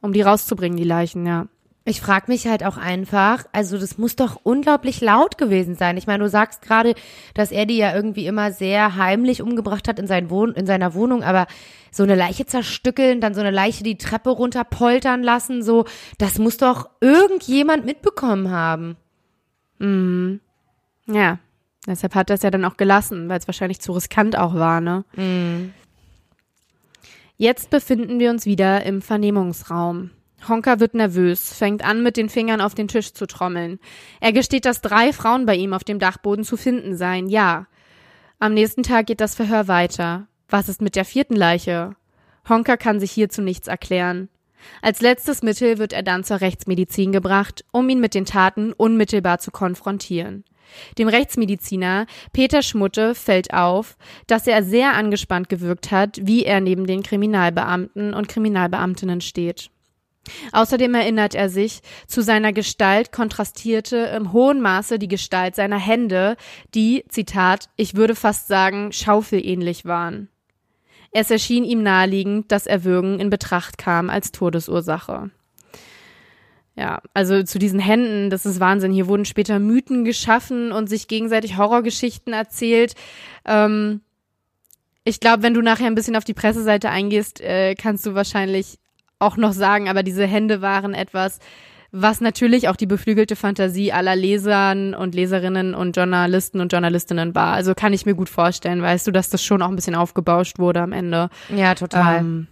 um 0.01 0.13
die 0.13 0.23
rauszubringen, 0.23 0.79
die 0.79 0.85
Leichen, 0.85 1.27
ja. 1.27 1.47
Ich 1.85 2.01
frage 2.01 2.27
mich 2.29 2.47
halt 2.47 2.63
auch 2.63 2.77
einfach, 2.77 3.45
also 3.51 3.77
das 3.77 3.99
muss 3.99 4.15
doch 4.15 4.39
unglaublich 4.45 5.01
laut 5.01 5.37
gewesen 5.37 5.75
sein. 5.75 5.97
Ich 5.97 6.07
meine, 6.07 6.23
du 6.23 6.31
sagst 6.31 6.63
gerade, 6.63 6.95
dass 7.35 7.51
er 7.51 7.67
die 7.67 7.77
ja 7.77 7.93
irgendwie 7.95 8.27
immer 8.27 8.53
sehr 8.53 8.95
heimlich 8.95 9.43
umgebracht 9.43 9.89
hat 9.89 9.99
in, 9.99 10.07
sein 10.07 10.31
Wohn 10.31 10.53
in 10.53 10.65
seiner 10.65 10.95
Wohnung, 10.95 11.25
aber 11.25 11.49
so 11.91 12.05
eine 12.05 12.15
Leiche 12.15 12.47
zerstückeln, 12.47 13.21
dann 13.21 13.35
so 13.35 13.41
eine 13.41 13.51
Leiche 13.51 13.83
die 13.83 13.99
Treppe 13.99 14.31
runterpoltern 14.31 15.25
lassen, 15.25 15.65
so, 15.65 15.85
das 16.19 16.39
muss 16.39 16.57
doch 16.57 16.89
irgendjemand 17.01 17.85
mitbekommen 17.85 18.53
haben. 18.53 18.97
Mhm. 19.79 20.41
Ja, 21.09 21.41
deshalb 21.85 22.15
hat 22.15 22.31
er 22.31 22.35
es 22.35 22.43
ja 22.43 22.53
dann 22.53 22.65
auch 22.65 22.77
gelassen, 22.77 23.29
weil 23.29 23.41
es 23.41 23.49
wahrscheinlich 23.49 23.81
zu 23.81 23.91
riskant 23.91 24.39
auch 24.39 24.55
war, 24.55 24.81
ne? 24.81 25.05
Mhm. 25.17 25.75
Jetzt 27.37 27.71
befinden 27.71 28.21
wir 28.21 28.31
uns 28.31 28.47
wieder 28.47 28.85
im 28.85 29.03
Vernehmungsraum. 29.03 30.11
Honka 30.49 30.81
wird 30.81 30.95
nervös, 30.95 31.53
fängt 31.53 31.85
an, 31.85 32.03
mit 32.03 32.17
den 32.17 32.29
Fingern 32.29 32.61
auf 32.61 32.75
den 32.75 32.89
Tisch 32.89 33.13
zu 33.13 33.27
trommeln. 33.27 33.79
Er 34.21 34.33
gesteht, 34.33 34.65
dass 34.65 34.81
drei 34.81 35.13
Frauen 35.13 35.47
bei 35.47 35.55
ihm 35.57 35.73
auf 35.73 35.85
dem 35.85 35.99
Dachboden 35.99 36.45
zu 36.45 36.57
finden 36.57 36.97
seien, 36.97 37.29
ja. 37.29 37.67
Am 38.39 38.55
nächsten 38.55 38.83
Tag 38.83 39.07
geht 39.07 39.21
das 39.21 39.35
Verhör 39.35 39.69
weiter. 39.69 40.27
Was 40.49 40.69
ist 40.69 40.83
mit 40.83 40.97
der 40.97 41.05
vierten 41.05 41.37
Leiche? 41.37 41.95
Honka 42.49 42.77
kann 42.77 42.99
sich 42.99 43.13
hierzu 43.13 43.41
nichts 43.41 43.69
erklären. 43.69 44.29
Als 44.81 45.01
letztes 45.01 45.43
Mittel 45.43 45.79
wird 45.79 45.93
er 45.93 46.03
dann 46.03 46.25
zur 46.25 46.41
Rechtsmedizin 46.41 47.13
gebracht, 47.13 47.65
um 47.73 47.89
ihn 47.89 48.01
mit 48.01 48.15
den 48.15 48.25
Taten 48.25 48.73
unmittelbar 48.73 49.39
zu 49.39 49.51
konfrontieren. 49.51 50.45
Dem 50.99 51.09
Rechtsmediziner 51.09 52.07
Peter 52.33 52.63
Schmutte 52.63 53.15
fällt 53.15 53.53
auf, 53.53 53.97
dass 54.27 54.47
er 54.47 54.63
sehr 54.63 54.95
angespannt 54.95 55.49
gewirkt 55.49 55.91
hat, 55.91 56.19
wie 56.23 56.45
er 56.45 56.61
neben 56.61 56.87
den 56.87 57.03
Kriminalbeamten 57.03 58.15
und 58.15 58.29
Kriminalbeamtinnen 58.29 59.21
steht. 59.21 59.71
Außerdem 60.53 60.95
erinnert 60.95 61.35
er 61.35 61.49
sich, 61.49 61.81
zu 62.07 62.23
seiner 62.23 62.53
Gestalt 62.53 63.13
kontrastierte 63.13 63.97
im 64.17 64.33
hohen 64.33 64.61
Maße 64.61 64.99
die 64.99 65.09
Gestalt 65.09 65.57
seiner 65.57 65.79
Hände, 65.79 66.37
die, 66.75 67.05
Zitat, 67.09 67.69
ich 67.77 67.97
würde 67.97 68.15
fast 68.15 68.47
sagen, 68.47 68.93
schaufelähnlich 68.93 69.85
waren. 69.85 70.29
Es 71.11 71.31
erschien 71.31 71.65
ihm 71.65 71.83
naheliegend, 71.83 72.51
dass 72.53 72.67
Erwürgen 72.67 73.21
in 73.21 73.31
Betracht 73.31 73.79
kam 73.79 74.09
als 74.09 74.33
Todesursache. 74.33 75.31
Ja, 76.75 77.03
also 77.13 77.43
zu 77.43 77.59
diesen 77.59 77.81
Händen, 77.81 78.31
das 78.31 78.47
ist 78.47 78.61
Wahnsinn. 78.61 78.93
Hier 78.93 79.07
wurden 79.07 79.27
später 79.27 79.59
Mythen 79.59 80.07
geschaffen 80.07 80.73
und 80.73 80.89
sich 80.89 81.07
gegenseitig 81.07 81.59
Horrorgeschichten 81.59 82.33
erzählt. 82.33 82.95
Ähm, 83.45 84.01
ich 85.05 85.21
glaube, 85.21 85.43
wenn 85.43 85.53
du 85.53 85.61
nachher 85.61 85.87
ein 85.87 85.95
bisschen 85.95 86.17
auf 86.17 86.25
die 86.25 86.33
Presseseite 86.33 86.89
eingehst, 86.89 87.43
äh, 87.43 87.75
kannst 87.75 88.07
du 88.07 88.15
wahrscheinlich 88.15 88.79
auch 89.23 89.37
noch 89.37 89.53
sagen, 89.53 89.89
aber 89.89 90.03
diese 90.03 90.27
Hände 90.27 90.61
waren 90.61 90.95
etwas, 90.95 91.39
was 91.93 92.23
natürlich 92.23 92.69
auch 92.69 92.77
die 92.77 92.87
beflügelte 92.87 93.37
Fantasie 93.37 93.93
aller 93.93 94.17
Lesern 94.17 94.95
und 94.95 95.15
Leserinnen 95.15 95.75
und 95.75 95.97
Journalisten 95.97 96.61
und 96.61 96.73
Journalistinnen 96.73 97.35
war. 97.35 97.53
Also 97.53 97.75
kann 97.75 97.93
ich 97.93 98.07
mir 98.07 98.15
gut 98.15 98.31
vorstellen, 98.31 98.81
weißt 98.81 99.07
du, 99.07 99.11
dass 99.11 99.29
das 99.29 99.45
schon 99.45 99.61
auch 99.61 99.69
ein 99.69 99.77
bisschen 99.77 99.95
aufgebauscht 99.95 100.59
wurde 100.59 100.81
am 100.81 100.93
Ende. 100.93 101.29
Ja, 101.55 101.75
total. 101.75 102.21
Ähm, 102.21 102.47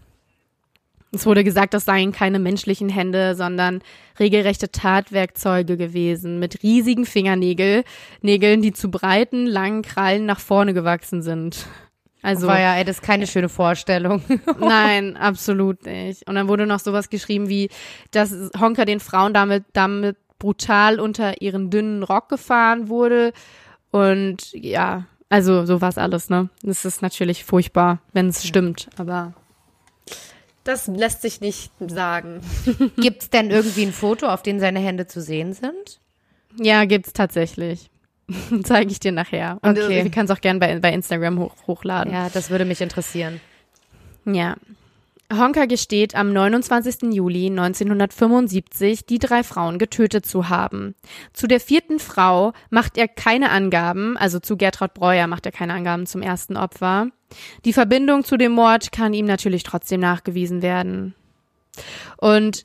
es 1.12 1.26
wurde 1.26 1.42
gesagt, 1.42 1.74
das 1.74 1.86
seien 1.86 2.12
keine 2.12 2.38
menschlichen 2.38 2.88
Hände, 2.88 3.34
sondern 3.34 3.80
regelrechte 4.20 4.70
Tatwerkzeuge 4.70 5.76
gewesen 5.76 6.38
mit 6.38 6.62
riesigen 6.62 7.04
Fingernägeln, 7.04 7.82
Nägeln, 8.20 8.62
die 8.62 8.72
zu 8.72 8.90
breiten, 8.90 9.46
langen 9.46 9.82
Krallen 9.82 10.26
nach 10.26 10.38
vorne 10.38 10.74
gewachsen 10.74 11.22
sind. 11.22 11.66
Also 12.22 12.46
war 12.46 12.60
ja, 12.60 12.76
ey, 12.76 12.84
das 12.84 12.96
ist 12.96 13.02
keine 13.02 13.26
schöne 13.26 13.48
Vorstellung. 13.48 14.22
nein, 14.58 15.16
absolut 15.16 15.86
nicht. 15.86 16.28
Und 16.28 16.34
dann 16.34 16.48
wurde 16.48 16.66
noch 16.66 16.80
sowas 16.80 17.08
geschrieben 17.08 17.48
wie, 17.48 17.70
dass 18.10 18.34
Honka 18.58 18.84
den 18.84 19.00
Frauen 19.00 19.32
damit, 19.32 19.64
damit 19.72 20.16
brutal 20.38 21.00
unter 21.00 21.40
ihren 21.40 21.70
dünnen 21.70 22.02
Rock 22.02 22.28
gefahren 22.28 22.88
wurde. 22.88 23.32
Und 23.90 24.52
ja, 24.52 25.06
also 25.28 25.64
so 25.64 25.80
war 25.80 25.96
alles, 25.96 26.28
ne? 26.28 26.50
Das 26.62 26.84
ist 26.84 27.02
natürlich 27.02 27.44
furchtbar, 27.44 28.00
wenn 28.12 28.28
es 28.28 28.42
ja. 28.42 28.48
stimmt, 28.48 28.88
aber 28.96 29.34
das 30.64 30.86
lässt 30.88 31.22
sich 31.22 31.40
nicht 31.40 31.72
sagen. 31.80 32.40
Gibt's 32.96 33.30
denn 33.30 33.50
irgendwie 33.50 33.86
ein 33.86 33.92
Foto, 33.92 34.26
auf 34.28 34.42
dem 34.42 34.60
seine 34.60 34.80
Hände 34.80 35.06
zu 35.06 35.20
sehen 35.20 35.52
sind? 35.52 36.00
Ja, 36.56 36.84
gibt's 36.84 37.12
tatsächlich. 37.12 37.89
Zeige 38.64 38.90
ich 38.90 39.00
dir 39.00 39.12
nachher. 39.12 39.58
Und 39.62 39.78
okay. 39.78 40.04
wir 40.04 40.10
können 40.10 40.26
es 40.26 40.30
auch 40.30 40.40
gerne 40.40 40.60
bei, 40.60 40.78
bei 40.78 40.92
Instagram 40.92 41.38
hoch, 41.38 41.54
hochladen. 41.66 42.12
Ja, 42.12 42.28
das 42.28 42.50
würde 42.50 42.64
mich 42.64 42.80
interessieren. 42.80 43.40
Ja. 44.24 44.56
Honka 45.32 45.66
gesteht 45.66 46.16
am 46.16 46.32
29. 46.32 47.12
Juli 47.12 47.46
1975, 47.46 49.06
die 49.06 49.20
drei 49.20 49.44
Frauen 49.44 49.78
getötet 49.78 50.26
zu 50.26 50.48
haben. 50.48 50.96
Zu 51.32 51.46
der 51.46 51.60
vierten 51.60 52.00
Frau 52.00 52.52
macht 52.68 52.98
er 52.98 53.06
keine 53.06 53.50
Angaben, 53.50 54.16
also 54.16 54.40
zu 54.40 54.56
Gertraud 54.56 54.92
Breuer 54.92 55.28
macht 55.28 55.46
er 55.46 55.52
keine 55.52 55.74
Angaben 55.74 56.06
zum 56.06 56.22
ersten 56.22 56.56
Opfer. 56.56 57.08
Die 57.64 57.72
Verbindung 57.72 58.24
zu 58.24 58.36
dem 58.36 58.52
Mord 58.52 58.90
kann 58.90 59.14
ihm 59.14 59.26
natürlich 59.26 59.62
trotzdem 59.62 60.00
nachgewiesen 60.00 60.62
werden. 60.62 61.14
Und 62.16 62.64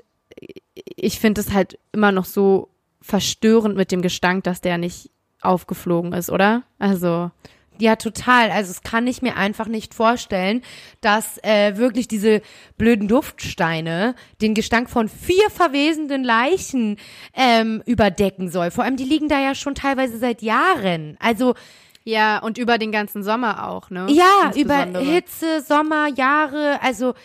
ich 0.73 1.19
finde 1.19 1.41
es 1.41 1.53
halt 1.53 1.77
immer 1.91 2.11
noch 2.11 2.25
so 2.25 2.69
verstörend 2.99 3.75
mit 3.75 3.91
dem 3.91 4.01
Gestank, 4.01 4.43
dass 4.45 4.61
der 4.61 4.79
nicht 4.79 5.11
aufgeflogen 5.45 6.13
ist, 6.13 6.29
oder? 6.29 6.63
Also. 6.79 7.31
Ja, 7.77 7.97
total. 7.97 8.51
Also 8.51 8.71
es 8.71 8.83
kann 8.83 9.05
ich 9.05 9.21
mir 9.21 9.35
einfach 9.35 9.67
nicht 9.67 9.93
vorstellen, 9.93 10.61
dass 11.01 11.43
äh, 11.43 11.77
wirklich 11.77 12.07
diese 12.07 12.41
blöden 12.77 13.07
Duftsteine 13.07 14.15
den 14.41 14.53
Gestank 14.53 14.89
von 14.89 15.09
vier 15.09 15.49
verwesenden 15.49 16.23
Leichen 16.23 16.97
ähm, 17.33 17.83
überdecken 17.85 18.49
soll. 18.49 18.71
Vor 18.71 18.85
allem, 18.85 18.95
die 18.95 19.03
liegen 19.03 19.27
da 19.27 19.41
ja 19.41 19.55
schon 19.55 19.75
teilweise 19.75 20.17
seit 20.17 20.41
Jahren. 20.41 21.17
Also 21.19 21.53
ja, 22.07 22.37
und 22.37 22.59
über 22.59 22.77
den 22.77 22.91
ganzen 22.91 23.23
Sommer 23.23 23.67
auch, 23.67 23.89
ne? 23.89 24.05
Ja, 24.09 24.51
über 24.55 24.85
Hitze, 24.99 25.61
Sommer, 25.61 26.07
Jahre. 26.15 26.79
Also 26.83 27.15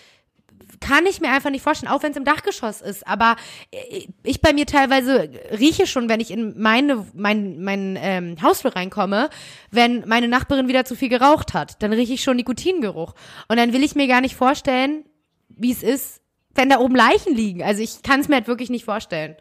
kann 0.80 1.06
ich 1.06 1.20
mir 1.20 1.30
einfach 1.30 1.50
nicht 1.50 1.62
vorstellen, 1.62 1.92
auch 1.92 2.02
wenn 2.02 2.12
es 2.12 2.16
im 2.16 2.24
Dachgeschoss 2.24 2.80
ist. 2.80 3.06
Aber 3.06 3.36
äh, 3.70 4.06
ich 4.22 4.40
bei 4.40 4.52
mir 4.52 4.66
teilweise 4.66 5.30
rieche 5.58 5.86
schon, 5.86 6.08
wenn 6.08 6.20
ich 6.20 6.30
in 6.30 6.60
meine 6.60 7.06
mein 7.14 7.62
mein 7.62 7.98
ähm, 8.00 8.36
Hausflur 8.42 8.74
reinkomme, 8.74 9.30
wenn 9.70 10.06
meine 10.08 10.28
Nachbarin 10.28 10.68
wieder 10.68 10.84
zu 10.84 10.96
viel 10.96 11.08
geraucht 11.08 11.54
hat, 11.54 11.82
dann 11.82 11.92
rieche 11.92 12.14
ich 12.14 12.22
schon 12.22 12.36
Nikotingeruch. 12.36 13.14
Und 13.48 13.58
dann 13.58 13.72
will 13.72 13.84
ich 13.84 13.94
mir 13.94 14.08
gar 14.08 14.20
nicht 14.20 14.34
vorstellen, 14.34 15.04
wie 15.48 15.72
es 15.72 15.82
ist, 15.82 16.20
wenn 16.54 16.70
da 16.70 16.78
oben 16.78 16.96
Leichen 16.96 17.34
liegen. 17.34 17.62
Also 17.62 17.82
ich 17.82 18.02
kann 18.02 18.20
es 18.20 18.28
mir 18.28 18.36
halt 18.36 18.48
wirklich 18.48 18.70
nicht 18.70 18.84
vorstellen. 18.84 19.36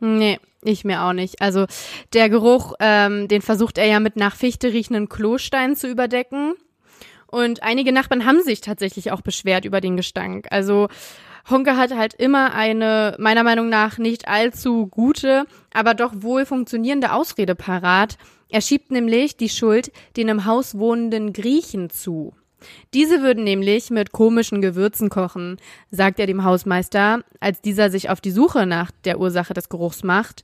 Nee, 0.00 0.40
ich 0.62 0.84
mir 0.84 1.02
auch 1.02 1.12
nicht. 1.12 1.40
Also 1.40 1.66
der 2.12 2.28
Geruch, 2.28 2.74
ähm, 2.80 3.28
den 3.28 3.42
versucht 3.42 3.78
er 3.78 3.86
ja 3.86 4.00
mit 4.00 4.16
nach 4.16 4.34
Fichte 4.34 4.72
riechenden 4.72 5.08
Klosteinen 5.08 5.76
zu 5.76 5.88
überdecken. 5.88 6.54
Und 7.32 7.62
einige 7.62 7.92
Nachbarn 7.92 8.26
haben 8.26 8.42
sich 8.42 8.60
tatsächlich 8.60 9.10
auch 9.10 9.22
beschwert 9.22 9.64
über 9.64 9.80
den 9.80 9.96
Gestank. 9.96 10.48
Also 10.50 10.88
Honke 11.48 11.78
hat 11.78 11.96
halt 11.96 12.12
immer 12.12 12.52
eine, 12.52 13.16
meiner 13.18 13.42
Meinung 13.42 13.70
nach, 13.70 13.96
nicht 13.96 14.28
allzu 14.28 14.86
gute, 14.86 15.46
aber 15.72 15.94
doch 15.94 16.12
wohl 16.16 16.44
funktionierende 16.44 17.10
Ausrede 17.10 17.54
parat. 17.54 18.18
Er 18.50 18.60
schiebt 18.60 18.90
nämlich 18.90 19.38
die 19.38 19.48
Schuld 19.48 19.92
den 20.18 20.28
im 20.28 20.44
Haus 20.44 20.76
wohnenden 20.76 21.32
Griechen 21.32 21.88
zu. 21.88 22.34
Diese 22.92 23.22
würden 23.22 23.44
nämlich 23.44 23.88
mit 23.88 24.12
komischen 24.12 24.60
Gewürzen 24.60 25.08
kochen, 25.08 25.56
sagt 25.90 26.20
er 26.20 26.26
dem 26.26 26.44
Hausmeister, 26.44 27.24
als 27.40 27.62
dieser 27.62 27.90
sich 27.90 28.10
auf 28.10 28.20
die 28.20 28.30
Suche 28.30 28.66
nach 28.66 28.90
der 29.06 29.18
Ursache 29.18 29.54
des 29.54 29.70
Geruchs 29.70 30.04
macht. 30.04 30.42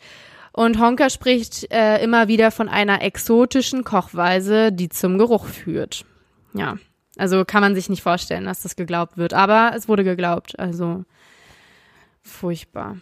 Und 0.53 0.81
Honker 0.81 1.11
spricht 1.11 1.71
äh, 1.71 2.03
immer 2.03 2.29
wieder 2.29 2.51
von 2.51 2.71
einer 2.71 3.03
exotischen 3.03 3.85
Kochweise, 3.85 4.73
die 4.73 4.89
zum 4.89 5.19
Geruch 5.19 5.45
führt. 5.45 6.07
Ja, 6.55 6.77
also 7.17 7.45
kann 7.45 7.63
man 7.63 7.75
sich 7.75 7.89
nicht 7.89 8.03
vorstellen, 8.03 8.45
dass 8.45 8.63
das 8.63 8.77
geglaubt 8.77 9.17
wird. 9.17 9.35
Aber 9.35 9.73
es 9.75 9.89
wurde 9.89 10.05
geglaubt. 10.05 10.59
Also 10.59 11.05
furchtbar. 12.23 12.97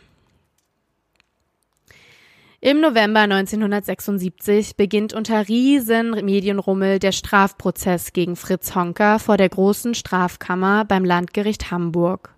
Im 2.61 2.81
November 2.81 3.21
1976 3.21 4.77
beginnt 4.77 5.13
unter 5.13 5.47
riesen 5.47 6.13
Medienrummel 6.25 6.99
der 6.99 7.13
Strafprozess 7.13 8.13
gegen 8.13 8.35
Fritz 8.35 8.75
Honker 8.75 9.19
vor 9.19 9.37
der 9.37 9.51
großen 9.51 9.95
Strafkammer 9.95 10.85
beim 10.85 11.05
Landgericht 11.05 11.71
Hamburg. 11.71 12.35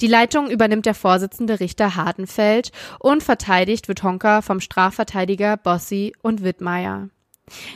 Die 0.00 0.08
Leitung 0.08 0.50
übernimmt 0.50 0.84
der 0.84 0.94
Vorsitzende 0.94 1.60
Richter 1.60 1.96
Hardenfeld 1.96 2.70
und 2.98 3.22
verteidigt 3.22 3.88
wird 3.88 4.02
Honker 4.02 4.42
vom 4.42 4.60
Strafverteidiger 4.60 5.56
Bossi 5.56 6.12
und 6.20 6.42
Wittmeier. 6.42 7.08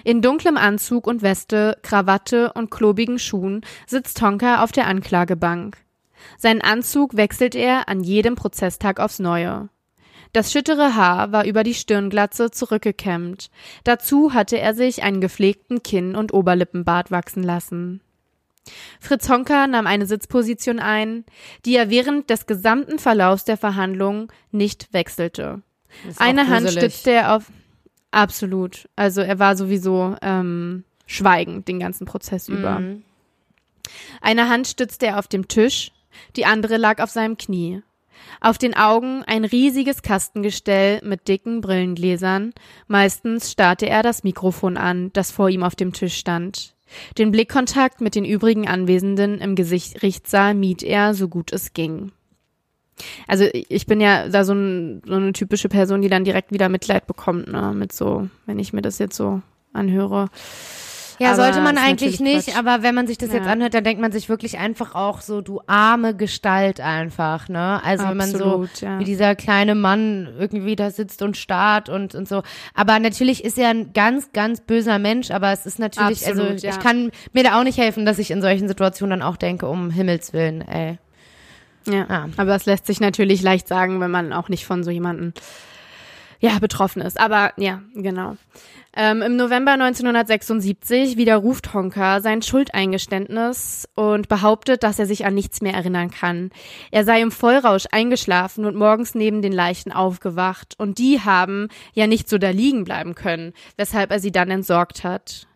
In 0.04 0.22
dunklem 0.22 0.56
Anzug 0.56 1.06
und 1.06 1.22
Weste, 1.22 1.78
Krawatte 1.82 2.52
und 2.54 2.70
klobigen 2.70 3.18
Schuhen 3.18 3.62
sitzt 3.86 4.18
Tonka 4.18 4.62
auf 4.62 4.72
der 4.72 4.86
Anklagebank. 4.86 5.76
Seinen 6.36 6.62
Anzug 6.62 7.16
wechselt 7.16 7.54
er 7.54 7.88
an 7.88 8.02
jedem 8.02 8.34
Prozesstag 8.34 9.00
aufs 9.00 9.18
Neue. 9.18 9.68
Das 10.32 10.52
schüttere 10.52 10.94
Haar 10.94 11.32
war 11.32 11.44
über 11.44 11.64
die 11.64 11.74
Stirnglatze 11.74 12.50
zurückgekämmt. 12.50 13.50
Dazu 13.84 14.34
hatte 14.34 14.58
er 14.58 14.74
sich 14.74 15.02
einen 15.02 15.20
gepflegten 15.20 15.82
Kinn- 15.82 16.16
und 16.16 16.34
Oberlippenbart 16.34 17.10
wachsen 17.10 17.42
lassen. 17.42 18.00
Fritz 19.00 19.28
Honka 19.30 19.66
nahm 19.66 19.86
eine 19.86 20.04
Sitzposition 20.04 20.78
ein, 20.78 21.24
die 21.64 21.74
er 21.74 21.88
während 21.88 22.28
des 22.28 22.46
gesamten 22.46 22.98
Verlaufs 22.98 23.44
der 23.44 23.56
Verhandlungen 23.56 24.28
nicht 24.50 24.92
wechselte. 24.92 25.62
Eine 26.18 26.48
Hand 26.48 26.70
stützte 26.70 27.12
er 27.12 27.34
auf 27.34 27.44
Absolut. 28.10 28.88
Also 28.96 29.20
er 29.20 29.38
war 29.38 29.56
sowieso 29.56 30.16
ähm, 30.22 30.84
schweigend 31.06 31.68
den 31.68 31.78
ganzen 31.78 32.06
Prozess 32.06 32.48
über. 32.48 32.78
Mhm. 32.78 33.02
Eine 34.20 34.48
Hand 34.48 34.66
stützte 34.66 35.06
er 35.06 35.18
auf 35.18 35.28
dem 35.28 35.48
Tisch, 35.48 35.92
die 36.36 36.46
andere 36.46 36.76
lag 36.76 37.02
auf 37.02 37.10
seinem 37.10 37.36
Knie. 37.36 37.82
Auf 38.40 38.58
den 38.58 38.76
Augen 38.76 39.22
ein 39.26 39.44
riesiges 39.44 40.02
Kastengestell 40.02 41.00
mit 41.04 41.28
dicken 41.28 41.60
Brillengläsern. 41.60 42.52
Meistens 42.86 43.52
starrte 43.52 43.88
er 43.88 44.02
das 44.02 44.24
Mikrofon 44.24 44.76
an, 44.76 45.10
das 45.12 45.30
vor 45.30 45.48
ihm 45.48 45.62
auf 45.62 45.76
dem 45.76 45.92
Tisch 45.92 46.16
stand. 46.16 46.74
Den 47.18 47.30
Blickkontakt 47.30 48.00
mit 48.00 48.14
den 48.14 48.24
übrigen 48.24 48.66
Anwesenden 48.66 49.40
im 49.40 49.54
Gerichtssaal 49.54 50.54
mied 50.54 50.82
er, 50.82 51.14
so 51.14 51.28
gut 51.28 51.52
es 51.52 51.74
ging. 51.74 52.12
Also 53.26 53.46
ich 53.52 53.86
bin 53.86 54.00
ja 54.00 54.28
da 54.28 54.44
so, 54.44 54.52
ein, 54.52 55.02
so 55.06 55.14
eine 55.14 55.32
typische 55.32 55.68
Person, 55.68 56.02
die 56.02 56.08
dann 56.08 56.24
direkt 56.24 56.52
wieder 56.52 56.68
Mitleid 56.68 57.06
bekommt, 57.06 57.48
ne, 57.48 57.72
mit 57.74 57.92
so, 57.92 58.28
wenn 58.46 58.58
ich 58.58 58.72
mir 58.72 58.82
das 58.82 58.98
jetzt 58.98 59.16
so 59.16 59.42
anhöre. 59.72 60.28
Ja, 61.18 61.32
aber 61.32 61.36
sollte 61.36 61.60
man 61.60 61.78
eigentlich 61.78 62.20
nicht, 62.20 62.48
Quatsch. 62.48 62.56
aber 62.56 62.82
wenn 62.82 62.94
man 62.94 63.06
sich 63.06 63.18
das 63.18 63.30
ja. 63.30 63.36
jetzt 63.36 63.48
anhört, 63.48 63.74
dann 63.74 63.82
denkt 63.82 64.00
man 64.00 64.12
sich 64.12 64.28
wirklich 64.28 64.58
einfach 64.58 64.94
auch 64.94 65.20
so, 65.20 65.40
du 65.40 65.60
arme 65.66 66.14
Gestalt 66.14 66.80
einfach, 66.80 67.48
ne? 67.48 67.82
Also 67.82 68.04
Absolut, 68.04 68.08
wenn 68.08 68.16
man 68.16 68.68
so, 68.72 68.86
ja. 68.86 68.98
wie 69.00 69.04
dieser 69.04 69.34
kleine 69.34 69.74
Mann 69.74 70.28
irgendwie 70.38 70.76
da 70.76 70.90
sitzt 70.90 71.22
und 71.22 71.36
starrt 71.36 71.88
und, 71.88 72.14
und 72.14 72.28
so. 72.28 72.42
Aber 72.74 72.98
natürlich 73.00 73.44
ist 73.44 73.58
er 73.58 73.70
ein 73.70 73.92
ganz, 73.92 74.32
ganz 74.32 74.60
böser 74.60 74.98
Mensch, 74.98 75.30
aber 75.30 75.52
es 75.52 75.66
ist 75.66 75.78
natürlich, 75.80 76.26
also 76.26 76.42
Absolut, 76.42 76.52
also 76.52 76.66
ja. 76.66 76.72
ich 76.72 76.78
kann 76.78 77.10
mir 77.32 77.42
da 77.42 77.58
auch 77.58 77.64
nicht 77.64 77.78
helfen, 77.78 78.06
dass 78.06 78.18
ich 78.18 78.30
in 78.30 78.40
solchen 78.40 78.68
Situationen 78.68 79.18
dann 79.18 79.28
auch 79.28 79.36
denke, 79.36 79.66
um 79.66 79.90
Himmels 79.90 80.32
Willen, 80.32 80.60
ey. 80.62 80.98
Ja, 81.86 82.06
ah. 82.08 82.28
aber 82.36 82.54
es 82.54 82.66
lässt 82.66 82.86
sich 82.86 83.00
natürlich 83.00 83.42
leicht 83.42 83.68
sagen, 83.68 84.00
wenn 84.00 84.10
man 84.10 84.32
auch 84.32 84.48
nicht 84.48 84.66
von 84.66 84.84
so 84.84 84.90
jemanden 84.90 85.34
ja, 86.40 86.58
betroffen 86.58 87.02
ist. 87.02 87.18
Aber 87.18 87.52
ja, 87.56 87.82
genau. 87.94 88.36
Ähm, 88.96 89.22
Im 89.22 89.36
November 89.36 89.72
1976 89.72 91.16
widerruft 91.16 91.74
Honka 91.74 92.20
sein 92.20 92.42
Schuldeingeständnis 92.42 93.88
und 93.94 94.28
behauptet, 94.28 94.82
dass 94.82 94.98
er 94.98 95.06
sich 95.06 95.26
an 95.26 95.34
nichts 95.34 95.60
mehr 95.60 95.74
erinnern 95.74 96.10
kann. 96.10 96.50
Er 96.90 97.04
sei 97.04 97.20
im 97.20 97.30
Vollrausch 97.30 97.86
eingeschlafen 97.90 98.64
und 98.64 98.76
morgens 98.76 99.14
neben 99.14 99.42
den 99.42 99.52
Leichen 99.52 99.92
aufgewacht 99.92 100.74
und 100.78 100.98
die 100.98 101.20
haben 101.20 101.68
ja 101.92 102.06
nicht 102.06 102.28
so 102.28 102.38
da 102.38 102.50
liegen 102.50 102.84
bleiben 102.84 103.14
können, 103.14 103.52
weshalb 103.76 104.10
er 104.10 104.20
sie 104.20 104.32
dann 104.32 104.50
entsorgt 104.50 105.04
hat. 105.04 105.46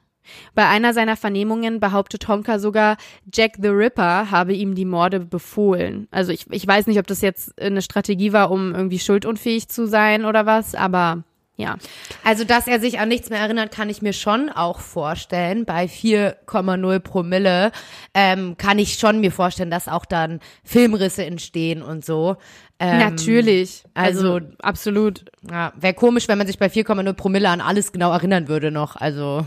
Bei 0.54 0.68
einer 0.68 0.94
seiner 0.94 1.16
Vernehmungen 1.16 1.80
behauptet 1.80 2.26
Honka 2.28 2.58
sogar, 2.58 2.96
Jack 3.32 3.52
the 3.60 3.68
Ripper 3.68 4.30
habe 4.30 4.52
ihm 4.54 4.74
die 4.74 4.84
Morde 4.84 5.20
befohlen. 5.20 6.08
Also 6.10 6.32
ich, 6.32 6.46
ich 6.50 6.66
weiß 6.66 6.86
nicht, 6.86 6.98
ob 6.98 7.06
das 7.06 7.20
jetzt 7.20 7.60
eine 7.60 7.82
Strategie 7.82 8.32
war, 8.32 8.50
um 8.50 8.74
irgendwie 8.74 8.98
schuldunfähig 8.98 9.68
zu 9.68 9.86
sein 9.86 10.24
oder 10.24 10.46
was, 10.46 10.74
aber 10.74 11.24
ja. 11.56 11.76
Also, 12.24 12.44
dass 12.44 12.66
er 12.66 12.80
sich 12.80 12.98
an 12.98 13.08
nichts 13.08 13.28
mehr 13.28 13.38
erinnert, 13.38 13.72
kann 13.72 13.90
ich 13.90 14.00
mir 14.00 14.14
schon 14.14 14.48
auch 14.48 14.80
vorstellen. 14.80 15.64
Bei 15.66 15.84
4,0 15.84 16.98
Promille 17.00 17.72
ähm, 18.14 18.56
kann 18.56 18.78
ich 18.78 18.94
schon 18.94 19.20
mir 19.20 19.30
vorstellen, 19.30 19.70
dass 19.70 19.86
auch 19.86 20.06
dann 20.06 20.40
Filmrisse 20.64 21.24
entstehen 21.24 21.82
und 21.82 22.04
so. 22.04 22.36
Ähm, 22.78 22.98
Natürlich. 22.98 23.84
Also, 23.94 24.34
also 24.34 24.46
absolut. 24.60 25.26
Ja, 25.48 25.72
wäre 25.76 25.94
komisch, 25.94 26.26
wenn 26.26 26.38
man 26.38 26.46
sich 26.46 26.58
bei 26.58 26.66
4,0 26.66 27.12
Promille 27.12 27.50
an 27.50 27.60
alles 27.60 27.92
genau 27.92 28.12
erinnern 28.12 28.48
würde 28.48 28.70
noch. 28.70 28.96
Also. 28.96 29.46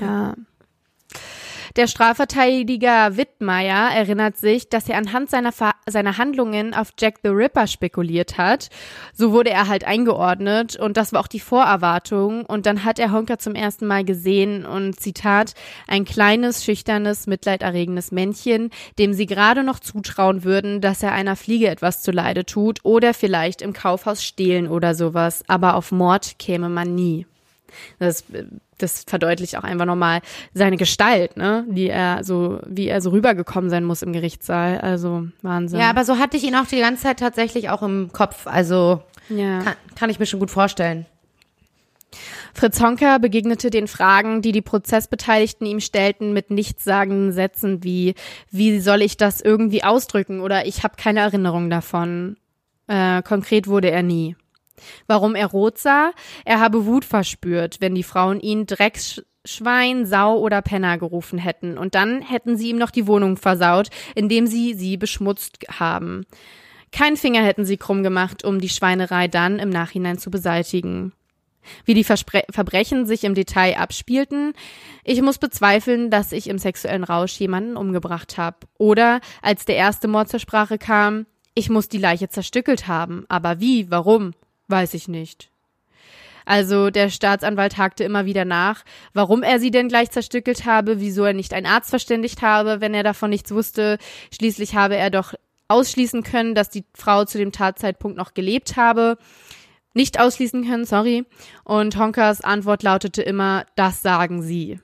Ja. 0.00 0.34
Der 1.76 1.88
Strafverteidiger 1.88 3.16
Wittmeier 3.16 3.90
erinnert 3.92 4.36
sich, 4.36 4.68
dass 4.68 4.88
er 4.88 4.96
anhand 4.96 5.28
seiner, 5.28 5.50
seiner 5.86 6.18
Handlungen 6.18 6.72
auf 6.72 6.90
Jack 6.96 7.16
the 7.24 7.30
Ripper 7.30 7.66
spekuliert 7.66 8.38
hat. 8.38 8.70
So 9.12 9.32
wurde 9.32 9.50
er 9.50 9.66
halt 9.66 9.82
eingeordnet 9.82 10.76
und 10.76 10.96
das 10.96 11.12
war 11.12 11.18
auch 11.18 11.26
die 11.26 11.40
Vorerwartung. 11.40 12.46
Und 12.46 12.66
dann 12.66 12.84
hat 12.84 13.00
er 13.00 13.10
Honker 13.10 13.38
zum 13.38 13.56
ersten 13.56 13.88
Mal 13.88 14.04
gesehen 14.04 14.64
und 14.64 15.00
Zitat, 15.00 15.54
ein 15.88 16.04
kleines, 16.04 16.64
schüchternes, 16.64 17.26
mitleiderregendes 17.26 18.12
Männchen, 18.12 18.70
dem 19.00 19.12
sie 19.12 19.26
gerade 19.26 19.64
noch 19.64 19.80
zutrauen 19.80 20.44
würden, 20.44 20.80
dass 20.80 21.02
er 21.02 21.10
einer 21.10 21.34
Fliege 21.34 21.66
etwas 21.66 22.02
zuleide 22.02 22.46
tut 22.46 22.84
oder 22.84 23.14
vielleicht 23.14 23.62
im 23.62 23.72
Kaufhaus 23.72 24.22
stehlen 24.22 24.68
oder 24.68 24.94
sowas. 24.94 25.42
Aber 25.48 25.74
auf 25.74 25.90
Mord 25.90 26.38
käme 26.38 26.68
man 26.68 26.94
nie. 26.94 27.26
Das, 27.98 28.24
das 28.78 29.04
verdeutlicht 29.06 29.56
auch 29.56 29.64
einfach 29.64 29.86
nochmal 29.86 30.20
seine 30.52 30.76
Gestalt, 30.76 31.36
ne? 31.36 31.64
Wie 31.68 31.88
er 31.88 32.24
so, 32.24 32.60
wie 32.66 32.88
er 32.88 33.00
so 33.00 33.10
rübergekommen 33.10 33.70
sein 33.70 33.84
muss 33.84 34.02
im 34.02 34.12
Gerichtssaal. 34.12 34.80
Also 34.80 35.28
Wahnsinn. 35.42 35.80
Ja, 35.80 35.90
aber 35.90 36.04
so 36.04 36.18
hatte 36.18 36.36
ich 36.36 36.44
ihn 36.44 36.56
auch 36.56 36.66
die 36.66 36.80
ganze 36.80 37.04
Zeit 37.04 37.18
tatsächlich 37.18 37.70
auch 37.70 37.82
im 37.82 38.10
Kopf. 38.12 38.46
Also 38.46 39.02
ja. 39.28 39.60
kann, 39.60 39.74
kann 39.94 40.10
ich 40.10 40.18
mir 40.18 40.26
schon 40.26 40.40
gut 40.40 40.50
vorstellen. 40.50 41.06
Fritz 42.54 42.80
Honker 42.80 43.18
begegnete 43.18 43.70
den 43.70 43.88
Fragen, 43.88 44.42
die 44.42 44.52
die 44.52 44.62
Prozessbeteiligten 44.62 45.66
ihm 45.66 45.80
stellten, 45.80 46.32
mit 46.32 46.50
nichtssagenden 46.50 47.32
Sätzen 47.32 47.82
wie, 47.82 48.14
wie 48.50 48.78
soll 48.80 49.02
ich 49.02 49.16
das 49.16 49.40
irgendwie 49.40 49.82
ausdrücken 49.82 50.40
oder 50.40 50.66
ich 50.66 50.84
habe 50.84 50.94
keine 50.96 51.20
Erinnerung 51.20 51.70
davon. 51.70 52.36
Äh, 52.86 53.22
konkret 53.22 53.66
wurde 53.66 53.90
er 53.90 54.02
nie. 54.02 54.36
Warum 55.06 55.34
er 55.34 55.46
rot 55.46 55.78
sah? 55.78 56.12
Er 56.44 56.60
habe 56.60 56.86
Wut 56.86 57.04
verspürt, 57.04 57.80
wenn 57.80 57.94
die 57.94 58.02
Frauen 58.02 58.40
ihn 58.40 58.66
Drecksschwein, 58.66 60.06
Sau 60.06 60.38
oder 60.38 60.62
Penner 60.62 60.98
gerufen 60.98 61.38
hätten. 61.38 61.78
Und 61.78 61.94
dann 61.94 62.22
hätten 62.22 62.56
sie 62.56 62.70
ihm 62.70 62.78
noch 62.78 62.90
die 62.90 63.06
Wohnung 63.06 63.36
versaut, 63.36 63.88
indem 64.14 64.46
sie 64.46 64.74
sie 64.74 64.96
beschmutzt 64.96 65.58
haben. 65.70 66.26
Kein 66.92 67.16
Finger 67.16 67.42
hätten 67.42 67.64
sie 67.64 67.76
krumm 67.76 68.02
gemacht, 68.02 68.44
um 68.44 68.60
die 68.60 68.68
Schweinerei 68.68 69.26
dann 69.26 69.58
im 69.58 69.68
Nachhinein 69.68 70.18
zu 70.18 70.30
beseitigen. 70.30 71.12
Wie 71.84 71.94
die 71.94 72.04
Verspre 72.04 72.44
Verbrechen 72.50 73.06
sich 73.06 73.24
im 73.24 73.34
Detail 73.34 73.78
abspielten, 73.78 74.52
ich 75.02 75.20
muss 75.22 75.38
bezweifeln, 75.38 76.10
dass 76.10 76.32
ich 76.32 76.48
im 76.48 76.58
sexuellen 76.58 77.04
Rausch 77.04 77.38
jemanden 77.40 77.76
umgebracht 77.76 78.38
habe. 78.38 78.58
Oder 78.78 79.20
als 79.42 79.64
der 79.64 79.76
erste 79.76 80.08
Mord 80.08 80.28
zur 80.28 80.40
Sprache 80.40 80.78
kam, 80.78 81.26
ich 81.54 81.70
muss 81.70 81.88
die 81.88 81.98
Leiche 81.98 82.28
zerstückelt 82.28 82.86
haben. 82.86 83.24
Aber 83.28 83.60
wie? 83.60 83.90
Warum? 83.90 84.32
Weiß 84.68 84.94
ich 84.94 85.08
nicht. 85.08 85.50
Also 86.46 86.90
der 86.90 87.08
Staatsanwalt 87.08 87.78
hakte 87.78 88.04
immer 88.04 88.26
wieder 88.26 88.44
nach, 88.44 88.84
warum 89.14 89.42
er 89.42 89.58
sie 89.58 89.70
denn 89.70 89.88
gleich 89.88 90.10
zerstückelt 90.10 90.66
habe, 90.66 91.00
wieso 91.00 91.24
er 91.24 91.32
nicht 91.32 91.54
einen 91.54 91.66
Arzt 91.66 91.90
verständigt 91.90 92.42
habe, 92.42 92.80
wenn 92.80 92.92
er 92.92 93.02
davon 93.02 93.30
nichts 93.30 93.50
wusste. 93.50 93.98
Schließlich 94.34 94.74
habe 94.74 94.96
er 94.96 95.10
doch 95.10 95.34
ausschließen 95.68 96.22
können, 96.22 96.54
dass 96.54 96.68
die 96.68 96.84
Frau 96.94 97.24
zu 97.24 97.38
dem 97.38 97.52
Tatzeitpunkt 97.52 98.18
noch 98.18 98.34
gelebt 98.34 98.76
habe. 98.76 99.16
Nicht 99.94 100.20
ausschließen 100.20 100.68
können, 100.68 100.84
sorry. 100.84 101.24
Und 101.62 101.96
Honkers 101.96 102.42
Antwort 102.42 102.82
lautete 102.82 103.22
immer, 103.22 103.64
das 103.76 104.02
sagen 104.02 104.42
sie. 104.42 104.80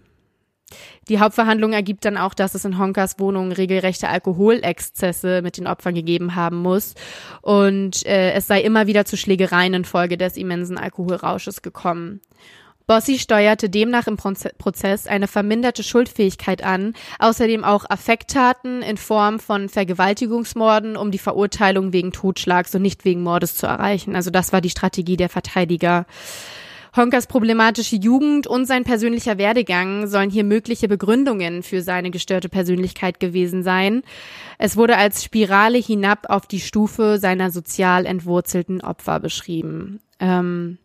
Die 1.09 1.21
Hauptverhandlung 1.21 1.73
ergibt 1.73 2.05
dann 2.05 2.16
auch, 2.16 2.35
dass 2.35 2.55
es 2.55 2.64
in 2.64 2.79
Honkers 2.79 3.18
Wohnung 3.18 3.53
regelrechte 3.53 4.09
Alkoholexzesse 4.09 5.43
mit 5.43 5.57
den 5.57 5.66
Opfern 5.66 5.95
gegeben 5.95 6.35
haben 6.35 6.57
muss 6.57 6.95
und 7.43 8.05
äh, 8.07 8.33
es 8.33 8.47
sei 8.47 8.61
immer 8.61 8.87
wieder 8.87 9.05
zu 9.05 9.16
Schlägereien 9.16 9.75
infolge 9.75 10.16
des 10.16 10.37
immensen 10.37 10.79
Alkoholrausches 10.79 11.62
gekommen. 11.62 12.21
Bossi 12.91 13.21
steuerte 13.21 13.71
demnach 13.71 14.09
im 14.09 14.16
Prozess 14.16 15.07
eine 15.07 15.29
verminderte 15.29 15.85
Schuldfähigkeit 15.85 16.64
an, 16.64 16.95
außerdem 17.21 17.62
auch 17.62 17.85
Affekttaten 17.89 18.83
in 18.83 18.97
Form 18.97 19.39
von 19.39 19.68
Vergewaltigungsmorden, 19.68 20.97
um 20.97 21.12
die 21.12 21.18
Verurteilung 21.18 21.93
wegen 21.93 22.11
Totschlags 22.11 22.75
und 22.75 22.83
nicht 22.83 23.05
wegen 23.05 23.23
Mordes 23.23 23.55
zu 23.55 23.68
erreichen. 23.68 24.16
Also 24.16 24.31
das 24.31 24.53
war 24.53 24.61
die 24.61 24.71
Strategie 24.71 25.16
der 25.16 25.29
Verteidiger. 25.29 26.05
Honkers 26.97 27.26
problematische 27.26 27.97
Jugend 27.97 28.47
und 28.47 28.66
sein 28.66 28.84
persönlicher 28.84 29.38
Werdegang 29.38 30.07
sollen 30.07 30.30
hier 30.30 30.45
mögliche 30.45 30.88
Begründungen 30.88 31.62
für 31.62 31.82
seine 31.82 32.11
gestörte 32.11 32.49
Persönlichkeit 32.49 33.20
gewesen 33.20 33.62
sein. 33.62 34.03
Es 34.59 34.76
wurde 34.76 34.97
als 34.97 35.22
Spirale 35.22 35.78
hinab 35.78 36.26
auf 36.28 36.47
die 36.47 36.61
Stufe 36.61 37.18
seiner 37.18 37.51
sozial 37.51 38.07
entwurzelten 38.07 38.80
Opfer 38.80 39.20
beschrieben. 39.20 40.01
Ähm, 40.18 40.78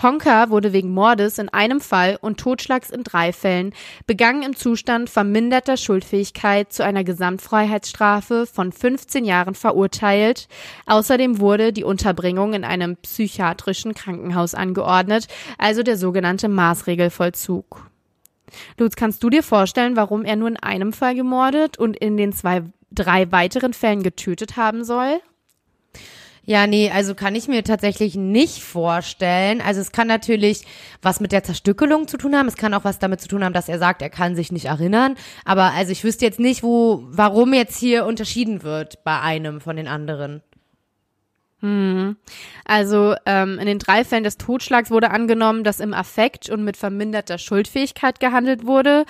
Honka 0.00 0.50
wurde 0.50 0.72
wegen 0.72 0.90
Mordes 0.90 1.38
in 1.38 1.48
einem 1.48 1.80
Fall 1.80 2.18
und 2.20 2.38
Totschlags 2.38 2.90
in 2.90 3.02
drei 3.02 3.32
Fällen, 3.32 3.72
begangen 4.06 4.42
im 4.42 4.56
Zustand 4.56 5.10
verminderter 5.10 5.76
Schuldfähigkeit 5.76 6.72
zu 6.72 6.84
einer 6.84 7.02
Gesamtfreiheitsstrafe 7.02 8.46
von 8.46 8.72
15 8.72 9.24
Jahren 9.24 9.54
verurteilt. 9.54 10.48
Außerdem 10.86 11.40
wurde 11.40 11.72
die 11.72 11.84
Unterbringung 11.84 12.54
in 12.54 12.64
einem 12.64 12.96
psychiatrischen 12.96 13.94
Krankenhaus 13.94 14.54
angeordnet, 14.54 15.26
also 15.58 15.82
der 15.82 15.96
sogenannte 15.96 16.48
Maßregelvollzug. 16.48 17.90
Lutz, 18.78 18.94
kannst 18.94 19.22
du 19.24 19.30
dir 19.30 19.42
vorstellen, 19.42 19.96
warum 19.96 20.24
er 20.24 20.36
nur 20.36 20.48
in 20.48 20.56
einem 20.56 20.92
Fall 20.92 21.14
gemordet 21.14 21.78
und 21.78 21.96
in 21.96 22.16
den 22.16 22.32
zwei, 22.32 22.62
drei 22.92 23.30
weiteren 23.32 23.72
Fällen 23.72 24.02
getötet 24.02 24.56
haben 24.56 24.84
soll? 24.84 25.20
Ja, 26.48 26.68
nee, 26.68 26.92
also 26.92 27.16
kann 27.16 27.34
ich 27.34 27.48
mir 27.48 27.64
tatsächlich 27.64 28.14
nicht 28.14 28.62
vorstellen. 28.62 29.60
Also 29.60 29.80
es 29.80 29.90
kann 29.90 30.06
natürlich 30.06 30.62
was 31.02 31.18
mit 31.18 31.32
der 31.32 31.42
Zerstückelung 31.42 32.06
zu 32.06 32.18
tun 32.18 32.36
haben. 32.36 32.46
Es 32.46 32.56
kann 32.56 32.72
auch 32.72 32.84
was 32.84 33.00
damit 33.00 33.20
zu 33.20 33.26
tun 33.26 33.42
haben, 33.42 33.52
dass 33.52 33.68
er 33.68 33.80
sagt, 33.80 34.00
er 34.00 34.10
kann 34.10 34.36
sich 34.36 34.52
nicht 34.52 34.66
erinnern. 34.66 35.16
Aber 35.44 35.72
also 35.72 35.90
ich 35.90 36.04
wüsste 36.04 36.24
jetzt 36.24 36.38
nicht, 36.38 36.62
wo, 36.62 37.02
warum 37.08 37.52
jetzt 37.52 37.76
hier 37.76 38.06
unterschieden 38.06 38.62
wird 38.62 39.02
bei 39.02 39.20
einem 39.20 39.60
von 39.60 39.74
den 39.74 39.88
anderen. 39.88 40.40
Hm. 41.60 42.16
Also 42.64 43.16
ähm, 43.26 43.58
in 43.58 43.66
den 43.66 43.80
drei 43.80 44.04
Fällen 44.04 44.22
des 44.22 44.36
Totschlags 44.36 44.90
wurde 44.90 45.10
angenommen, 45.10 45.64
dass 45.64 45.80
im 45.80 45.94
Affekt 45.94 46.48
und 46.48 46.62
mit 46.62 46.76
verminderter 46.76 47.38
Schuldfähigkeit 47.38 48.20
gehandelt 48.20 48.66
wurde 48.66 49.04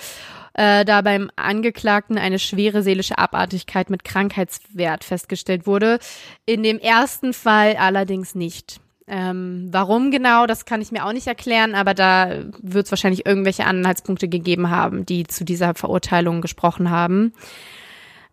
äh, 0.57 0.87
da 0.87 1.03
beim 1.03 1.31
Angeklagten 1.37 2.17
eine 2.17 2.39
schwere 2.39 2.83
seelische 2.83 3.19
Abartigkeit 3.19 3.91
mit 3.91 4.05
Krankheitswert 4.05 5.05
festgestellt 5.05 5.67
wurde. 5.67 5.99
In 6.47 6.63
dem 6.63 6.79
ersten 6.79 7.35
Fall 7.35 7.77
allerdings 7.77 8.35
nicht. 8.35 8.81
Ähm, 9.07 9.69
warum 9.71 10.11
genau, 10.11 10.47
das 10.47 10.65
kann 10.65 10.81
ich 10.81 10.91
mir 10.91 11.05
auch 11.05 11.13
nicht 11.13 11.27
erklären, 11.27 11.75
aber 11.75 11.93
da 11.93 12.45
wird 12.61 12.87
es 12.87 12.93
wahrscheinlich 12.93 13.27
irgendwelche 13.27 13.67
Anhaltspunkte 13.67 14.29
gegeben 14.29 14.71
haben, 14.71 15.05
die 15.05 15.25
zu 15.27 15.45
dieser 15.45 15.75
Verurteilung 15.75 16.41
gesprochen 16.41 16.91
haben. 16.91 17.35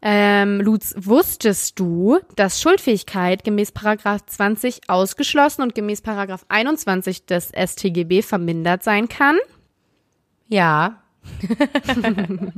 Ähm, 0.01 0.61
Lutz, 0.61 0.95
wusstest 0.97 1.77
du, 1.77 2.19
dass 2.37 2.61
Schuldfähigkeit 2.61 3.43
gemäß 3.43 3.73
Paragraph 3.73 4.25
20 4.25 4.89
ausgeschlossen 4.89 5.61
und 5.61 5.75
gemäß 5.75 6.01
Paragraph 6.01 6.45
21 6.47 7.25
des 7.25 7.51
StGB 7.53 8.21
vermindert 8.21 8.81
sein 8.83 9.09
kann? 9.09 9.37
Ja, 10.47 11.02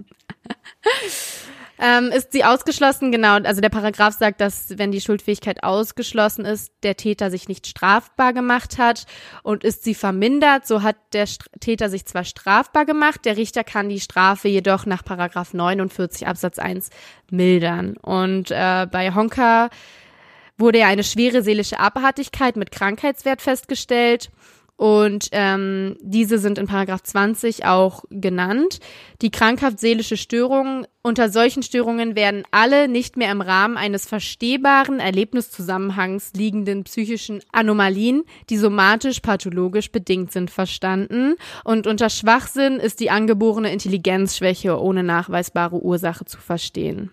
Ähm, 1.78 2.10
ist 2.12 2.32
sie 2.32 2.46
ausgeschlossen? 2.46 3.12
Genau. 3.12 3.36
Also 3.36 3.60
der 3.60 3.70
Paragraph 3.70 4.14
sagt, 4.14 4.40
dass 4.40 4.78
wenn 4.78 4.92
die 4.92 5.02
Schuldfähigkeit 5.02 5.64
ausgeschlossen 5.64 6.46
ist, 6.46 6.72
der 6.84 6.96
Täter 6.96 7.30
sich 7.30 7.50
nicht 7.50 7.68
strafbar 7.68 8.32
gemacht 8.32 8.78
hat 8.78 9.06
und 9.44 9.64
ist 9.66 9.84
sie 9.84 9.94
vermindert, 9.94 10.66
so 10.66 10.84
hat 10.84 10.96
der 11.12 11.28
St 11.28 11.50
Täter 11.60 11.90
sich 11.90 12.06
zwar 12.06 12.24
strafbar 12.24 12.86
gemacht, 12.86 13.26
der 13.26 13.36
Richter 13.36 13.64
kann 13.64 13.90
die 13.90 14.00
Strafe 14.00 14.48
jedoch 14.48 14.86
nach 14.86 15.04
Paragraph 15.04 15.54
49 15.54 16.28
Absatz 16.28 16.60
1 16.60 16.90
mildern. 17.30 17.98
Und 17.98 18.52
äh, 18.52 18.88
bei 18.90 19.14
Honka 19.14 19.70
wurde 20.58 20.80
ja 20.80 20.88
eine 20.88 21.04
schwere 21.04 21.42
seelische 21.42 21.80
Abartigkeit 21.80 22.56
mit 22.56 22.72
Krankheitswert 22.72 23.42
festgestellt 23.42 24.30
und 24.78 25.30
ähm, 25.32 25.96
diese 26.02 26.38
sind 26.38 26.58
in 26.58 26.68
Paragraph 26.68 27.02
20 27.04 27.66
auch 27.66 28.04
genannt. 28.10 28.80
Die 29.22 29.32
krankhaft 29.32 29.80
seelische 29.80 30.18
Störungen, 30.18 30.86
unter 31.02 31.30
solchen 31.30 31.64
Störungen 31.64 32.16
werden 32.16 32.44
alle 32.52 32.90
nicht 32.90 33.16
mehr 33.16 33.32
im 33.32 33.40
Rahmen 33.40 33.78
eines 33.78 34.06
verstehbaren 34.06 35.00
Erlebniszusammenhangs 35.00 36.34
liegenden 36.34 36.84
psychischen 36.84 37.42
Anomalien, 37.54 38.24
die 38.50 38.58
somatisch-pathologisch 38.58 39.92
bedingt 39.92 40.34
sind, 40.34 40.52
verstanden. 40.52 41.36
Und 41.64 41.88
unter 41.88 42.10
Schwachsinn 42.10 42.78
ist 42.78 43.00
die 43.00 43.12
angeborene 43.12 43.72
Intelligenzschwäche 43.72 44.78
ohne 44.78 45.04
nachweisbare 45.04 45.82
Ursache 45.82 46.26
zu 46.26 46.40
verstehen. 46.40 47.12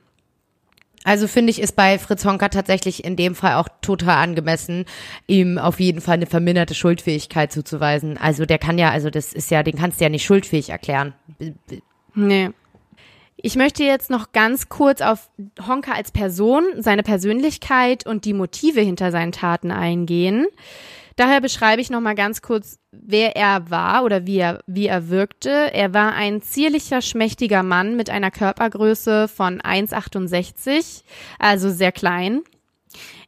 Also 1.05 1.27
finde 1.27 1.51
ich, 1.51 1.61
ist 1.61 1.75
bei 1.75 1.99
Fritz 1.99 2.25
Honka 2.25 2.49
tatsächlich 2.49 3.05
in 3.05 3.17
dem 3.17 3.35
Fall 3.35 3.55
auch 3.55 3.69
total 3.81 4.23
angemessen, 4.23 4.85
ihm 5.27 5.59
auf 5.59 5.81
jeden 5.81 6.01
Fall 6.01 6.15
eine 6.15 6.27
verminderte 6.27 6.75
Schuldfähigkeit 6.75 7.51
zuzuweisen. 7.51 8.19
Also 8.19 8.47
der 8.47 8.59
kann 8.59 8.79
ja, 8.79 8.91
also 8.91 9.11
das 9.11 9.33
ist 9.33 9.51
ja, 9.51 9.63
den 9.63 9.77
kannst 9.77 10.01
du 10.01 10.05
ja 10.05 10.11
nicht 10.11 10.25
schuldfähig 10.25 10.71
erklären. 10.71 11.15
Nee. 12.15 12.51
Ich 13.37 13.57
möchte 13.57 13.83
jetzt 13.83 14.11
noch 14.11 14.31
ganz 14.31 14.69
kurz 14.69 15.01
auf 15.01 15.29
Honka 15.67 15.93
als 15.93 16.13
Person, 16.13 16.63
seine 16.79 17.03
Persönlichkeit 17.03 18.07
und 18.07 18.25
die 18.25 18.35
Motive 18.35 18.81
hinter 18.81 19.11
seinen 19.11 19.33
Taten 19.33 19.73
eingehen. 19.73 20.47
Daher 21.17 21.41
beschreibe 21.41 21.81
ich 21.83 21.91
noch 21.91 22.01
mal 22.01 22.15
ganz 22.15 22.43
kurz, 22.43 22.79
wer 22.91 23.37
er 23.37 23.71
war 23.71 24.05
oder 24.05 24.27
wie 24.27 24.39
er, 24.39 24.61
wie 24.67 24.87
er 24.87 25.09
wirkte. 25.09 25.73
Er 25.73 25.93
war 25.95 26.15
ein 26.15 26.43
zierlicher, 26.43 27.03
schmächtiger 27.03 27.63
Mann 27.63 27.97
mit 27.97 28.11
einer 28.11 28.31
Körpergröße 28.31 29.29
von 29.29 29.61
1,68, 29.61 31.03
also 31.39 31.71
sehr 31.71 31.93
klein. 31.93 32.43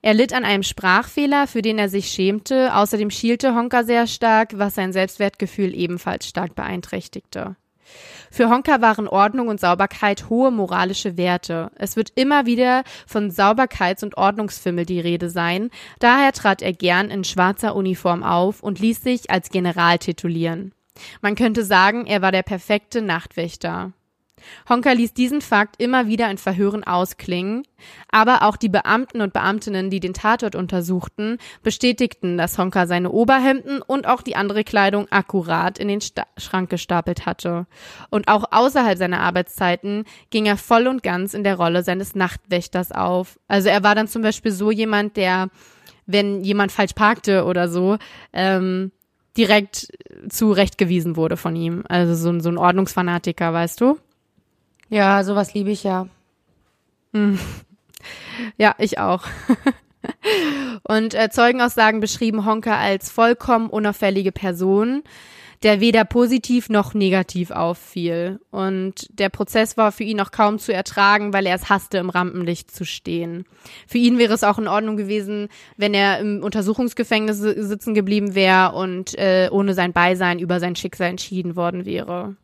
Er 0.02 0.12
litt 0.12 0.34
an 0.34 0.44
einem 0.44 0.62
Sprachfehler, 0.62 1.46
für 1.46 1.62
den 1.62 1.78
er 1.78 1.88
sich 1.88 2.08
schämte. 2.08 2.74
Außerdem 2.74 3.10
schielte 3.10 3.54
Honka 3.54 3.84
sehr 3.84 4.06
stark, 4.06 4.58
was 4.58 4.74
sein 4.74 4.92
Selbstwertgefühl 4.92 5.74
ebenfalls 5.74 6.28
stark 6.28 6.54
beeinträchtigte. 6.54 7.56
Für 8.30 8.50
Honka 8.50 8.80
waren 8.80 9.08
Ordnung 9.08 9.48
und 9.48 9.60
Sauberkeit 9.60 10.28
hohe 10.28 10.50
moralische 10.50 11.16
Werte. 11.16 11.70
Es 11.76 11.96
wird 11.96 12.10
immer 12.14 12.46
wieder 12.46 12.82
von 13.06 13.30
Sauberkeits- 13.30 14.02
und 14.02 14.16
Ordnungsfimmel 14.16 14.86
die 14.86 15.00
Rede 15.00 15.30
sein. 15.30 15.70
Daher 15.98 16.32
trat 16.32 16.62
er 16.62 16.72
gern 16.72 17.10
in 17.10 17.24
schwarzer 17.24 17.76
Uniform 17.76 18.22
auf 18.22 18.62
und 18.62 18.80
ließ 18.80 19.02
sich 19.02 19.30
als 19.30 19.50
General 19.50 19.98
titulieren. 19.98 20.72
Man 21.20 21.34
könnte 21.34 21.64
sagen, 21.64 22.06
er 22.06 22.22
war 22.22 22.32
der 22.32 22.42
perfekte 22.42 23.02
Nachtwächter. 23.02 23.92
Honka 24.68 24.92
ließ 24.92 25.14
diesen 25.14 25.40
Fakt 25.40 25.80
immer 25.80 26.06
wieder 26.06 26.30
in 26.30 26.38
Verhören 26.38 26.84
ausklingen, 26.84 27.64
aber 28.10 28.42
auch 28.42 28.56
die 28.56 28.68
Beamten 28.68 29.20
und 29.20 29.32
Beamtinnen, 29.32 29.90
die 29.90 30.00
den 30.00 30.14
Tatort 30.14 30.54
untersuchten, 30.54 31.38
bestätigten, 31.62 32.38
dass 32.38 32.58
Honka 32.58 32.86
seine 32.86 33.10
Oberhemden 33.10 33.82
und 33.82 34.06
auch 34.06 34.22
die 34.22 34.36
andere 34.36 34.64
Kleidung 34.64 35.06
akkurat 35.10 35.78
in 35.78 35.88
den 35.88 36.00
Sta 36.00 36.26
Schrank 36.36 36.70
gestapelt 36.70 37.26
hatte. 37.26 37.66
Und 38.10 38.28
auch 38.28 38.44
außerhalb 38.50 38.98
seiner 38.98 39.20
Arbeitszeiten 39.20 40.04
ging 40.30 40.46
er 40.46 40.56
voll 40.56 40.86
und 40.86 41.02
ganz 41.02 41.34
in 41.34 41.44
der 41.44 41.56
Rolle 41.56 41.82
seines 41.82 42.14
Nachtwächters 42.14 42.92
auf. 42.92 43.38
Also 43.48 43.68
er 43.68 43.82
war 43.82 43.94
dann 43.94 44.08
zum 44.08 44.22
Beispiel 44.22 44.52
so 44.52 44.70
jemand, 44.70 45.16
der, 45.16 45.48
wenn 46.06 46.42
jemand 46.42 46.72
falsch 46.72 46.92
parkte 46.94 47.44
oder 47.44 47.68
so, 47.68 47.98
ähm, 48.32 48.92
direkt 49.36 49.88
zurechtgewiesen 50.28 51.16
wurde 51.16 51.36
von 51.36 51.56
ihm. 51.56 51.84
Also 51.88 52.14
so, 52.14 52.38
so 52.40 52.48
ein 52.48 52.58
Ordnungsfanatiker, 52.58 53.52
weißt 53.52 53.80
du? 53.80 53.98
Ja, 54.88 55.24
sowas 55.24 55.54
liebe 55.54 55.70
ich 55.70 55.84
ja. 55.84 56.08
Hm. 57.12 57.38
Ja, 58.58 58.74
ich 58.78 58.98
auch. 58.98 59.24
Und 60.82 61.14
äh, 61.14 61.30
Zeugenaussagen 61.30 62.00
beschrieben 62.00 62.44
Honka 62.44 62.78
als 62.78 63.10
vollkommen 63.10 63.70
unauffällige 63.70 64.32
Person, 64.32 65.02
der 65.62 65.80
weder 65.80 66.04
positiv 66.04 66.68
noch 66.68 66.92
negativ 66.92 67.50
auffiel. 67.50 68.40
Und 68.50 69.06
der 69.18 69.30
Prozess 69.30 69.76
war 69.76 69.92
für 69.92 70.04
ihn 70.04 70.20
auch 70.20 70.30
kaum 70.30 70.58
zu 70.58 70.74
ertragen, 70.74 71.32
weil 71.32 71.46
er 71.46 71.54
es 71.54 71.70
hasste, 71.70 71.98
im 71.98 72.10
Rampenlicht 72.10 72.70
zu 72.70 72.84
stehen. 72.84 73.46
Für 73.86 73.98
ihn 73.98 74.18
wäre 74.18 74.34
es 74.34 74.44
auch 74.44 74.58
in 74.58 74.68
Ordnung 74.68 74.96
gewesen, 74.96 75.48
wenn 75.76 75.94
er 75.94 76.18
im 76.18 76.42
Untersuchungsgefängnis 76.42 77.38
sitzen 77.38 77.94
geblieben 77.94 78.34
wäre 78.34 78.72
und 78.72 79.16
äh, 79.16 79.48
ohne 79.50 79.72
sein 79.72 79.92
Beisein 79.92 80.38
über 80.38 80.60
sein 80.60 80.76
Schicksal 80.76 81.08
entschieden 81.08 81.56
worden 81.56 81.86
wäre. 81.86 82.36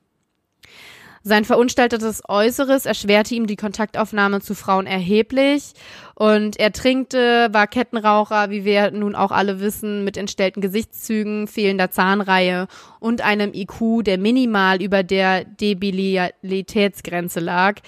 Sein 1.22 1.44
verunstaltetes 1.44 2.22
Äußeres 2.28 2.86
erschwerte 2.86 3.34
ihm 3.34 3.46
die 3.46 3.56
Kontaktaufnahme 3.56 4.40
zu 4.40 4.54
Frauen 4.54 4.86
erheblich 4.86 5.74
und 6.14 6.58
er 6.58 6.72
trinkte, 6.72 7.48
war 7.52 7.66
Kettenraucher, 7.66 8.48
wie 8.48 8.64
wir 8.64 8.90
nun 8.90 9.14
auch 9.14 9.30
alle 9.30 9.60
wissen, 9.60 10.02
mit 10.02 10.16
entstellten 10.16 10.62
Gesichtszügen, 10.62 11.46
fehlender 11.46 11.90
Zahnreihe 11.90 12.68
und 13.00 13.20
einem 13.20 13.52
IQ, 13.52 14.02
der 14.04 14.16
minimal 14.16 14.80
über 14.80 15.02
der 15.02 15.44
Debilitätsgrenze 15.44 17.40
lag. 17.40 17.80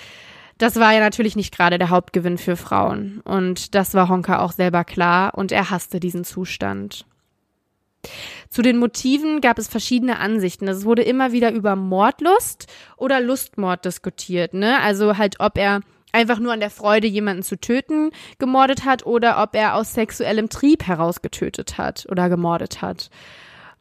Das 0.58 0.76
war 0.76 0.92
ja 0.92 1.00
natürlich 1.00 1.34
nicht 1.34 1.56
gerade 1.56 1.78
der 1.78 1.88
Hauptgewinn 1.88 2.36
für 2.36 2.56
Frauen 2.56 3.22
und 3.24 3.74
das 3.74 3.94
war 3.94 4.10
Honka 4.10 4.40
auch 4.40 4.52
selber 4.52 4.84
klar 4.84 5.32
und 5.38 5.52
er 5.52 5.70
hasste 5.70 6.00
diesen 6.00 6.24
Zustand. 6.24 7.06
Zu 8.48 8.62
den 8.62 8.78
Motiven 8.78 9.40
gab 9.40 9.58
es 9.58 9.68
verschiedene 9.68 10.18
Ansichten. 10.18 10.68
Es 10.68 10.84
wurde 10.84 11.02
immer 11.02 11.32
wieder 11.32 11.52
über 11.52 11.76
Mordlust 11.76 12.66
oder 12.96 13.20
Lustmord 13.20 13.84
diskutiert. 13.84 14.54
Ne? 14.54 14.80
Also 14.80 15.16
halt, 15.16 15.36
ob 15.40 15.56
er 15.56 15.80
einfach 16.12 16.38
nur 16.38 16.52
an 16.52 16.60
der 16.60 16.70
Freude, 16.70 17.06
jemanden 17.06 17.42
zu 17.42 17.58
töten, 17.58 18.10
gemordet 18.38 18.84
hat 18.84 19.06
oder 19.06 19.42
ob 19.42 19.54
er 19.54 19.74
aus 19.74 19.94
sexuellem 19.94 20.48
Trieb 20.48 20.86
heraus 20.86 21.22
getötet 21.22 21.78
hat 21.78 22.06
oder 22.10 22.28
gemordet 22.28 22.82
hat. 22.82 23.10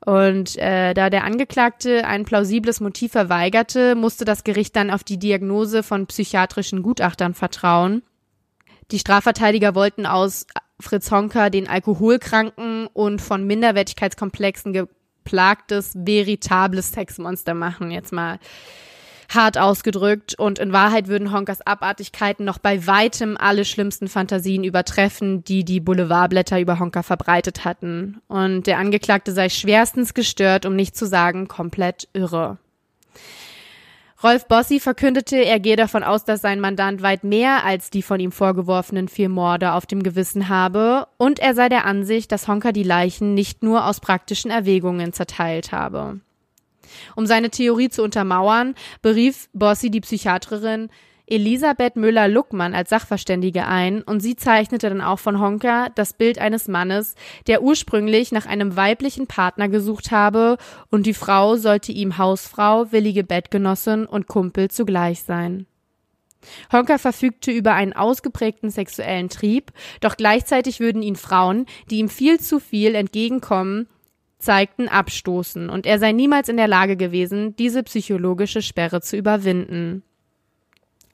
Und 0.04 0.58
äh, 0.58 0.96
da 0.96 1.12
der 1.12 1.26
Angeklagte 1.26 2.08
ein 2.08 2.26
plausibles 2.26 2.80
Motiv 2.80 3.12
verweigerte, 3.12 3.96
musste 3.96 4.26
das 4.26 4.44
Gericht 4.44 4.76
dann 4.76 4.90
auf 4.90 5.04
die 5.04 5.20
Diagnose 5.20 5.84
von 5.84 6.08
psychiatrischen 6.08 6.82
Gutachtern 6.82 7.36
vertrauen. 7.36 8.02
Die 8.90 9.00
Strafverteidiger 9.00 9.76
wollten 9.76 10.06
aus 10.08 10.48
Fritz 10.82 11.12
Honka 11.12 11.50
den 11.50 11.68
alkoholkranken 11.68 12.88
und 12.88 13.22
von 13.22 13.46
Minderwertigkeitskomplexen 13.46 14.74
geplagtes, 14.74 15.94
veritables 15.96 16.92
Sexmonster 16.92 17.54
machen. 17.54 17.92
Jetzt 17.92 18.12
mal 18.12 18.40
hart 19.34 19.58
ausgedrückt. 19.58 20.36
Und 20.38 20.60
in 20.60 20.74
Wahrheit 20.74 21.08
würden 21.08 21.32
Honkers 21.32 21.66
Abartigkeiten 21.66 22.46
noch 22.46 22.58
bei 22.58 22.86
weitem 22.88 23.38
alle 23.38 23.66
schlimmsten 23.66 24.08
Fantasien 24.08 24.64
übertreffen, 24.64 25.44
die 25.44 25.64
die 25.64 25.80
Boulevardblätter 25.80 26.60
über 26.60 26.80
Honka 26.80 27.04
verbreitet 27.04 27.66
hatten. 27.66 28.22
Und 28.28 28.68
der 28.68 28.78
Angeklagte 28.78 29.32
sei 29.32 29.50
schwerstens 29.50 30.14
gestört, 30.14 30.66
um 30.66 30.76
nicht 30.76 30.96
zu 30.96 31.06
sagen 31.06 31.48
komplett 31.48 32.08
irre. 32.14 32.58
Rolf 34.24 34.48
Bossi 34.48 34.80
verkündete, 34.80 35.38
er 35.38 35.60
gehe 35.60 35.76
davon 35.76 36.04
aus, 36.04 36.24
dass 36.24 36.42
sein 36.42 36.60
Mandant 36.60 37.02
weit 37.02 37.24
mehr 37.24 37.66
als 37.66 37.90
die 37.90 38.04
von 38.04 38.20
ihm 38.20 38.32
vorgeworfenen 38.32 39.08
vier 39.08 39.30
Morde 39.30 39.74
auf 39.74 39.88
dem 39.88 40.04
Gewissen 40.04 40.48
habe 40.48 41.08
und 41.18 41.40
er 41.40 41.56
sei 41.56 41.70
der 41.70 41.86
Ansicht, 41.86 42.32
dass 42.32 42.48
Honka 42.48 42.72
die 42.72 42.84
Leichen 42.84 43.34
nicht 43.34 43.64
nur 43.64 43.86
aus 43.86 44.00
praktischen 44.00 44.52
Erwägungen 44.52 45.12
zerteilt 45.12 45.72
habe. 45.72 46.20
Um 47.16 47.26
seine 47.26 47.50
Theorie 47.50 47.90
zu 47.90 48.04
untermauern, 48.04 48.76
berief 49.02 49.50
Bossi 49.54 49.90
die 49.90 50.02
Psychiaterin 50.02 50.90
Elisabeth 51.32 51.96
Müller-Luckmann 51.96 52.74
als 52.74 52.90
Sachverständige 52.90 53.66
ein 53.66 54.02
und 54.02 54.20
sie 54.20 54.36
zeichnete 54.36 54.90
dann 54.90 55.00
auch 55.00 55.20
von 55.20 55.40
Honka 55.40 55.88
das 55.96 56.12
Bild 56.12 56.40
eines 56.40 56.68
Mannes, 56.68 57.16
der 57.48 57.64
ursprünglich 57.64 58.34
nach 58.34 58.46
einem 58.46 58.76
weiblichen 58.76 59.28
Partner 59.28 59.70
gesucht 59.70 60.12
habe 60.12 60.58
und 60.90 61.06
die 61.06 61.14
Frau 61.14 61.56
sollte 61.56 61.94
ihm 61.94 62.18
Hausfrau, 62.18 62.92
willige 62.92 63.24
Bettgenossin 63.24 64.06
und 64.06 64.28
Kumpel 64.28 64.70
zugleich 64.70 65.24
sein. 65.24 65.68
Honka 66.74 66.98
verfügte 66.98 67.52
über 67.52 67.76
einen 67.76 67.94
ausgeprägten 67.94 68.70
sexuellen 68.70 69.30
Trieb, 69.30 69.72
doch 70.02 70.18
gleichzeitig 70.18 70.82
würden 70.82 71.02
ihn 71.02 71.16
Frauen, 71.16 71.66
die 71.90 72.00
ihm 72.00 72.10
viel 72.10 72.42
zu 72.42 72.60
viel 72.60 72.94
entgegenkommen, 72.94 73.88
zeigten, 74.38 74.90
abstoßen, 74.90 75.70
und 75.70 75.86
er 75.86 75.98
sei 75.98 76.12
niemals 76.12 76.50
in 76.50 76.58
der 76.58 76.68
Lage 76.68 76.98
gewesen, 76.98 77.56
diese 77.56 77.84
psychologische 77.84 78.62
Sperre 78.62 79.00
zu 79.00 79.16
überwinden. 79.16 80.04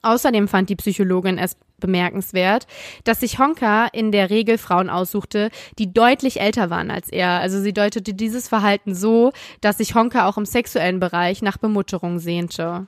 Außerdem 0.02 0.48
fand 0.48 0.70
die 0.70 0.76
Psychologin 0.76 1.38
es 1.38 1.56
bemerkenswert, 1.80 2.66
dass 3.04 3.20
sich 3.20 3.38
Honka 3.38 3.86
in 3.86 4.12
der 4.12 4.30
Regel 4.30 4.58
Frauen 4.58 4.90
aussuchte, 4.90 5.50
die 5.78 5.92
deutlich 5.92 6.40
älter 6.40 6.70
waren 6.70 6.90
als 6.90 7.08
er. 7.08 7.40
Also 7.40 7.60
sie 7.60 7.72
deutete 7.72 8.14
dieses 8.14 8.48
Verhalten 8.48 8.94
so, 8.94 9.32
dass 9.60 9.78
sich 9.78 9.94
Honka 9.94 10.26
auch 10.26 10.38
im 10.38 10.46
sexuellen 10.46 11.00
Bereich 11.00 11.42
nach 11.42 11.58
Bemutterung 11.58 12.18
sehnte. 12.18 12.86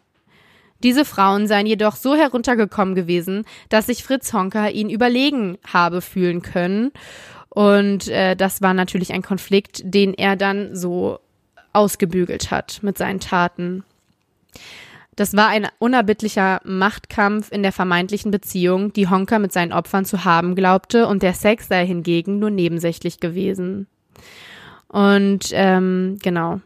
Diese 0.82 1.04
Frauen 1.04 1.46
seien 1.46 1.66
jedoch 1.66 1.94
so 1.94 2.14
heruntergekommen 2.14 2.94
gewesen, 2.94 3.44
dass 3.68 3.86
sich 3.86 4.02
Fritz 4.02 4.32
Honka 4.32 4.68
ihn 4.68 4.88
überlegen 4.88 5.58
habe 5.66 6.00
fühlen 6.00 6.42
können. 6.42 6.90
Und 7.50 8.08
äh, 8.08 8.34
das 8.34 8.62
war 8.62 8.74
natürlich 8.74 9.12
ein 9.12 9.22
Konflikt, 9.22 9.82
den 9.84 10.14
er 10.14 10.36
dann 10.36 10.74
so 10.74 11.20
ausgebügelt 11.72 12.50
hat 12.50 12.80
mit 12.82 12.96
seinen 12.96 13.20
Taten. 13.20 13.84
Das 15.16 15.36
war 15.36 15.48
ein 15.48 15.68
unerbittlicher 15.78 16.60
Machtkampf 16.64 17.50
in 17.52 17.62
der 17.62 17.72
vermeintlichen 17.72 18.30
Beziehung, 18.30 18.92
die 18.92 19.08
Honka 19.08 19.38
mit 19.38 19.52
seinen 19.52 19.72
Opfern 19.72 20.04
zu 20.04 20.24
haben 20.24 20.54
glaubte, 20.54 21.06
und 21.06 21.22
der 21.22 21.34
Sex 21.34 21.68
sei 21.68 21.86
hingegen 21.86 22.38
nur 22.38 22.50
nebensächlich 22.50 23.20
gewesen. 23.20 23.86
Und 24.88 25.50
ähm, 25.52 26.18
genau. 26.22 26.60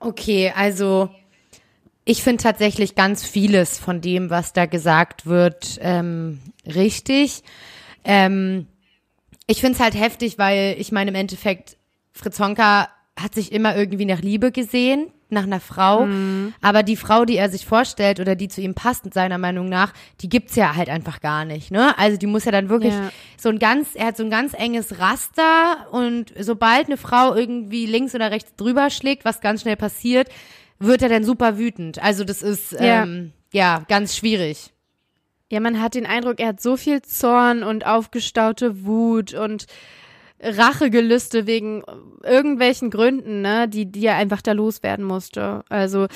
Okay, 0.00 0.52
also 0.54 1.10
ich 2.04 2.22
finde 2.22 2.42
tatsächlich 2.42 2.94
ganz 2.94 3.24
vieles 3.24 3.78
von 3.78 4.00
dem, 4.00 4.30
was 4.30 4.52
da 4.52 4.66
gesagt 4.66 5.26
wird, 5.26 5.78
ähm, 5.80 6.40
richtig. 6.66 7.42
Ähm, 8.04 8.66
ich 9.46 9.60
finde 9.60 9.74
es 9.74 9.80
halt 9.80 9.94
heftig, 9.94 10.38
weil 10.38 10.74
ich 10.78 10.90
meine, 10.90 11.10
im 11.10 11.14
Endeffekt, 11.14 11.76
Fritz 12.12 12.40
Honka 12.40 12.88
hat 13.16 13.34
sich 13.34 13.52
immer 13.52 13.76
irgendwie 13.76 14.04
nach 14.04 14.20
Liebe 14.20 14.50
gesehen, 14.50 15.12
nach 15.32 15.44
einer 15.44 15.60
Frau. 15.60 16.06
Mhm. 16.06 16.54
Aber 16.60 16.82
die 16.82 16.96
Frau, 16.96 17.24
die 17.24 17.36
er 17.36 17.48
sich 17.48 17.66
vorstellt 17.66 18.20
oder 18.20 18.36
die 18.36 18.48
zu 18.48 18.60
ihm 18.60 18.74
passt, 18.74 19.12
seiner 19.12 19.38
Meinung 19.38 19.68
nach, 19.68 19.92
die 20.20 20.28
gibt's 20.28 20.54
ja 20.54 20.76
halt 20.76 20.88
einfach 20.88 21.20
gar 21.20 21.44
nicht, 21.44 21.70
ne? 21.70 21.96
Also 21.98 22.16
die 22.16 22.26
muss 22.26 22.44
ja 22.44 22.52
dann 22.52 22.68
wirklich 22.68 22.92
ja. 22.92 23.10
so 23.36 23.48
ein 23.48 23.58
ganz, 23.58 23.94
er 23.94 24.06
hat 24.06 24.16
so 24.16 24.22
ein 24.22 24.30
ganz 24.30 24.54
enges 24.54 24.98
Raster 24.98 25.88
und 25.90 26.32
sobald 26.38 26.86
eine 26.86 26.96
Frau 26.96 27.34
irgendwie 27.34 27.86
links 27.86 28.14
oder 28.14 28.30
rechts 28.30 28.54
drüber 28.56 28.90
schlägt, 28.90 29.24
was 29.24 29.40
ganz 29.40 29.62
schnell 29.62 29.76
passiert, 29.76 30.28
wird 30.78 31.02
er 31.02 31.08
dann 31.08 31.24
super 31.24 31.58
wütend. 31.58 32.02
Also 32.02 32.24
das 32.24 32.42
ist 32.42 32.72
ja, 32.72 33.02
ähm, 33.02 33.32
ja 33.52 33.84
ganz 33.88 34.16
schwierig. 34.16 34.72
Ja, 35.50 35.60
man 35.60 35.82
hat 35.82 35.94
den 35.94 36.06
Eindruck, 36.06 36.40
er 36.40 36.48
hat 36.48 36.62
so 36.62 36.76
viel 36.76 37.02
Zorn 37.02 37.62
und 37.62 37.84
aufgestaute 37.84 38.86
Wut 38.86 39.34
und 39.34 39.66
Rachegelüste 40.42 41.46
wegen 41.46 41.82
irgendwelchen 42.24 42.90
Gründen, 42.90 43.42
ne, 43.42 43.68
die, 43.68 43.90
die 43.90 44.06
er 44.06 44.16
einfach 44.16 44.42
da 44.42 44.52
loswerden 44.52 45.04
musste. 45.04 45.64
Also 45.68 46.06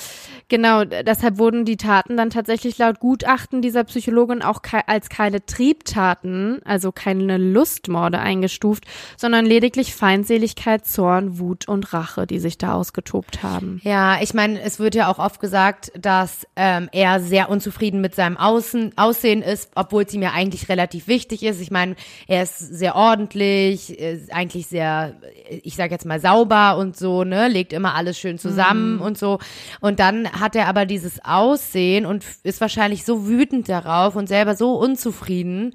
genau, 0.49 0.83
deshalb 0.83 1.37
wurden 1.37 1.65
die 1.65 1.77
Taten 1.77 2.17
dann 2.17 2.29
tatsächlich 2.29 2.77
laut 2.77 2.99
Gutachten 2.99 3.61
dieser 3.61 3.83
Psychologin 3.85 4.41
auch 4.41 4.61
ke 4.61 4.87
als 4.87 5.09
keine 5.09 5.45
Triebtaten, 5.45 6.59
also 6.65 6.91
keine 6.91 7.37
Lustmorde 7.37 8.19
eingestuft, 8.19 8.85
sondern 9.15 9.45
lediglich 9.45 9.95
Feindseligkeit, 9.95 10.85
Zorn, 10.85 11.39
Wut 11.39 11.67
und 11.67 11.93
Rache, 11.93 12.27
die 12.27 12.39
sich 12.39 12.57
da 12.57 12.73
ausgetobt 12.73 13.43
haben. 13.43 13.79
Ja, 13.83 14.21
ich 14.21 14.33
meine, 14.33 14.61
es 14.61 14.79
wird 14.79 14.95
ja 14.95 15.09
auch 15.09 15.19
oft 15.19 15.39
gesagt, 15.39 15.91
dass 15.97 16.47
ähm, 16.55 16.89
er 16.91 17.19
sehr 17.19 17.49
unzufrieden 17.49 18.01
mit 18.01 18.15
seinem 18.15 18.37
Außen, 18.37 18.97
Aussehen 18.97 19.41
ist, 19.41 19.71
obwohl 19.75 20.03
es 20.03 20.13
ihm 20.13 20.21
ja 20.21 20.31
eigentlich 20.33 20.69
relativ 20.69 21.07
wichtig 21.07 21.43
ist. 21.43 21.61
Ich 21.61 21.71
meine, 21.71 21.95
er 22.27 22.43
ist 22.43 22.59
sehr 22.59 22.95
ordentlich, 22.95 23.99
eigentlich 24.31 24.67
sehr, 24.67 25.15
ich 25.49 25.75
sage 25.75 25.91
jetzt 25.91 26.05
mal 26.05 26.19
sauber 26.19 26.77
und 26.77 26.97
so, 26.97 27.23
ne, 27.23 27.47
legt 27.47 27.73
immer 27.73 27.95
alles 27.95 28.17
schön 28.17 28.37
zusammen 28.37 28.95
mhm. 28.95 29.01
und 29.01 29.17
so. 29.17 29.39
Und 29.81 29.99
dann 29.99 30.31
hat 30.31 30.55
er 30.55 30.67
aber 30.67 30.85
dieses 30.85 31.23
Aussehen 31.23 32.05
und 32.05 32.23
ist 32.43 32.61
wahrscheinlich 32.61 33.05
so 33.05 33.27
wütend 33.27 33.69
darauf 33.69 34.15
und 34.15 34.27
selber 34.27 34.55
so 34.55 34.73
unzufrieden. 34.73 35.73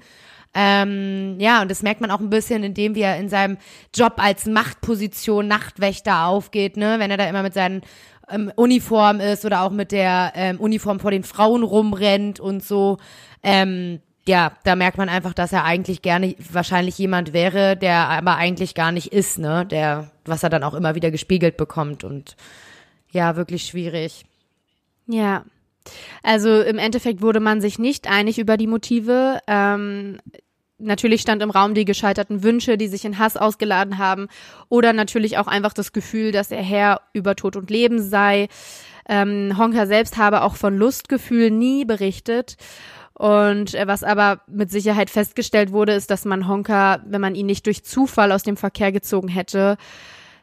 Ähm, 0.55 1.37
ja, 1.39 1.61
und 1.61 1.71
das 1.71 1.81
merkt 1.81 2.01
man 2.01 2.11
auch 2.11 2.19
ein 2.19 2.29
bisschen, 2.29 2.63
indem 2.63 2.93
wie 2.95 3.01
er 3.01 3.17
in 3.17 3.27
seinem 3.27 3.57
Job 3.93 4.13
als 4.17 4.45
Machtposition 4.45 5.47
Nachtwächter 5.47 6.25
aufgeht, 6.25 6.77
ne, 6.77 6.95
wenn 6.99 7.09
er 7.09 7.17
da 7.17 7.27
immer 7.27 7.41
mit 7.41 7.55
seinen 7.55 7.81
ähm, 8.29 8.51
Uniform 8.55 9.19
ist 9.19 9.45
oder 9.45 9.63
auch 9.63 9.71
mit 9.71 9.91
der 9.91 10.33
ähm, 10.35 10.59
Uniform 10.59 10.99
vor 10.99 11.11
den 11.11 11.23
Frauen 11.23 11.63
rumrennt 11.63 12.39
und 12.39 12.63
so. 12.63 12.97
Ähm, 13.41 13.99
ja, 14.25 14.53
da 14.63 14.75
merkt 14.75 14.97
man 14.97 15.09
einfach, 15.09 15.33
dass 15.33 15.51
er 15.51 15.65
eigentlich 15.65 16.01
gerne 16.01 16.35
wahrscheinlich 16.51 16.97
jemand 16.97 17.33
wäre, 17.33 17.75
der 17.75 18.07
aber 18.09 18.35
eigentlich 18.35 18.73
gar 18.73 18.91
nicht 18.91 19.11
ist, 19.11 19.37
ne? 19.37 19.65
Der, 19.65 20.11
was 20.25 20.43
er 20.43 20.49
dann 20.49 20.63
auch 20.63 20.73
immer 20.73 20.95
wieder 20.95 21.11
gespiegelt 21.11 21.57
bekommt 21.57 22.03
und 22.03 22.35
ja, 23.11 23.35
wirklich 23.35 23.63
schwierig. 23.63 24.25
Ja. 25.07 25.43
Also 26.23 26.61
im 26.61 26.77
Endeffekt 26.77 27.21
wurde 27.21 27.41
man 27.41 27.59
sich 27.59 27.77
nicht 27.77 28.09
einig 28.09 28.39
über 28.39 28.55
die 28.55 28.67
Motive. 28.67 29.39
Ähm, 29.47 30.19
natürlich 30.77 31.21
stand 31.21 31.41
im 31.41 31.51
Raum 31.51 31.73
die 31.73 31.83
gescheiterten 31.83 32.43
Wünsche, 32.43 32.77
die 32.77 32.87
sich 32.87 33.03
in 33.03 33.19
Hass 33.19 33.35
ausgeladen 33.35 33.97
haben, 33.97 34.27
oder 34.69 34.93
natürlich 34.93 35.37
auch 35.37 35.47
einfach 35.47 35.73
das 35.73 35.91
Gefühl, 35.91 36.31
dass 36.31 36.51
er 36.51 36.63
Herr 36.63 37.01
über 37.11 37.35
Tod 37.35 37.57
und 37.57 37.69
Leben 37.69 38.01
sei. 38.01 38.47
Ähm, 39.07 39.55
Honka 39.57 39.85
selbst 39.85 40.17
habe 40.17 40.43
auch 40.43 40.55
von 40.55 40.77
Lustgefühl 40.77 41.51
nie 41.51 41.83
berichtet. 41.83 42.55
Und 43.13 43.75
äh, 43.75 43.87
was 43.87 44.03
aber 44.03 44.41
mit 44.47 44.71
Sicherheit 44.71 45.09
festgestellt 45.09 45.71
wurde, 45.71 45.93
ist, 45.93 46.09
dass 46.09 46.25
man 46.25 46.47
Honka, 46.47 47.01
wenn 47.05 47.21
man 47.21 47.35
ihn 47.35 47.45
nicht 47.45 47.65
durch 47.65 47.83
Zufall 47.83 48.31
aus 48.31 48.43
dem 48.43 48.57
Verkehr 48.57 48.91
gezogen 48.91 49.27
hätte, 49.27 49.77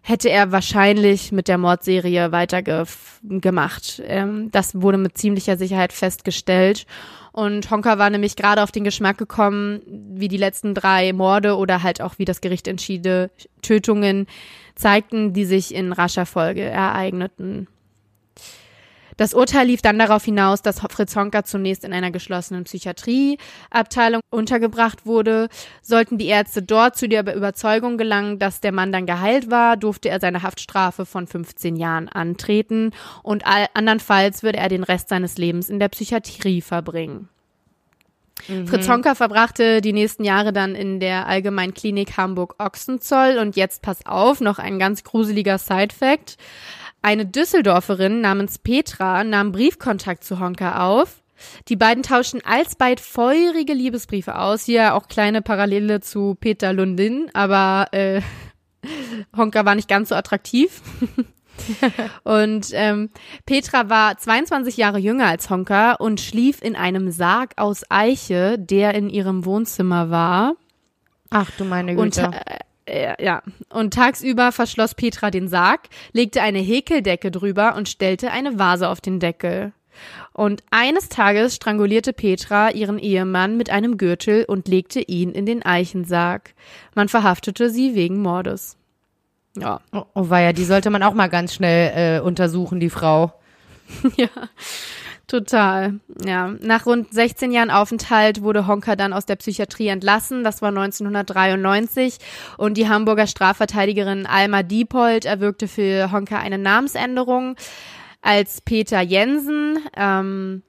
hätte 0.03 0.31
er 0.31 0.53
wahrscheinlich 0.53 1.33
mit 1.33 1.49
der 1.49 1.59
Mordserie 1.59 2.33
weitergemacht. 2.33 4.03
Ähm, 4.05 4.51
das 4.51 4.81
wurde 4.81 4.99
mit 4.99 5.19
ziemlicher 5.19 5.57
Sicherheit 5.57 5.93
festgestellt. 5.93 6.87
Und 7.33 7.71
Honka 7.71 7.99
war 7.99 8.11
nämlich 8.11 8.35
gerade 8.37 8.63
auf 8.63 8.73
den 8.73 8.85
Geschmack 8.85 9.19
gekommen, 9.19 9.83
wie 9.87 10.29
die 10.29 10.37
letzten 10.37 10.75
drei 10.75 11.13
Morde 11.13 11.57
oder 11.57 11.83
halt 11.83 12.01
auch 12.01 12.19
wie 12.19 12.25
das 12.25 12.41
Gericht 12.41 12.67
entschiede 12.67 13.31
Tötungen 13.63 14.27
zeigten, 14.75 15.33
die 15.33 15.45
sich 15.45 15.75
in 15.75 15.93
rascher 15.93 16.27
Folge 16.27 16.63
ereigneten. 16.63 17.69
Das 19.21 19.35
Urteil 19.35 19.67
lief 19.67 19.83
dann 19.83 19.99
darauf 19.99 20.25
hinaus, 20.25 20.63
dass 20.63 20.81
Fritz 20.81 21.15
Honka 21.15 21.45
zunächst 21.45 21.85
in 21.85 21.93
einer 21.93 22.11
geschlossenen 22.11 22.65
Psychiatrieabteilung 22.65 24.23
untergebracht 24.31 25.05
wurde. 25.05 25.51
Sollten 25.83 26.17
die 26.17 26.29
Ärzte 26.29 26.63
dort 26.63 26.97
zu 26.97 27.07
der 27.07 27.37
Überzeugung 27.37 27.99
gelangen, 27.99 28.39
dass 28.39 28.63
der 28.63 28.73
Mann 28.73 28.93
dann 28.93 29.05
geheilt 29.05 29.51
war, 29.51 29.77
durfte 29.77 30.09
er 30.09 30.21
seine 30.21 30.43
Haftstrafe 30.43 31.05
von 31.05 31.27
15 31.27 31.77
Jahren 31.77 32.09
antreten 32.09 32.93
und 33.23 33.45
andernfalls 33.45 34.43
würde 34.43 34.57
er 34.57 34.71
den 34.71 34.85
Rest 34.85 35.11
seines 35.11 35.37
Lebens 35.37 35.69
in 35.69 35.81
der 35.81 35.91
Psychiatrie 35.91 36.63
verbringen. 36.63 37.29
Mhm. 38.49 38.69
Fritz 38.69 38.89
Honka 38.89 39.15
verbrachte 39.15 39.83
die 39.83 39.93
nächsten 39.93 40.25
Jahre 40.25 40.55
dann 40.55 40.75
in 40.75 40.99
der 40.99 41.27
Allgemeinen 41.27 41.75
Klinik 41.75 42.17
Hamburg-Ochsenzoll 42.17 43.37
und 43.39 43.55
jetzt 43.55 43.83
pass 43.83 44.07
auf, 44.07 44.41
noch 44.41 44.59
ein 44.59 44.79
ganz 44.79 45.05
gruseliger 45.05 45.59
Side-Fact. 45.59 46.39
Eine 47.03 47.27
Düsseldorferin 47.27 48.21
namens 48.21 48.59
Petra 48.59 49.25
nahm 49.25 49.53
Briefkontakt 49.53 50.25
zu 50.25 50.39
Honka 50.39 50.87
auf. 50.87 51.23
Die 51.69 51.77
beiden 51.77 52.03
tauschten 52.03 52.43
alsbald 52.45 53.01
feurige 53.01 53.73
Liebesbriefe 53.73 54.39
aus. 54.39 54.65
Hier 54.65 54.95
auch 54.95 55.09
kleine 55.09 55.41
Parallele 55.41 56.01
zu 56.01 56.37
Peter 56.39 56.73
Lundin, 56.73 57.31
aber 57.33 57.89
äh, 57.93 58.21
Honka 59.37 59.65
war 59.65 59.75
nicht 59.75 59.89
ganz 59.89 60.11
so 60.11 60.15
attraktiv. 60.15 60.83
und 62.25 62.69
ähm, 62.73 63.11
Petra 63.47 63.89
war 63.89 64.19
22 64.19 64.77
Jahre 64.77 64.99
jünger 64.99 65.27
als 65.27 65.49
Honka 65.51 65.95
und 65.95 66.21
schlief 66.21 66.63
in 66.63 66.77
einem 66.77 67.11
Sarg 67.11 67.53
aus 67.57 67.85
Eiche, 67.89 68.59
der 68.59 68.95
in 68.95 69.09
ihrem 69.09 69.45
Wohnzimmer 69.45 70.11
war. 70.11 70.57
Ach 71.31 71.51
du 71.57 71.65
meine 71.65 71.95
Güte. 71.95 72.27
Und, 72.27 72.35
äh, 72.35 72.59
ja. 73.21 73.43
Und 73.69 73.95
tagsüber 73.95 74.53
verschloss 74.53 74.95
Petra 74.95 75.31
den 75.31 75.49
Sarg, 75.49 75.89
legte 76.13 76.43
eine 76.43 76.59
Häkeldecke 76.59 77.31
drüber 77.31 77.75
und 77.77 77.89
stellte 77.89 78.31
eine 78.31 78.59
Vase 78.59 78.89
auf 78.89 79.01
den 79.01 79.21
Deckel. 79.21 79.73
Und 80.33 80.63
eines 80.71 81.09
Tages 81.09 81.57
strangulierte 81.57 82.13
Petra 82.13 82.71
ihren 82.71 82.99
Ehemann 82.99 83.57
mit 83.57 83.71
einem 83.71 83.99
Gürtel 83.99 84.45
und 84.45 84.69
legte 84.69 85.01
ihn 85.01 85.33
in 85.33 85.47
den 85.47 85.63
Eichensarg. 85.63 86.55
Man 86.95 87.09
verhaftete 87.09 87.71
sie 87.71 87.95
wegen 87.95 88.23
Mordes. 88.23 88.77
Ja. 89.57 89.81
Oh, 89.93 90.05
oh 90.15 90.27
ja, 90.31 90.53
die 90.53 90.65
sollte 90.65 90.91
man 90.91 91.03
auch 91.03 91.15
mal 91.15 91.29
ganz 91.29 91.55
schnell 91.55 92.19
äh, 92.19 92.21
untersuchen, 92.21 92.81
die 92.81 92.91
Frau. 92.91 93.33
ja. 94.17 94.29
Total, 95.31 96.01
ja. 96.25 96.57
Nach 96.61 96.87
rund 96.87 97.15
16 97.15 97.53
Jahren 97.53 97.71
Aufenthalt 97.71 98.43
wurde 98.43 98.67
Honka 98.67 98.97
dann 98.97 99.13
aus 99.13 99.27
der 99.27 99.37
Psychiatrie 99.37 99.87
entlassen. 99.87 100.43
Das 100.43 100.61
war 100.61 100.71
1993 100.71 102.19
und 102.57 102.77
die 102.77 102.89
Hamburger 102.89 103.29
Strafverteidigerin 103.29 104.27
Alma 104.27 104.65
Diepold 104.65 105.27
erwirkte 105.27 105.69
für 105.69 106.11
Honka 106.11 106.41
eine 106.41 106.59
Namensänderung 106.59 107.55
als 108.23 108.61
Peter 108.61 109.01
Jensen. 109.03 109.79
Ähm, 109.97 110.65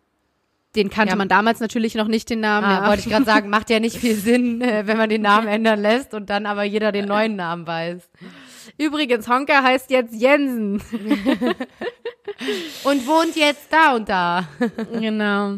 den 0.76 0.92
kannte 0.92 1.14
ja. 1.14 1.16
man 1.16 1.28
damals 1.28 1.60
natürlich 1.60 1.96
noch 1.96 2.08
nicht, 2.08 2.30
den 2.30 2.42
Namen. 2.42 2.68
Ah, 2.68 2.84
ja. 2.84 2.88
Wollte 2.88 3.02
ich 3.02 3.10
gerade 3.10 3.26
sagen, 3.26 3.50
macht 3.50 3.72
ja 3.72 3.80
nicht 3.80 3.98
viel 3.98 4.16
Sinn, 4.28 4.62
äh, 4.62 4.86
wenn 4.86 4.98
man 4.98 5.10
den 5.10 5.24
Namen 5.24 5.48
ändern 5.48 5.82
lässt 5.82 6.14
und 6.14 6.30
dann 6.30 6.46
aber 6.46 6.66
jeder 6.66 6.92
den 6.92 7.06
neuen 7.06 7.36
Namen 7.36 7.66
weiß. 7.66 8.12
Übrigens, 8.78 9.28
Honka 9.28 9.64
heißt 9.64 9.90
jetzt 9.92 10.14
Jensen. 10.14 10.76
und 12.84 13.08
wohnt 13.08 13.36
jetzt 13.36 13.68
da 13.72 13.96
und 13.96 14.10
da. 14.10 14.48
genau. 14.92 15.56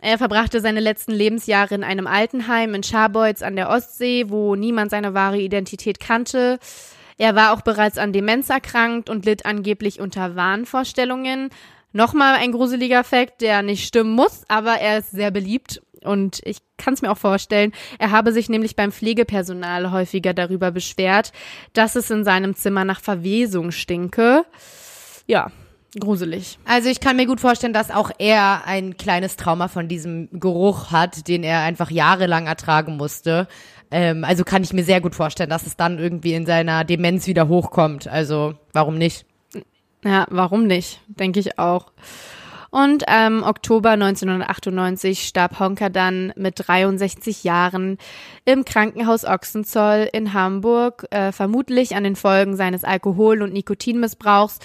Er 0.00 0.18
verbrachte 0.18 0.60
seine 0.60 0.80
letzten 0.80 1.12
Lebensjahre 1.12 1.74
in 1.74 1.82
einem 1.82 2.06
Altenheim 2.06 2.74
in 2.74 2.82
Scharbeutz 2.84 3.42
an 3.42 3.56
der 3.56 3.68
Ostsee, 3.68 4.26
wo 4.28 4.54
niemand 4.54 4.90
seine 4.90 5.12
wahre 5.12 5.38
Identität 5.38 5.98
kannte. 5.98 6.58
Er 7.16 7.34
war 7.34 7.52
auch 7.52 7.62
bereits 7.62 7.98
an 7.98 8.12
Demenz 8.12 8.48
erkrankt 8.48 9.10
und 9.10 9.24
litt 9.24 9.44
angeblich 9.44 9.98
unter 10.00 10.36
Wahnvorstellungen. 10.36 11.50
Nochmal 11.92 12.36
ein 12.36 12.52
gruseliger 12.52 13.02
Fakt, 13.02 13.40
der 13.40 13.62
nicht 13.62 13.86
stimmen 13.86 14.12
muss, 14.12 14.44
aber 14.46 14.74
er 14.74 14.98
ist 14.98 15.10
sehr 15.10 15.32
beliebt 15.32 15.82
und 16.04 16.40
ich 16.44 16.58
kann 16.76 16.94
es 16.94 17.02
mir 17.02 17.10
auch 17.10 17.18
vorstellen. 17.18 17.72
Er 17.98 18.10
habe 18.10 18.32
sich 18.32 18.48
nämlich 18.48 18.76
beim 18.76 18.92
Pflegepersonal 18.92 19.90
häufiger 19.90 20.34
darüber 20.34 20.70
beschwert, 20.70 21.32
dass 21.72 21.96
es 21.96 22.10
in 22.10 22.24
seinem 22.24 22.54
Zimmer 22.54 22.84
nach 22.84 23.00
Verwesung 23.00 23.70
stinke. 23.70 24.44
Ja, 25.26 25.50
gruselig. 25.98 26.58
Also 26.64 26.88
ich 26.88 27.00
kann 27.00 27.16
mir 27.16 27.26
gut 27.26 27.40
vorstellen, 27.40 27.72
dass 27.72 27.90
auch 27.90 28.10
er 28.18 28.62
ein 28.66 28.96
kleines 28.96 29.36
Trauma 29.36 29.68
von 29.68 29.88
diesem 29.88 30.28
Geruch 30.32 30.90
hat, 30.90 31.28
den 31.28 31.42
er 31.42 31.62
einfach 31.62 31.90
jahrelang 31.90 32.46
ertragen 32.46 32.96
musste. 32.96 33.48
Ähm, 33.90 34.24
also 34.24 34.44
kann 34.44 34.62
ich 34.62 34.72
mir 34.72 34.84
sehr 34.84 35.00
gut 35.00 35.14
vorstellen, 35.14 35.50
dass 35.50 35.66
es 35.66 35.76
dann 35.76 35.98
irgendwie 35.98 36.34
in 36.34 36.46
seiner 36.46 36.84
Demenz 36.84 37.26
wieder 37.26 37.48
hochkommt. 37.48 38.06
Also 38.06 38.54
warum 38.72 38.98
nicht? 38.98 39.24
Ja, 40.04 40.26
warum 40.30 40.66
nicht? 40.66 41.00
Denke 41.08 41.40
ich 41.40 41.58
auch. 41.58 41.92
Und 42.70 43.04
ähm, 43.06 43.42
Oktober 43.44 43.90
1998 43.90 45.26
starb 45.26 45.58
Honka 45.58 45.88
dann 45.88 46.32
mit 46.36 46.54
63 46.66 47.44
Jahren 47.44 47.96
im 48.44 48.64
Krankenhaus 48.64 49.24
Ochsenzoll 49.24 50.08
in 50.12 50.34
Hamburg, 50.34 51.06
äh, 51.10 51.32
vermutlich 51.32 51.96
an 51.96 52.04
den 52.04 52.16
Folgen 52.16 52.56
seines 52.56 52.84
Alkohol- 52.84 53.42
und 53.42 53.54
Nikotinmissbrauchs 53.54 54.58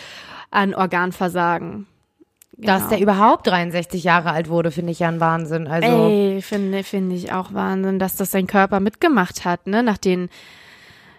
an 0.51 0.73
Organversagen. 0.73 1.87
Genau. 2.57 2.73
Dass 2.73 2.89
der 2.89 2.99
überhaupt 2.99 3.47
63 3.47 4.03
Jahre 4.03 4.31
alt 4.31 4.47
wurde, 4.47 4.69
finde 4.71 4.91
ich 4.91 4.99
ja 4.99 5.07
ein 5.07 5.19
Wahnsinn. 5.19 5.67
Also 5.67 6.09
Ey, 6.09 6.41
finde 6.41 6.83
finde 6.83 7.15
ich 7.15 7.31
auch 7.31 7.53
Wahnsinn, 7.53 7.99
dass 7.99 8.15
das 8.15 8.31
sein 8.31 8.47
Körper 8.47 8.79
mitgemacht 8.79 9.43
hat, 9.43 9.65
ne, 9.65 9.81
nach 9.81 9.97
den 9.97 10.29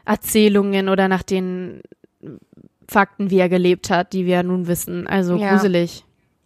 Erzählungen 0.04 0.88
oder 0.88 1.08
nach 1.08 1.22
den 1.22 1.80
Fakten, 2.88 3.30
wie 3.30 3.38
er 3.38 3.48
gelebt 3.48 3.90
hat, 3.90 4.12
die 4.12 4.26
wir 4.26 4.42
nun 4.42 4.68
wissen. 4.68 5.06
Also 5.06 5.36
ja. 5.36 5.50
gruselig. 5.50 6.04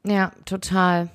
Ja, 0.09 0.33
total. 0.47 1.11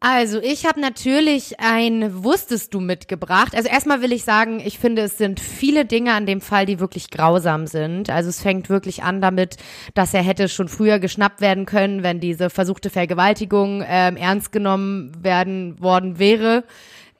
Also, 0.00 0.40
ich 0.42 0.66
habe 0.66 0.80
natürlich 0.80 1.60
ein 1.60 2.24
Wusstest 2.24 2.74
du 2.74 2.80
mitgebracht. 2.80 3.54
Also 3.54 3.68
erstmal 3.68 4.02
will 4.02 4.10
ich 4.10 4.24
sagen, 4.24 4.58
ich 4.58 4.80
finde, 4.80 5.02
es 5.02 5.16
sind 5.16 5.38
viele 5.38 5.84
Dinge 5.84 6.12
an 6.14 6.26
dem 6.26 6.40
Fall, 6.40 6.66
die 6.66 6.80
wirklich 6.80 7.08
grausam 7.08 7.68
sind. 7.68 8.10
Also 8.10 8.28
es 8.28 8.42
fängt 8.42 8.68
wirklich 8.68 9.04
an 9.04 9.20
damit, 9.20 9.58
dass 9.94 10.12
er 10.12 10.22
hätte 10.24 10.48
schon 10.48 10.66
früher 10.66 10.98
geschnappt 10.98 11.40
werden 11.40 11.66
können, 11.66 12.02
wenn 12.02 12.18
diese 12.18 12.50
versuchte 12.50 12.90
Vergewaltigung 12.90 13.84
ähm, 13.86 14.16
ernst 14.16 14.50
genommen 14.50 15.12
werden 15.22 15.80
worden 15.80 16.18
wäre. 16.18 16.64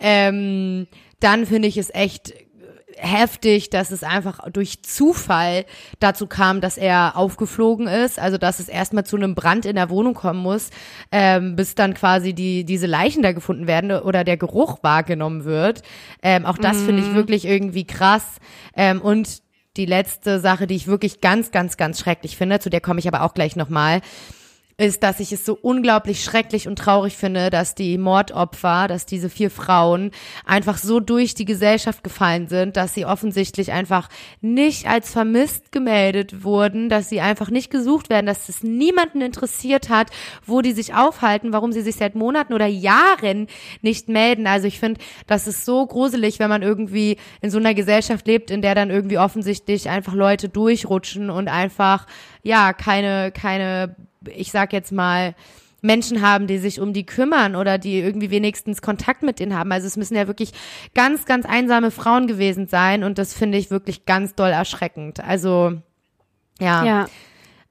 Ähm, 0.00 0.88
dann 1.20 1.46
finde 1.46 1.68
ich 1.68 1.76
es 1.76 1.94
echt 1.94 2.34
heftig, 3.02 3.68
dass 3.70 3.90
es 3.90 4.02
einfach 4.04 4.48
durch 4.50 4.82
Zufall 4.82 5.64
dazu 5.98 6.26
kam, 6.26 6.60
dass 6.60 6.78
er 6.78 7.16
aufgeflogen 7.16 7.88
ist, 7.88 8.18
also 8.18 8.38
dass 8.38 8.60
es 8.60 8.68
erstmal 8.68 9.04
zu 9.04 9.16
einem 9.16 9.34
Brand 9.34 9.66
in 9.66 9.76
der 9.76 9.90
Wohnung 9.90 10.14
kommen 10.14 10.40
muss, 10.40 10.70
ähm, 11.10 11.56
bis 11.56 11.74
dann 11.74 11.94
quasi 11.94 12.32
die 12.32 12.64
diese 12.64 12.86
Leichen 12.86 13.22
da 13.22 13.32
gefunden 13.32 13.66
werden 13.66 13.90
oder 13.90 14.24
der 14.24 14.36
Geruch 14.36 14.78
wahrgenommen 14.82 15.44
wird. 15.44 15.82
Ähm, 16.22 16.46
auch 16.46 16.58
das 16.58 16.78
mhm. 16.78 16.86
finde 16.86 17.02
ich 17.02 17.08
mhm. 17.08 17.14
wirklich 17.14 17.44
irgendwie 17.44 17.86
krass. 17.86 18.24
Ähm, 18.76 19.00
und 19.00 19.42
die 19.76 19.86
letzte 19.86 20.38
Sache, 20.38 20.66
die 20.66 20.76
ich 20.76 20.86
wirklich 20.86 21.20
ganz, 21.20 21.50
ganz, 21.50 21.76
ganz 21.76 21.98
schrecklich 21.98 22.36
finde, 22.36 22.60
zu 22.60 22.70
der 22.70 22.80
komme 22.80 23.00
ich 23.00 23.08
aber 23.08 23.22
auch 23.22 23.34
gleich 23.34 23.56
nochmal, 23.56 24.02
ist, 24.82 25.02
dass 25.02 25.20
ich 25.20 25.32
es 25.32 25.46
so 25.46 25.56
unglaublich 25.60 26.24
schrecklich 26.24 26.66
und 26.66 26.76
traurig 26.76 27.16
finde, 27.16 27.50
dass 27.50 27.74
die 27.74 27.96
Mordopfer, 27.98 28.88
dass 28.88 29.06
diese 29.06 29.30
vier 29.30 29.50
Frauen 29.50 30.10
einfach 30.44 30.76
so 30.76 30.98
durch 30.98 31.34
die 31.34 31.44
Gesellschaft 31.44 32.02
gefallen 32.02 32.48
sind, 32.48 32.76
dass 32.76 32.92
sie 32.92 33.06
offensichtlich 33.06 33.72
einfach 33.72 34.08
nicht 34.40 34.88
als 34.88 35.12
vermisst 35.12 35.70
gemeldet 35.70 36.42
wurden, 36.42 36.88
dass 36.88 37.08
sie 37.08 37.20
einfach 37.20 37.48
nicht 37.48 37.70
gesucht 37.70 38.10
werden, 38.10 38.26
dass 38.26 38.48
es 38.48 38.62
niemanden 38.62 39.20
interessiert 39.20 39.88
hat, 39.88 40.10
wo 40.44 40.60
die 40.60 40.72
sich 40.72 40.94
aufhalten, 40.94 41.52
warum 41.52 41.72
sie 41.72 41.82
sich 41.82 41.94
seit 41.96 42.16
Monaten 42.16 42.52
oder 42.52 42.66
Jahren 42.66 43.46
nicht 43.82 44.08
melden. 44.08 44.46
Also 44.48 44.66
ich 44.66 44.80
finde, 44.80 45.00
das 45.28 45.46
ist 45.46 45.64
so 45.64 45.86
gruselig, 45.86 46.40
wenn 46.40 46.50
man 46.50 46.62
irgendwie 46.62 47.18
in 47.40 47.50
so 47.50 47.58
einer 47.58 47.74
Gesellschaft 47.74 48.26
lebt, 48.26 48.50
in 48.50 48.62
der 48.62 48.74
dann 48.74 48.90
irgendwie 48.90 49.18
offensichtlich 49.18 49.88
einfach 49.88 50.14
Leute 50.14 50.48
durchrutschen 50.48 51.30
und 51.30 51.46
einfach 51.46 52.06
ja 52.42 52.72
keine 52.72 53.32
keine 53.32 53.96
ich 54.26 54.52
sag 54.52 54.72
jetzt 54.72 54.92
mal, 54.92 55.34
Menschen 55.80 56.22
haben, 56.22 56.46
die 56.46 56.58
sich 56.58 56.80
um 56.80 56.92
die 56.92 57.04
kümmern 57.04 57.56
oder 57.56 57.76
die 57.76 57.98
irgendwie 57.98 58.30
wenigstens 58.30 58.82
Kontakt 58.82 59.22
mit 59.22 59.40
denen 59.40 59.58
haben. 59.58 59.72
Also 59.72 59.88
es 59.88 59.96
müssen 59.96 60.14
ja 60.14 60.28
wirklich 60.28 60.52
ganz, 60.94 61.24
ganz 61.24 61.44
einsame 61.44 61.90
Frauen 61.90 62.28
gewesen 62.28 62.68
sein 62.68 63.02
und 63.02 63.18
das 63.18 63.34
finde 63.34 63.58
ich 63.58 63.70
wirklich 63.70 64.06
ganz 64.06 64.34
doll 64.36 64.50
erschreckend. 64.50 65.18
Also 65.20 65.72
ja. 66.60 66.84
ja. 66.84 67.06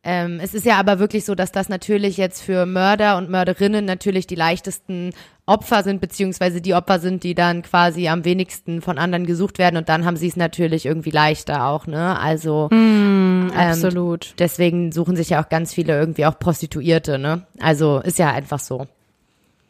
Ähm, 0.03 0.39
es 0.41 0.55
ist 0.55 0.65
ja 0.65 0.77
aber 0.77 0.97
wirklich 0.97 1.25
so, 1.25 1.35
dass 1.35 1.51
das 1.51 1.69
natürlich 1.69 2.17
jetzt 2.17 2.41
für 2.41 2.65
Mörder 2.65 3.17
und 3.17 3.29
Mörderinnen 3.29 3.85
natürlich 3.85 4.25
die 4.25 4.35
leichtesten 4.35 5.11
Opfer 5.45 5.83
sind, 5.83 6.01
beziehungsweise 6.01 6.59
die 6.59 6.73
Opfer 6.73 6.99
sind, 6.99 7.23
die 7.23 7.35
dann 7.35 7.61
quasi 7.61 8.07
am 8.07 8.25
wenigsten 8.25 8.81
von 8.81 8.97
anderen 8.97 9.27
gesucht 9.27 9.59
werden 9.59 9.77
und 9.77 9.89
dann 9.89 10.03
haben 10.03 10.17
sie 10.17 10.27
es 10.27 10.35
natürlich 10.35 10.87
irgendwie 10.87 11.11
leichter 11.11 11.67
auch, 11.67 11.85
ne? 11.85 12.19
Also 12.19 12.67
mm, 12.71 13.20
ähm, 13.53 13.71
absolut. 13.71 14.33
Deswegen 14.39 14.91
suchen 14.91 15.15
sich 15.15 15.29
ja 15.29 15.43
auch 15.43 15.49
ganz 15.49 15.73
viele 15.73 15.97
irgendwie 15.97 16.25
auch 16.25 16.37
Prostituierte, 16.37 17.17
ne? 17.17 17.45
Also 17.59 17.99
ist 17.99 18.19
ja 18.19 18.31
einfach 18.31 18.59
so. 18.59 18.87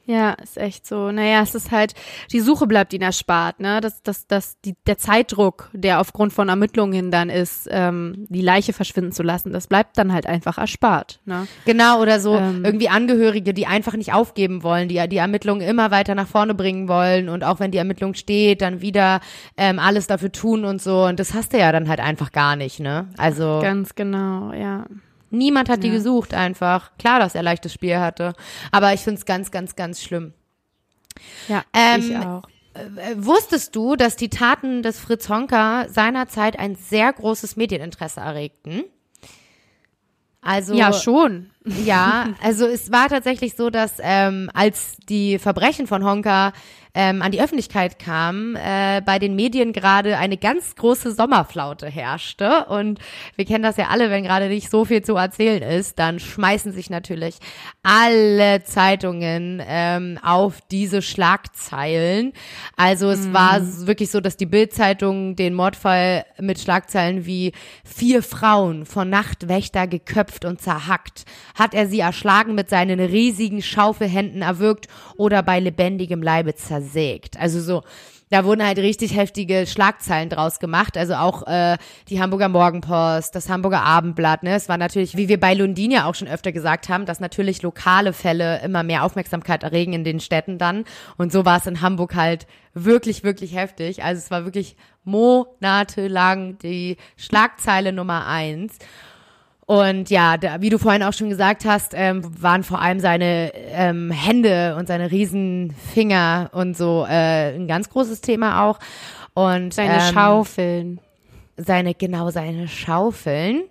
Ja, 0.05 0.31
ist 0.31 0.57
echt 0.57 0.87
so. 0.87 1.11
Naja, 1.11 1.41
es 1.41 1.53
ist 1.53 1.71
halt, 1.71 1.93
die 2.31 2.39
Suche 2.39 2.67
bleibt 2.67 2.91
ihnen 2.93 3.03
erspart, 3.03 3.59
ne? 3.59 3.81
Das, 3.81 4.01
das, 4.01 4.27
das, 4.27 4.59
die, 4.61 4.75
der 4.87 4.97
Zeitdruck, 4.97 5.69
der 5.73 6.01
aufgrund 6.01 6.33
von 6.33 6.49
Ermittlungen 6.49 7.11
dann 7.11 7.29
ist, 7.29 7.67
ähm, 7.71 8.25
die 8.29 8.41
Leiche 8.41 8.73
verschwinden 8.73 9.11
zu 9.11 9.23
lassen, 9.23 9.53
das 9.53 9.67
bleibt 9.67 9.97
dann 9.97 10.11
halt 10.11 10.25
einfach 10.25 10.57
erspart, 10.57 11.19
ne? 11.25 11.47
Genau, 11.65 12.01
oder 12.01 12.19
so 12.19 12.35
ähm, 12.35 12.65
irgendwie 12.65 12.89
Angehörige, 12.89 13.53
die 13.53 13.67
einfach 13.67 13.93
nicht 13.93 14.13
aufgeben 14.13 14.63
wollen, 14.63 14.87
die 14.87 15.01
die 15.07 15.17
Ermittlungen 15.17 15.61
immer 15.61 15.91
weiter 15.91 16.15
nach 16.15 16.27
vorne 16.27 16.55
bringen 16.55 16.87
wollen 16.87 17.29
und 17.29 17.43
auch 17.43 17.59
wenn 17.59 17.71
die 17.71 17.77
Ermittlung 17.77 18.13
steht, 18.15 18.61
dann 18.61 18.81
wieder 18.81 19.21
ähm, 19.57 19.79
alles 19.79 20.07
dafür 20.07 20.31
tun 20.31 20.65
und 20.65 20.81
so. 20.81 21.05
Und 21.05 21.19
das 21.19 21.33
hast 21.33 21.53
du 21.53 21.59
ja 21.59 21.71
dann 21.71 21.87
halt 21.87 21.99
einfach 21.99 22.31
gar 22.31 22.55
nicht, 22.55 22.79
ne? 22.79 23.07
Also. 23.17 23.59
Ganz 23.61 23.95
genau, 23.95 24.51
ja. 24.53 24.85
Niemand 25.32 25.69
hat 25.69 25.77
ja. 25.77 25.89
die 25.89 25.91
gesucht 25.91 26.34
einfach. 26.34 26.91
Klar, 26.97 27.19
dass 27.19 27.36
er 27.36 27.43
leichtes 27.43 27.73
Spiel 27.73 27.97
hatte. 27.97 28.34
Aber 28.71 28.93
ich 28.93 29.01
finde 29.01 29.19
es 29.19 29.25
ganz, 29.25 29.51
ganz, 29.51 29.75
ganz 29.75 30.01
schlimm. 30.01 30.34
Ja, 31.47 31.63
ähm, 31.73 32.01
ich 32.01 32.17
auch. 32.17 32.43
Äh, 32.73 33.15
wusstest 33.17 33.75
du, 33.75 33.95
dass 33.95 34.15
die 34.15 34.29
Taten 34.29 34.82
des 34.82 34.99
Fritz 34.99 35.27
Honka 35.27 35.88
seinerzeit 35.89 36.57
ein 36.57 36.75
sehr 36.75 37.11
großes 37.11 37.57
Medieninteresse 37.57 38.21
erregten? 38.21 38.84
Also 40.41 40.73
ja 40.73 40.91
schon. 40.91 41.51
Ja, 41.86 42.29
also 42.41 42.65
es 42.65 42.91
war 42.91 43.09
tatsächlich 43.09 43.55
so, 43.55 43.69
dass 43.69 43.97
ähm, 43.99 44.49
als 44.53 44.97
die 45.07 45.38
Verbrechen 45.38 45.86
von 45.86 46.03
Honka 46.03 46.53
ähm, 46.93 47.21
an 47.21 47.31
die 47.31 47.41
Öffentlichkeit 47.41 47.99
kam, 47.99 48.55
äh, 48.55 49.01
bei 49.01 49.19
den 49.19 49.35
Medien 49.35 49.73
gerade 49.73 50.17
eine 50.17 50.37
ganz 50.37 50.75
große 50.75 51.13
Sommerflaute 51.13 51.87
herrschte. 51.87 52.65
Und 52.65 52.99
wir 53.35 53.45
kennen 53.45 53.63
das 53.63 53.77
ja 53.77 53.87
alle, 53.89 54.09
wenn 54.09 54.23
gerade 54.23 54.49
nicht 54.49 54.69
so 54.69 54.85
viel 54.85 55.01
zu 55.01 55.15
erzählen 55.15 55.61
ist, 55.61 55.99
dann 55.99 56.19
schmeißen 56.19 56.71
sich 56.71 56.89
natürlich 56.89 57.37
alle 57.83 58.63
Zeitungen 58.63 59.61
ähm, 59.65 60.19
auf 60.21 60.59
diese 60.69 61.01
Schlagzeilen. 61.01 62.33
Also 62.75 63.09
es 63.09 63.27
mhm. 63.27 63.33
war 63.33 63.87
wirklich 63.87 64.11
so, 64.11 64.19
dass 64.19 64.37
die 64.37 64.45
Bildzeitung 64.45 65.35
den 65.35 65.53
Mordfall 65.53 66.25
mit 66.39 66.59
Schlagzeilen 66.59 67.25
wie 67.25 67.53
vier 67.83 68.23
Frauen 68.23 68.85
von 68.85 69.09
Nachtwächter 69.09 69.87
geköpft 69.87 70.45
und 70.45 70.61
zerhackt, 70.61 71.25
hat 71.55 71.73
er 71.73 71.87
sie 71.87 71.99
erschlagen 71.99 72.55
mit 72.55 72.69
seinen 72.69 72.99
riesigen 72.99 73.61
Schaufelhänden 73.61 74.41
erwürgt 74.41 74.87
oder 75.17 75.43
bei 75.43 75.59
lebendigem 75.59 76.21
Leibe 76.21 76.55
zersägt. 76.82 77.39
Also 77.39 77.61
so, 77.61 77.84
da 78.29 78.45
wurden 78.45 78.65
halt 78.65 78.77
richtig 78.77 79.15
heftige 79.15 79.67
Schlagzeilen 79.67 80.29
draus 80.29 80.59
gemacht. 80.59 80.97
Also 80.97 81.15
auch 81.15 81.45
äh, 81.47 81.77
die 82.07 82.21
Hamburger 82.21 82.47
Morgenpost, 82.47 83.36
das 83.36 83.49
Hamburger 83.49 83.84
Abendblatt. 83.84 84.43
Ne? 84.43 84.55
Es 84.55 84.69
war 84.69 84.77
natürlich, 84.77 85.17
wie 85.17 85.27
wir 85.27 85.39
bei 85.39 85.53
Lundin 85.53 85.91
ja 85.91 86.05
auch 86.05 86.15
schon 86.15 86.29
öfter 86.29 86.53
gesagt 86.53 86.88
haben, 86.88 87.05
dass 87.05 87.19
natürlich 87.19 87.61
lokale 87.61 88.13
Fälle 88.13 88.61
immer 88.63 88.84
mehr 88.84 89.03
Aufmerksamkeit 89.03 89.63
erregen 89.63 89.91
in 89.93 90.05
den 90.05 90.21
Städten 90.21 90.57
dann. 90.57 90.86
Und 91.17 91.32
so 91.34 91.43
war 91.43 91.57
es 91.57 91.67
in 91.67 91.82
Hamburg 91.82 92.15
halt 92.15 92.47
wirklich, 92.73 93.23
wirklich 93.23 93.53
heftig. 93.53 94.03
Also 94.03 94.19
es 94.19 94.32
war 94.32 94.45
wirklich 94.45 94.77
monatelang 95.03 96.57
die 96.59 96.95
Schlagzeile 97.17 97.91
Nummer 97.91 98.27
eins. 98.27 98.77
Und 99.72 100.09
ja, 100.09 100.36
da, 100.36 100.59
wie 100.59 100.69
du 100.69 100.78
vorhin 100.78 101.01
auch 101.01 101.13
schon 101.13 101.30
gesagt 101.30 101.63
hast, 101.63 101.93
ähm, 101.95 102.30
waren 102.41 102.65
vor 102.65 102.82
allem 102.82 102.99
seine 102.99 103.53
ähm, 103.55 104.11
Hände 104.11 104.76
und 104.78 104.86
seine 104.86 105.09
Riesenfinger 105.09 106.49
und 106.51 106.76
so 106.76 107.05
äh, 107.07 107.55
ein 107.55 107.69
ganz 107.69 107.89
großes 107.89 108.19
Thema 108.19 108.65
auch. 108.65 108.80
Und 109.34 109.74
seine 109.74 109.93
ähm, 109.93 110.13
Schaufeln. 110.13 110.99
Seine, 111.55 111.93
genau, 111.93 112.32
seine 112.32 112.67
Schaufeln. 112.67 113.61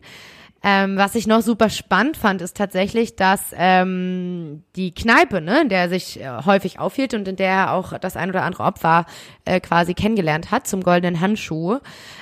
Ähm, 0.62 0.98
was 0.98 1.14
ich 1.14 1.26
noch 1.26 1.40
super 1.40 1.70
spannend 1.70 2.18
fand, 2.18 2.42
ist 2.42 2.54
tatsächlich, 2.54 3.16
dass 3.16 3.54
ähm, 3.56 4.62
die 4.76 4.92
Kneipe, 4.92 5.40
ne, 5.40 5.62
in 5.62 5.68
der 5.70 5.80
er 5.80 5.88
sich 5.88 6.20
äh, 6.20 6.28
häufig 6.44 6.78
aufhielt 6.78 7.14
und 7.14 7.26
in 7.26 7.36
der 7.36 7.48
er 7.48 7.72
auch 7.72 7.96
das 7.98 8.14
ein 8.16 8.28
oder 8.28 8.42
andere 8.42 8.64
Opfer 8.64 9.06
äh, 9.46 9.58
quasi 9.60 9.94
kennengelernt 9.94 10.50
hat 10.50 10.66
zum 10.66 10.82
goldenen 10.82 11.20
Handschuh, 11.20 11.78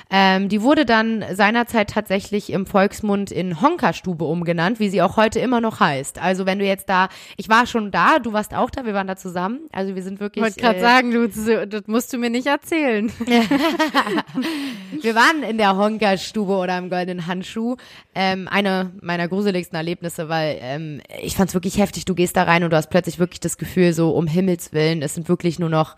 ähm, 0.09 0.47
die 0.47 0.61
wurde 0.61 0.85
dann 0.85 1.23
seinerzeit 1.33 1.89
tatsächlich 1.89 2.51
im 2.51 2.65
Volksmund 2.65 3.29
in 3.31 3.61
Honkerstube 3.61 4.23
umgenannt, 4.23 4.79
wie 4.79 4.89
sie 4.89 5.01
auch 5.01 5.17
heute 5.17 5.39
immer 5.39 5.59
noch 5.59 5.81
heißt. 5.81 6.19
Also 6.19 6.45
wenn 6.45 6.59
du 6.59 6.65
jetzt 6.65 6.89
da, 6.89 7.09
ich 7.35 7.49
war 7.49 7.67
schon 7.67 7.91
da, 7.91 8.19
du 8.19 8.31
warst 8.33 8.55
auch 8.55 8.69
da, 8.69 8.85
wir 8.85 8.93
waren 8.93 9.07
da 9.07 9.17
zusammen. 9.17 9.59
Also 9.71 9.95
wir 9.95 10.01
sind 10.01 10.19
wirklich. 10.21 10.43
Ich 10.43 10.49
wollte 10.49 10.61
gerade 10.61 10.79
äh, 10.79 10.81
sagen, 10.81 11.11
du, 11.11 11.67
das 11.67 11.87
musst 11.87 12.13
du 12.13 12.17
mir 12.17 12.29
nicht 12.29 12.47
erzählen. 12.47 13.11
wir 15.01 15.13
waren 15.15 15.43
in 15.43 15.57
der 15.57 15.75
Honkerstube 15.75 16.53
oder 16.53 16.77
im 16.77 16.89
goldenen 16.89 17.27
Handschuh. 17.27 17.75
Äh, 18.15 18.28
ähm, 18.33 18.47
eine 18.47 18.91
meiner 19.01 19.27
gruseligsten 19.27 19.75
Erlebnisse, 19.75 20.29
weil 20.29 20.57
ähm, 20.61 21.01
ich 21.21 21.35
fand 21.35 21.49
es 21.49 21.53
wirklich 21.53 21.77
heftig. 21.77 22.05
Du 22.05 22.15
gehst 22.15 22.37
da 22.37 22.43
rein 22.43 22.63
und 22.63 22.71
du 22.71 22.77
hast 22.77 22.89
plötzlich 22.89 23.19
wirklich 23.19 23.39
das 23.39 23.57
Gefühl, 23.57 23.93
so 23.93 24.11
um 24.11 24.27
Himmels 24.27 24.73
Willen, 24.73 25.01
es 25.01 25.15
sind 25.15 25.29
wirklich 25.29 25.59
nur 25.59 25.69
noch 25.69 25.95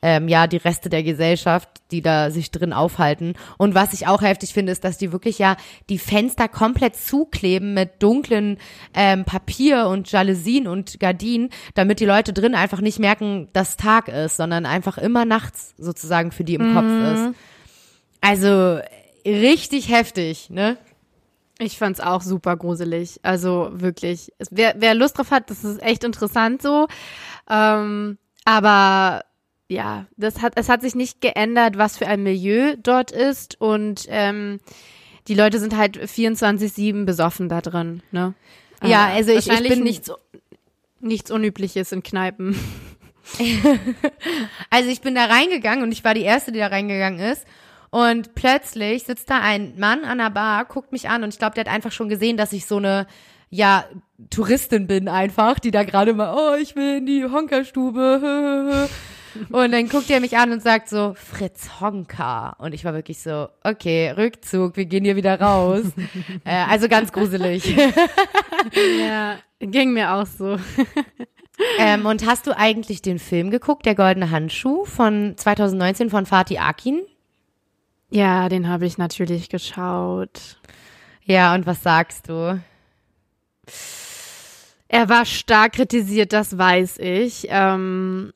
ähm, 0.00 0.28
ja 0.28 0.46
die 0.46 0.58
Reste 0.58 0.88
der 0.88 1.02
Gesellschaft, 1.02 1.68
die 1.90 2.02
da 2.02 2.30
sich 2.30 2.50
drin 2.50 2.72
aufhalten. 2.72 3.34
Und 3.56 3.74
was 3.74 3.92
ich 3.92 4.06
auch 4.06 4.22
heftig 4.22 4.52
finde, 4.52 4.72
ist, 4.72 4.84
dass 4.84 4.98
die 4.98 5.12
wirklich 5.12 5.38
ja 5.38 5.56
die 5.88 5.98
Fenster 5.98 6.48
komplett 6.48 6.96
zukleben 6.96 7.74
mit 7.74 8.02
dunklen 8.02 8.58
ähm, 8.94 9.24
Papier 9.24 9.88
und 9.88 10.10
Jalousien 10.10 10.68
und 10.68 11.00
Gardinen, 11.00 11.50
damit 11.74 12.00
die 12.00 12.06
Leute 12.06 12.32
drin 12.32 12.54
einfach 12.54 12.80
nicht 12.80 12.98
merken, 12.98 13.48
dass 13.52 13.76
Tag 13.76 14.08
ist, 14.08 14.36
sondern 14.36 14.66
einfach 14.66 14.98
immer 14.98 15.24
nachts 15.24 15.74
sozusagen 15.78 16.30
für 16.30 16.44
die 16.44 16.54
im 16.54 16.70
mhm. 16.70 16.74
Kopf 16.74 17.14
ist. 17.14 17.34
Also 18.20 18.80
richtig 19.24 19.90
heftig, 19.90 20.50
ne? 20.50 20.78
Ich 21.58 21.76
fand's 21.76 22.00
auch 22.00 22.22
super 22.22 22.56
gruselig. 22.56 23.20
Also 23.22 23.70
wirklich. 23.72 24.32
Wer, 24.50 24.76
wer 24.78 24.94
Lust 24.94 25.18
drauf 25.18 25.30
hat, 25.30 25.50
das 25.50 25.64
ist 25.64 25.82
echt 25.82 26.04
interessant 26.04 26.62
so. 26.62 26.86
Ähm, 27.50 28.18
aber 28.44 29.24
ja, 29.68 30.06
das 30.16 30.40
hat, 30.40 30.54
es 30.56 30.68
hat 30.68 30.80
sich 30.80 30.94
nicht 30.94 31.20
geändert, 31.20 31.76
was 31.76 31.98
für 31.98 32.06
ein 32.06 32.22
Milieu 32.22 32.76
dort 32.82 33.10
ist. 33.10 33.60
Und 33.60 34.06
ähm, 34.08 34.60
die 35.26 35.34
Leute 35.34 35.58
sind 35.58 35.76
halt 35.76 35.98
24-7 35.98 37.04
besoffen 37.04 37.48
da 37.48 37.60
drin. 37.60 38.02
Ne? 38.12 38.34
Ja, 38.82 39.08
also 39.08 39.32
ich, 39.32 39.48
ich 39.48 39.68
bin 39.68 39.82
nichts, 39.82 40.10
nichts 41.00 41.30
Unübliches 41.30 41.92
in 41.92 42.02
Kneipen. 42.02 42.58
also 44.70 44.88
ich 44.88 45.02
bin 45.02 45.14
da 45.14 45.26
reingegangen 45.26 45.82
und 45.82 45.92
ich 45.92 46.04
war 46.04 46.14
die 46.14 46.22
Erste, 46.22 46.52
die 46.52 46.60
da 46.60 46.68
reingegangen 46.68 47.20
ist. 47.20 47.44
Und 47.90 48.34
plötzlich 48.34 49.04
sitzt 49.04 49.30
da 49.30 49.40
ein 49.40 49.74
Mann 49.78 50.04
an 50.04 50.18
der 50.18 50.30
Bar, 50.30 50.64
guckt 50.66 50.92
mich 50.92 51.08
an 51.08 51.24
und 51.24 51.32
ich 51.32 51.38
glaube, 51.38 51.54
der 51.54 51.64
hat 51.64 51.72
einfach 51.72 51.92
schon 51.92 52.08
gesehen, 52.08 52.36
dass 52.36 52.52
ich 52.52 52.66
so 52.66 52.76
eine 52.76 53.06
ja, 53.50 53.84
Touristin 54.30 54.86
bin 54.86 55.08
einfach, 55.08 55.58
die 55.58 55.70
da 55.70 55.84
gerade 55.84 56.12
mal, 56.12 56.34
oh, 56.36 56.54
ich 56.60 56.76
will 56.76 56.98
in 56.98 57.06
die 57.06 57.24
Honkerstube. 57.24 58.88
und 59.50 59.72
dann 59.72 59.88
guckt 59.88 60.10
er 60.10 60.20
mich 60.20 60.36
an 60.36 60.52
und 60.52 60.62
sagt 60.62 60.88
so, 60.88 61.14
Fritz 61.14 61.80
Honka. 61.80 62.56
Und 62.58 62.74
ich 62.74 62.84
war 62.84 62.92
wirklich 62.94 63.20
so, 63.20 63.48
okay, 63.64 64.10
Rückzug, 64.10 64.76
wir 64.76 64.84
gehen 64.84 65.04
hier 65.04 65.16
wieder 65.16 65.40
raus. 65.40 65.84
äh, 66.44 66.64
also 66.68 66.88
ganz 66.88 67.12
gruselig. 67.12 67.74
ja, 69.00 69.36
ging 69.60 69.92
mir 69.92 70.12
auch 70.14 70.26
so. 70.26 70.58
ähm, 71.78 72.04
und 72.04 72.26
hast 72.26 72.46
du 72.46 72.56
eigentlich 72.56 73.00
den 73.02 73.18
Film 73.18 73.50
geguckt, 73.50 73.86
Der 73.86 73.94
Goldene 73.94 74.30
Handschuh 74.30 74.84
von 74.84 75.34
2019 75.36 76.10
von 76.10 76.26
Fatih 76.26 76.58
Akin? 76.58 77.00
Ja, 78.10 78.48
den 78.48 78.68
habe 78.68 78.86
ich 78.86 78.98
natürlich 78.98 79.48
geschaut. 79.48 80.58
Ja, 81.24 81.54
und 81.54 81.66
was 81.66 81.82
sagst 81.82 82.28
du? 82.28 82.62
Er 84.88 85.08
war 85.10 85.26
stark 85.26 85.74
kritisiert, 85.74 86.32
das 86.32 86.56
weiß 86.56 86.98
ich. 86.98 87.46
Ähm, 87.50 88.32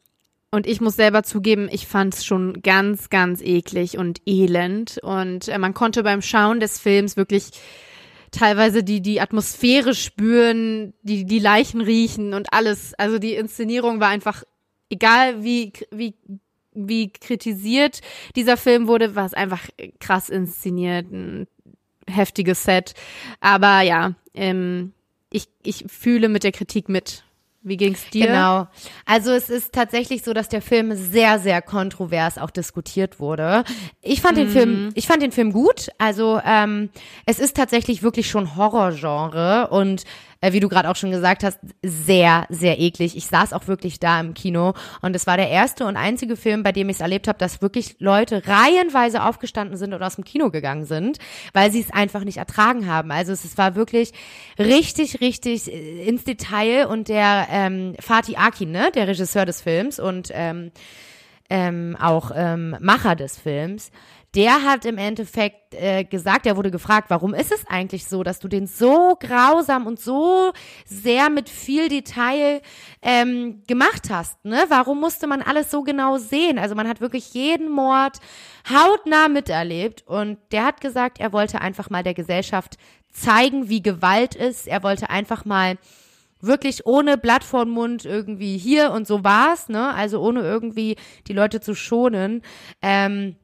und 0.51 0.67
ich 0.67 0.83
muss 0.83 0.97
selber 0.97 1.23
zugeben, 1.23 1.71
ich 1.73 1.87
fand 1.87 2.13
es 2.15 2.27
schon 2.27 2.61
ganz, 2.61 3.09
ganz 3.09 3.41
eklig 3.41 3.97
und 3.97 4.21
elend. 4.27 4.99
Und 5.03 5.49
äh, 5.49 5.57
man 5.57 5.73
konnte 5.73 6.03
beim 6.03 6.21
Schauen 6.21 6.61
des 6.61 6.79
Films 6.79 7.17
wirklich 7.17 7.53
teilweise 8.31 8.85
die, 8.85 9.01
die 9.01 9.23
Atmosphäre 9.23 9.95
spüren, 9.95 10.93
die, 11.03 11.25
die 11.25 11.39
Leichen 11.39 11.81
riechen 11.81 12.35
und 12.35 12.53
alles. 12.53 12.93
Also 12.99 13.19
die 13.19 13.35
Inszenierung 13.35 14.01
war 14.01 14.09
einfach, 14.09 14.45
egal 14.91 15.43
wie, 15.43 15.73
wie 15.91 16.15
wie 16.75 17.13
kritisiert 17.13 18.01
dieser 18.37 18.57
Film 18.57 18.87
wurde, 18.87 19.15
war 19.15 19.27
es 19.27 19.35
einfach 19.35 19.69
krass 20.01 20.29
inszeniert, 20.29 21.11
ein 21.11 21.47
heftiges 22.09 22.65
Set. 22.65 22.95
Aber 23.41 23.81
ja, 23.83 24.15
ähm, 24.35 24.93
ich, 25.31 25.49
ich 25.63 25.85
fühle 25.89 26.29
mit 26.29 26.45
der 26.45 26.53
Kritik 26.53 26.89
mit. 26.89 27.25
Wie 27.65 27.77
ging's 27.77 28.11
dir? 28.11 28.27
Genau. 28.27 28.67
Also 29.07 29.31
es 29.31 29.49
ist 29.49 29.73
tatsächlich 29.73 30.25
so, 30.25 30.33
dass 30.33 30.49
der 30.49 30.63
Film 30.63 30.97
sehr, 30.97 31.39
sehr 31.39 31.63
kontrovers 31.63 32.37
auch 32.37 32.51
diskutiert 32.51 33.21
wurde. 33.21 33.63
Ich 34.01 34.21
fand 34.21 34.37
mhm. 34.37 34.41
den 34.41 34.49
Film, 34.49 34.91
ich 34.95 35.07
fand 35.07 35.23
den 35.23 35.31
Film 35.31 35.53
gut. 35.53 35.89
Also 35.99 36.41
ähm, 36.45 36.91
es 37.25 37.39
ist 37.39 37.57
tatsächlich 37.57 38.03
wirklich 38.03 38.29
schon 38.29 38.57
Horrorgenre 38.57 39.69
und 39.71 40.03
äh, 40.43 40.53
wie 40.53 40.61
du 40.61 40.69
gerade 40.69 40.91
auch 40.91 40.97
schon 40.97 41.11
gesagt 41.11 41.45
hast, 41.45 41.59
sehr, 41.83 42.47
sehr 42.51 42.79
eklig. 42.79 43.17
Ich 43.17 43.27
saß 43.27 43.55
auch 43.55 43.69
wirklich 43.69 43.99
da 43.99 44.21
im 44.21 44.35
Kino 44.35 44.75
und 45.01 45.17
es 45.17 45.27
war 45.27 45.39
der 45.39 45.49
erste 45.49 45.87
und 45.87 45.97
einzige 45.97 46.37
Film, 46.37 46.63
bei 46.63 46.73
dem 46.73 46.91
ich 46.91 46.97
es 46.97 47.01
erlebt 47.01 47.29
habe, 47.29 47.39
dass 47.39 47.63
wirklich 47.63 47.97
Leute 48.01 48.43
reihenweise 48.47 49.23
aufgestanden 49.23 49.79
sind 49.79 49.95
und 49.95 50.03
aus 50.03 50.17
dem 50.17 50.25
Kino 50.25 50.51
gegangen 50.51 50.85
sind, 50.85 51.19
weil 51.55 51.73
sie 51.73 51.81
es 51.81 51.93
einfach 51.93 52.25
nicht 52.25 52.37
ertragen 52.37 52.87
haben. 52.87 53.11
Also 53.11 53.33
es, 53.33 53.45
es 53.45 53.57
war 53.57 53.77
wirklich 53.77 54.13
richtig, 54.59 55.21
richtig 55.21 55.73
äh, 55.73 56.05
ins 56.05 56.25
Detail 56.25 56.87
und 56.87 57.09
der 57.09 57.47
ähm, 57.51 57.95
Fatih 58.01 58.37
Akin, 58.37 58.73
ne, 58.73 58.91
der 58.95 59.07
Regisseur 59.07 59.47
des 59.47 59.63
Films 59.63 60.01
und 60.01 60.31
ähm, 60.33 60.73
ähm, 61.49 61.97
auch 62.01 62.33
ähm, 62.35 62.77
Macher 62.81 63.15
des 63.15 63.39
Films, 63.39 63.93
der 64.35 64.63
hat 64.65 64.87
im 64.87 64.97
Endeffekt 64.97 65.75
äh, 65.75 66.05
gesagt, 66.05 66.47
er 66.47 66.57
wurde 66.57 66.71
gefragt, 66.71 67.11
warum 67.11 67.35
ist 67.35 67.53
es 67.53 67.67
eigentlich 67.67 68.07
so, 68.07 68.23
dass 68.23 68.39
du 68.39 68.49
den 68.49 68.67
so 68.67 69.17
grausam 69.21 69.87
und 69.87 70.01
so 70.01 70.53
sehr 70.87 71.29
mit 71.29 71.51
viel 71.51 71.89
Detail 71.89 72.63
ähm, 73.03 73.63
gemacht 73.67 74.09
hast, 74.09 74.43
ne? 74.45 74.65
Warum 74.69 75.01
musste 75.01 75.27
man 75.27 75.43
alles 75.43 75.71
so 75.71 75.83
genau 75.83 76.17
sehen? 76.17 76.59
Also 76.59 76.75
man 76.75 76.89
hat 76.89 77.03
wirklich 77.03 77.35
jeden 77.35 77.71
Mord 77.71 78.19
hautnah 78.71 79.29
miterlebt 79.29 80.07
und 80.07 80.39
der 80.51 80.65
hat 80.65 80.81
gesagt, 80.81 81.21
er 81.21 81.33
wollte 81.33 81.61
einfach 81.61 81.91
mal 81.91 82.03
der 82.03 82.15
Gesellschaft 82.15 82.79
zeigen, 83.11 83.69
wie 83.69 83.83
Gewalt 83.83 84.35
ist. 84.35 84.67
Er 84.67 84.83
wollte 84.83 85.11
einfach 85.11 85.45
mal 85.45 85.77
wirklich 86.41 86.87
ohne 86.87 87.19
Blatt 87.19 87.45
vor 87.45 87.67
Mund 87.67 88.05
irgendwie 88.05 88.57
hier 88.57 88.93
und 88.93 89.07
so 89.07 89.25
war's, 89.25 89.69
ne? 89.69 89.95
Also 89.95 90.21
ohne 90.21 90.41
irgendwie 90.41 90.97
die 91.29 91.35
Leute 91.35 91.61
zu 91.61 91.75
schonen. 91.75 92.43
Ähm, 92.81 93.37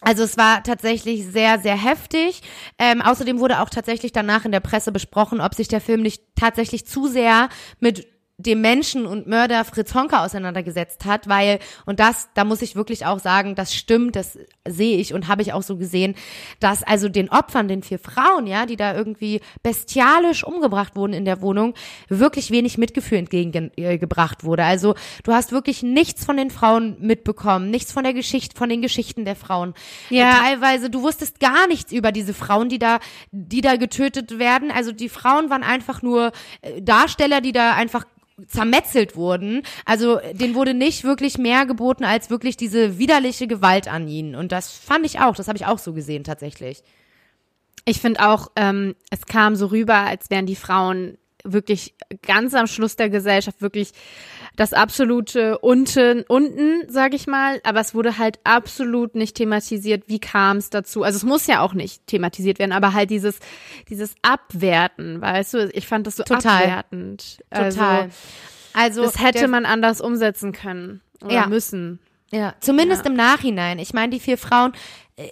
also 0.00 0.22
es 0.22 0.36
war 0.36 0.62
tatsächlich 0.62 1.26
sehr, 1.26 1.58
sehr 1.60 1.76
heftig. 1.76 2.42
Ähm, 2.78 3.02
außerdem 3.02 3.38
wurde 3.38 3.60
auch 3.60 3.70
tatsächlich 3.70 4.12
danach 4.12 4.44
in 4.44 4.52
der 4.52 4.60
Presse 4.60 4.92
besprochen, 4.92 5.40
ob 5.40 5.54
sich 5.54 5.68
der 5.68 5.80
Film 5.80 6.02
nicht 6.02 6.22
tatsächlich 6.36 6.86
zu 6.86 7.06
sehr 7.06 7.48
mit 7.80 8.06
dem 8.42 8.60
Menschen 8.60 9.06
und 9.06 9.26
Mörder 9.26 9.64
Fritz 9.64 9.94
Honka 9.94 10.24
auseinandergesetzt 10.24 11.04
hat, 11.04 11.28
weil, 11.28 11.58
und 11.86 12.00
das, 12.00 12.28
da 12.34 12.44
muss 12.44 12.62
ich 12.62 12.76
wirklich 12.76 13.06
auch 13.06 13.18
sagen, 13.18 13.54
das 13.54 13.74
stimmt, 13.74 14.16
das 14.16 14.38
sehe 14.66 14.98
ich 14.98 15.14
und 15.14 15.28
habe 15.28 15.42
ich 15.42 15.52
auch 15.52 15.62
so 15.62 15.76
gesehen, 15.76 16.14
dass 16.60 16.82
also 16.82 17.08
den 17.08 17.30
Opfern, 17.30 17.68
den 17.68 17.82
vier 17.82 17.98
Frauen, 17.98 18.46
ja, 18.46 18.66
die 18.66 18.76
da 18.76 18.94
irgendwie 18.94 19.40
bestialisch 19.62 20.44
umgebracht 20.44 20.96
wurden 20.96 21.12
in 21.12 21.24
der 21.24 21.40
Wohnung, 21.40 21.74
wirklich 22.08 22.50
wenig 22.50 22.78
Mitgefühl 22.78 23.18
entgegengebracht 23.18 24.44
wurde. 24.44 24.64
Also 24.64 24.94
du 25.24 25.32
hast 25.32 25.52
wirklich 25.52 25.82
nichts 25.82 26.24
von 26.24 26.36
den 26.36 26.50
Frauen 26.50 26.96
mitbekommen, 27.00 27.70
nichts 27.70 27.92
von 27.92 28.04
der 28.04 28.14
Geschichte, 28.14 28.56
von 28.56 28.68
den 28.68 28.82
Geschichten 28.82 29.24
der 29.24 29.36
Frauen. 29.36 29.74
Ja. 30.08 30.40
Teilweise, 30.40 30.90
du 30.90 31.02
wusstest 31.02 31.40
gar 31.40 31.66
nichts 31.66 31.92
über 31.92 32.12
diese 32.12 32.34
Frauen, 32.34 32.68
die 32.68 32.78
da, 32.78 32.98
die 33.32 33.60
da 33.60 33.76
getötet 33.76 34.38
werden. 34.38 34.70
Also 34.70 34.92
die 34.92 35.08
Frauen 35.08 35.50
waren 35.50 35.62
einfach 35.62 36.02
nur 36.02 36.32
äh, 36.62 36.80
Darsteller, 36.80 37.40
die 37.40 37.52
da 37.52 37.74
einfach 37.74 38.04
zermetzelt 38.46 39.16
wurden. 39.16 39.62
Also 39.84 40.20
denen 40.32 40.54
wurde 40.54 40.74
nicht 40.74 41.04
wirklich 41.04 41.38
mehr 41.38 41.66
geboten 41.66 42.04
als 42.04 42.30
wirklich 42.30 42.56
diese 42.56 42.98
widerliche 42.98 43.46
Gewalt 43.46 43.88
an 43.88 44.08
ihnen. 44.08 44.34
Und 44.34 44.52
das 44.52 44.72
fand 44.72 45.06
ich 45.06 45.20
auch, 45.20 45.34
das 45.36 45.48
habe 45.48 45.56
ich 45.56 45.66
auch 45.66 45.78
so 45.78 45.92
gesehen 45.92 46.24
tatsächlich. 46.24 46.82
Ich 47.84 48.00
finde 48.00 48.28
auch, 48.28 48.50
ähm, 48.56 48.94
es 49.10 49.26
kam 49.26 49.56
so 49.56 49.66
rüber, 49.66 49.96
als 49.96 50.30
wären 50.30 50.46
die 50.46 50.56
Frauen 50.56 51.16
wirklich 51.44 51.94
ganz 52.22 52.54
am 52.54 52.66
Schluss 52.66 52.96
der 52.96 53.08
Gesellschaft 53.08 53.62
wirklich 53.62 53.92
das 54.60 54.74
absolute 54.74 55.56
unten, 55.60 56.22
unten, 56.28 56.82
sag 56.86 57.14
ich 57.14 57.26
mal, 57.26 57.62
aber 57.64 57.80
es 57.80 57.94
wurde 57.94 58.18
halt 58.18 58.38
absolut 58.44 59.14
nicht 59.14 59.34
thematisiert, 59.34 60.04
wie 60.08 60.18
kam 60.18 60.58
es 60.58 60.68
dazu. 60.68 61.02
Also 61.02 61.16
es 61.16 61.22
muss 61.22 61.46
ja 61.46 61.62
auch 61.62 61.72
nicht 61.72 62.06
thematisiert 62.06 62.58
werden, 62.58 62.72
aber 62.72 62.92
halt 62.92 63.08
dieses, 63.08 63.38
dieses 63.88 64.14
Abwerten, 64.20 65.18
weißt 65.18 65.54
du, 65.54 65.70
ich 65.72 65.86
fand 65.86 66.06
das 66.06 66.16
so 66.16 66.24
Total. 66.24 66.64
abwertend. 66.64 67.38
Total. 67.48 68.10
Also, 68.74 69.00
also 69.00 69.02
das 69.02 69.18
hätte 69.18 69.48
man 69.48 69.64
anders 69.64 70.02
umsetzen 70.02 70.52
können 70.52 71.00
oder 71.24 71.32
ja. 71.32 71.46
müssen. 71.46 71.98
Ja, 72.30 72.54
zumindest 72.60 73.06
ja. 73.06 73.10
im 73.10 73.16
Nachhinein. 73.16 73.78
Ich 73.78 73.94
meine, 73.94 74.10
die 74.12 74.20
vier 74.20 74.36
Frauen, 74.36 74.72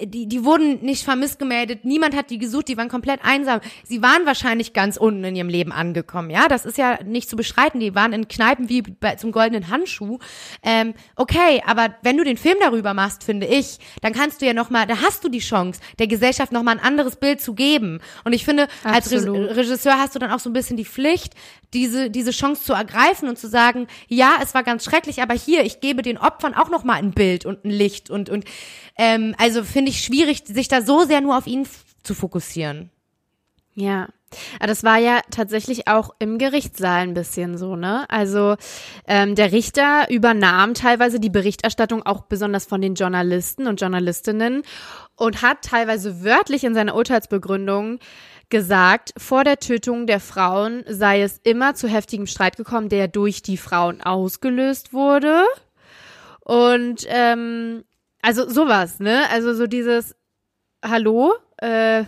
die, 0.02 0.26
die 0.26 0.44
wurden 0.44 0.84
nicht 0.84 1.04
vermisst 1.04 1.38
gemeldet, 1.38 1.84
niemand 1.84 2.16
hat 2.16 2.30
die 2.30 2.38
gesucht, 2.38 2.68
die 2.68 2.76
waren 2.76 2.88
komplett 2.88 3.20
einsam. 3.22 3.60
Sie 3.84 4.02
waren 4.02 4.26
wahrscheinlich 4.26 4.72
ganz 4.72 4.96
unten 4.96 5.24
in 5.24 5.36
ihrem 5.36 5.48
Leben 5.48 5.72
angekommen, 5.72 6.30
ja, 6.30 6.48
das 6.48 6.64
ist 6.64 6.78
ja 6.78 6.98
nicht 7.04 7.28
zu 7.28 7.36
bestreiten, 7.36 7.80
die 7.80 7.94
waren 7.94 8.12
in 8.12 8.28
Kneipen 8.28 8.68
wie 8.68 8.82
bei, 8.82 9.16
zum 9.16 9.32
goldenen 9.32 9.68
Handschuh. 9.68 10.18
Ähm, 10.62 10.94
okay, 11.16 11.62
aber 11.66 11.94
wenn 12.02 12.16
du 12.16 12.24
den 12.24 12.36
Film 12.36 12.56
darüber 12.60 12.94
machst, 12.94 13.24
finde 13.24 13.46
ich, 13.46 13.78
dann 14.02 14.12
kannst 14.12 14.42
du 14.42 14.46
ja 14.46 14.54
nochmal, 14.54 14.86
da 14.86 15.00
hast 15.02 15.24
du 15.24 15.28
die 15.28 15.38
Chance, 15.38 15.80
der 15.98 16.06
Gesellschaft 16.06 16.52
nochmal 16.52 16.76
ein 16.78 16.84
anderes 16.84 17.16
Bild 17.16 17.40
zu 17.40 17.54
geben. 17.54 18.00
Und 18.24 18.32
ich 18.32 18.44
finde, 18.44 18.68
Absolut. 18.84 19.48
als 19.48 19.56
Regisseur 19.56 19.98
hast 19.98 20.14
du 20.14 20.18
dann 20.18 20.30
auch 20.30 20.38
so 20.38 20.50
ein 20.50 20.52
bisschen 20.52 20.76
die 20.76 20.84
Pflicht, 20.84 21.34
diese, 21.74 22.10
diese 22.10 22.30
Chance 22.30 22.64
zu 22.64 22.72
ergreifen 22.72 23.28
und 23.28 23.38
zu 23.38 23.48
sagen, 23.48 23.86
ja, 24.08 24.36
es 24.42 24.54
war 24.54 24.62
ganz 24.62 24.84
schrecklich, 24.84 25.22
aber 25.22 25.34
hier, 25.34 25.64
ich 25.64 25.80
gebe 25.80 26.02
den 26.02 26.18
Opfern 26.18 26.54
auch 26.54 26.70
nochmal 26.70 26.98
ein 26.98 27.12
Bild 27.12 27.44
und 27.44 27.64
ein 27.64 27.70
Licht 27.70 28.10
und, 28.10 28.30
und 28.30 28.44
ähm, 28.96 29.34
also 29.38 29.62
finde 29.78 29.92
ich 29.92 30.00
schwierig, 30.00 30.42
sich 30.44 30.66
da 30.66 30.82
so 30.82 31.04
sehr 31.04 31.20
nur 31.20 31.38
auf 31.38 31.46
ihn 31.46 31.64
zu 32.02 32.12
fokussieren. 32.12 32.90
Ja. 33.74 34.08
Aber 34.58 34.66
das 34.66 34.82
war 34.82 34.98
ja 34.98 35.20
tatsächlich 35.30 35.86
auch 35.86 36.10
im 36.18 36.38
Gerichtssaal 36.38 37.02
ein 37.02 37.14
bisschen 37.14 37.56
so, 37.56 37.76
ne? 37.76 38.10
Also 38.10 38.56
ähm, 39.06 39.36
der 39.36 39.52
Richter 39.52 40.10
übernahm 40.10 40.74
teilweise 40.74 41.20
die 41.20 41.30
Berichterstattung 41.30 42.02
auch 42.04 42.22
besonders 42.22 42.66
von 42.66 42.80
den 42.80 42.96
Journalisten 42.96 43.68
und 43.68 43.80
Journalistinnen 43.80 44.62
und 45.14 45.42
hat 45.42 45.62
teilweise 45.62 46.24
wörtlich 46.24 46.64
in 46.64 46.74
seiner 46.74 46.96
Urteilsbegründung 46.96 48.00
gesagt, 48.48 49.12
vor 49.16 49.44
der 49.44 49.60
Tötung 49.60 50.08
der 50.08 50.18
Frauen 50.18 50.82
sei 50.88 51.22
es 51.22 51.38
immer 51.44 51.76
zu 51.76 51.86
heftigem 51.86 52.26
Streit 52.26 52.56
gekommen, 52.56 52.88
der 52.88 53.06
durch 53.06 53.42
die 53.42 53.56
Frauen 53.56 54.00
ausgelöst 54.00 54.92
wurde. 54.92 55.44
Und 56.40 57.06
ähm, 57.06 57.84
also 58.22 58.48
sowas, 58.48 59.00
ne? 59.00 59.28
Also 59.30 59.54
so 59.54 59.66
dieses 59.66 60.14
Hallo, 60.84 61.34
äh, 61.58 62.04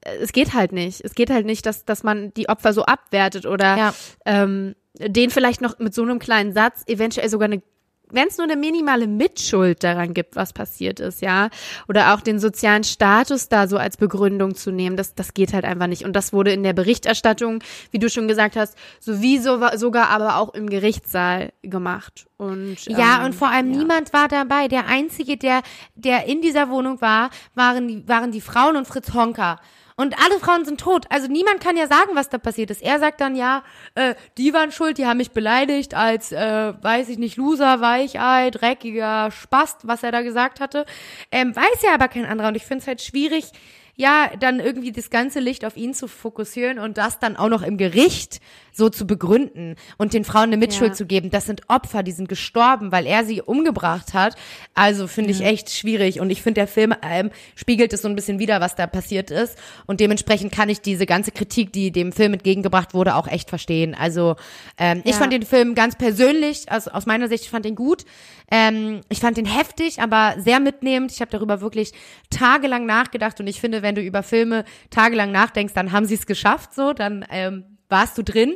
es 0.00 0.32
geht 0.32 0.54
halt 0.54 0.72
nicht. 0.72 1.00
Es 1.04 1.14
geht 1.14 1.30
halt 1.30 1.46
nicht, 1.46 1.66
dass, 1.66 1.84
dass 1.84 2.02
man 2.02 2.32
die 2.34 2.48
Opfer 2.48 2.72
so 2.72 2.84
abwertet 2.84 3.46
oder 3.46 3.76
Ja. 3.76 3.94
ähm, 4.24 4.74
den 4.98 5.30
vielleicht 5.30 5.60
noch 5.60 5.78
mit 5.78 5.94
so 5.94 6.02
einem 6.02 6.18
kleinen 6.18 6.52
Satz 6.52 6.82
eventuell 6.86 7.28
sogar 7.28 7.46
eine 7.46 7.62
wenn 8.10 8.28
es 8.28 8.38
nur 8.38 8.44
eine 8.44 8.56
minimale 8.56 9.06
Mitschuld 9.06 9.82
daran 9.82 10.14
gibt, 10.14 10.36
was 10.36 10.52
passiert 10.52 11.00
ist, 11.00 11.22
ja, 11.22 11.48
oder 11.88 12.14
auch 12.14 12.20
den 12.20 12.38
sozialen 12.38 12.84
Status 12.84 13.48
da 13.48 13.66
so 13.66 13.76
als 13.76 13.96
Begründung 13.96 14.54
zu 14.54 14.70
nehmen, 14.70 14.96
das, 14.96 15.14
das 15.14 15.34
geht 15.34 15.52
halt 15.52 15.64
einfach 15.64 15.86
nicht. 15.86 16.04
Und 16.04 16.14
das 16.14 16.32
wurde 16.32 16.52
in 16.52 16.62
der 16.62 16.72
Berichterstattung, 16.72 17.62
wie 17.90 17.98
du 17.98 18.08
schon 18.08 18.28
gesagt 18.28 18.56
hast, 18.56 18.76
sowieso 19.00 19.60
sogar 19.76 20.08
aber 20.10 20.36
auch 20.36 20.54
im 20.54 20.70
Gerichtssaal 20.70 21.52
gemacht. 21.62 22.26
Und 22.36 22.84
Ja, 22.86 23.18
ähm, 23.18 23.26
und 23.26 23.34
vor 23.34 23.48
allem 23.48 23.72
ja. 23.72 23.78
niemand 23.78 24.12
war 24.12 24.28
dabei. 24.28 24.68
Der 24.68 24.86
einzige, 24.86 25.36
der, 25.36 25.62
der 25.94 26.26
in 26.26 26.42
dieser 26.42 26.68
Wohnung 26.68 27.00
war, 27.00 27.30
waren 27.54 27.88
die, 27.88 28.08
waren 28.08 28.30
die 28.30 28.40
Frauen 28.40 28.76
und 28.76 28.86
Fritz 28.86 29.14
Honka. 29.14 29.58
Und 29.98 30.14
alle 30.22 30.38
Frauen 30.38 30.66
sind 30.66 30.78
tot. 30.78 31.06
Also 31.08 31.26
niemand 31.26 31.60
kann 31.60 31.76
ja 31.78 31.86
sagen, 31.86 32.10
was 32.14 32.28
da 32.28 32.36
passiert 32.36 32.70
ist. 32.70 32.82
Er 32.82 32.98
sagt 32.98 33.20
dann 33.22 33.34
ja, 33.34 33.64
äh, 33.94 34.14
die 34.36 34.52
waren 34.52 34.70
schuld, 34.70 34.98
die 34.98 35.06
haben 35.06 35.16
mich 35.16 35.30
beleidigt 35.30 35.94
als, 35.94 36.32
äh, 36.32 36.74
weiß 36.82 37.08
ich 37.08 37.16
nicht, 37.16 37.38
Loser, 37.38 37.80
Weichei, 37.80 38.50
dreckiger 38.50 39.30
Spast, 39.30 39.88
was 39.88 40.02
er 40.02 40.12
da 40.12 40.20
gesagt 40.20 40.60
hatte. 40.60 40.84
Ähm, 41.32 41.56
weiß 41.56 41.82
ja 41.82 41.94
aber 41.94 42.08
kein 42.08 42.26
anderer. 42.26 42.48
Und 42.48 42.56
ich 42.56 42.66
finde 42.66 42.82
es 42.82 42.86
halt 42.86 43.00
schwierig, 43.00 43.52
ja, 43.94 44.30
dann 44.38 44.60
irgendwie 44.60 44.92
das 44.92 45.08
ganze 45.08 45.40
Licht 45.40 45.64
auf 45.64 45.78
ihn 45.78 45.94
zu 45.94 46.06
fokussieren 46.06 46.78
und 46.78 46.98
das 46.98 47.18
dann 47.18 47.36
auch 47.36 47.48
noch 47.48 47.62
im 47.62 47.78
Gericht 47.78 48.40
so 48.76 48.90
zu 48.90 49.06
begründen 49.06 49.74
und 49.96 50.12
den 50.12 50.24
Frauen 50.24 50.44
eine 50.44 50.56
Mitschuld 50.58 50.90
Ja. 50.90 50.94
zu 50.96 51.06
geben. 51.06 51.30
Das 51.30 51.46
sind 51.46 51.62
Opfer, 51.68 52.02
die 52.02 52.12
sind 52.12 52.28
gestorben, 52.28 52.92
weil 52.92 53.06
er 53.06 53.24
sie 53.24 53.40
umgebracht 53.40 54.12
hat. 54.12 54.36
Also 54.74 55.06
finde 55.06 55.30
ich 55.30 55.40
echt 55.40 55.70
schwierig 55.70 56.20
und 56.20 56.28
ich 56.30 56.42
finde, 56.42 56.60
der 56.60 56.68
Film 56.68 56.94
ähm, 57.02 57.30
spiegelt 57.54 57.92
es 57.94 58.02
so 58.02 58.08
ein 58.08 58.14
bisschen 58.16 58.38
wider, 58.38 58.60
was 58.60 58.74
da 58.74 58.86
passiert 58.86 59.30
ist 59.30 59.56
und 59.86 60.00
dementsprechend 60.00 60.52
kann 60.52 60.68
ich 60.68 60.80
diese 60.82 61.06
ganze 61.06 61.30
Kritik, 61.32 61.72
die 61.72 61.90
dem 61.90 62.12
Film 62.12 62.34
entgegengebracht 62.34 62.92
wurde, 62.92 63.14
auch 63.14 63.26
echt 63.28 63.48
verstehen. 63.48 63.94
Also 63.94 64.36
ähm, 64.76 65.00
ich 65.04 65.12
Ja. 65.12 65.16
fand 65.18 65.32
den 65.32 65.42
Film 65.44 65.74
ganz 65.74 65.96
persönlich, 65.96 66.70
also 66.70 66.90
aus 66.90 67.06
meiner 67.06 67.28
Sicht, 67.28 67.44
ich 67.44 67.50
fand 67.50 67.64
den 67.64 67.76
gut. 67.76 68.04
Ähm, 68.50 69.00
ich 69.08 69.20
fand 69.20 69.36
den 69.38 69.46
heftig, 69.46 70.00
aber 70.02 70.34
sehr 70.38 70.60
mitnehmend. 70.60 71.10
Ich 71.12 71.20
habe 71.20 71.30
darüber 71.30 71.60
wirklich 71.60 71.92
tagelang 72.30 72.86
nachgedacht 72.86 73.40
und 73.40 73.46
ich 73.46 73.60
finde, 73.60 73.82
wenn 73.82 73.94
du 73.94 74.02
über 74.02 74.22
Filme 74.22 74.64
tagelang 74.90 75.32
nachdenkst, 75.32 75.72
dann 75.74 75.92
haben 75.92 76.04
sie 76.06 76.14
es 76.14 76.26
geschafft, 76.26 76.74
so, 76.74 76.92
dann 76.92 77.24
ähm, 77.30 77.64
warst 77.88 78.18
du 78.18 78.22
drin. 78.22 78.54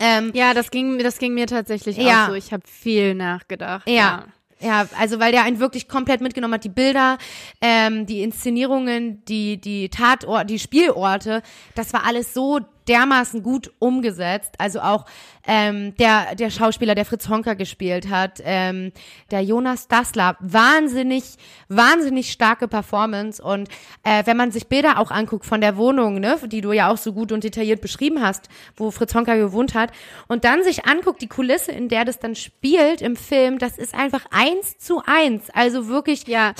Ähm, 0.00 0.30
Ja, 0.34 0.54
das 0.54 0.70
ging, 0.70 0.96
mir- 0.96 1.02
das 1.02 1.18
ging 1.18 1.34
mir 1.34 1.46
tatsächlich 1.46 1.96
Ja. 1.96 2.24
auch 2.24 2.28
so. 2.30 2.34
Ich 2.34 2.52
habe 2.52 2.62
viel 2.66 3.14
nachgedacht. 3.14 3.88
Ja. 3.88 4.24
Ja, 4.60 4.88
also 4.98 5.20
weil 5.20 5.30
der 5.30 5.44
einen 5.44 5.60
wirklich 5.60 5.86
komplett 5.86 6.20
mitgenommen 6.20 6.54
hat, 6.54 6.64
die 6.64 6.68
Bilder, 6.68 7.16
ähm, 7.60 8.06
die 8.06 8.22
Inszenierungen, 8.22 9.24
die 9.26 9.60
die 9.60 9.88
Tatorte, 9.88 10.46
die 10.46 10.58
Spielorte, 10.58 11.42
das 11.76 11.92
war 11.92 12.04
alles 12.04 12.34
so 12.34 12.58
dermaßen 12.88 13.42
gut 13.42 13.72
umgesetzt. 13.78 14.54
Also 14.58 14.80
auch 14.80 15.04
ähm, 15.46 15.94
der 15.96 16.34
der 16.34 16.50
Schauspieler, 16.50 16.94
der 16.94 17.04
Fritz 17.04 17.28
Honka 17.28 17.54
gespielt 17.54 18.08
hat, 18.08 18.40
ähm, 18.44 18.92
der 19.30 19.42
Jonas 19.42 19.88
Dassler, 19.88 20.36
wahnsinnig 20.40 21.24
wahnsinnig 21.68 22.30
starke 22.30 22.68
Performance. 22.68 23.42
Und 23.42 23.68
äh, 24.04 24.24
wenn 24.26 24.36
man 24.36 24.50
sich 24.50 24.68
Bilder 24.68 24.98
auch 24.98 25.10
anguckt 25.10 25.44
von 25.44 25.60
der 25.60 25.76
Wohnung, 25.76 26.20
ne, 26.20 26.38
die 26.46 26.60
du 26.60 26.72
ja 26.72 26.90
auch 26.90 26.98
so 26.98 27.12
gut 27.12 27.32
und 27.32 27.44
detailliert 27.44 27.80
beschrieben 27.80 28.22
hast, 28.22 28.48
wo 28.76 28.90
Fritz 28.90 29.14
Honka 29.14 29.36
gewohnt 29.36 29.74
hat 29.74 29.90
und 30.28 30.44
dann 30.44 30.62
sich 30.62 30.86
anguckt 30.86 31.20
die 31.20 31.28
Kulisse, 31.28 31.72
in 31.72 31.88
der 31.88 32.04
das 32.04 32.18
dann 32.18 32.34
spielt 32.34 33.02
im 33.02 33.16
Film, 33.16 33.58
das 33.58 33.78
ist 33.78 33.94
einfach 33.94 34.26
eins 34.30 34.78
zu 34.78 35.02
eins, 35.04 35.50
also 35.50 35.88
wirklich 35.88 36.28
Ja, 36.28 36.52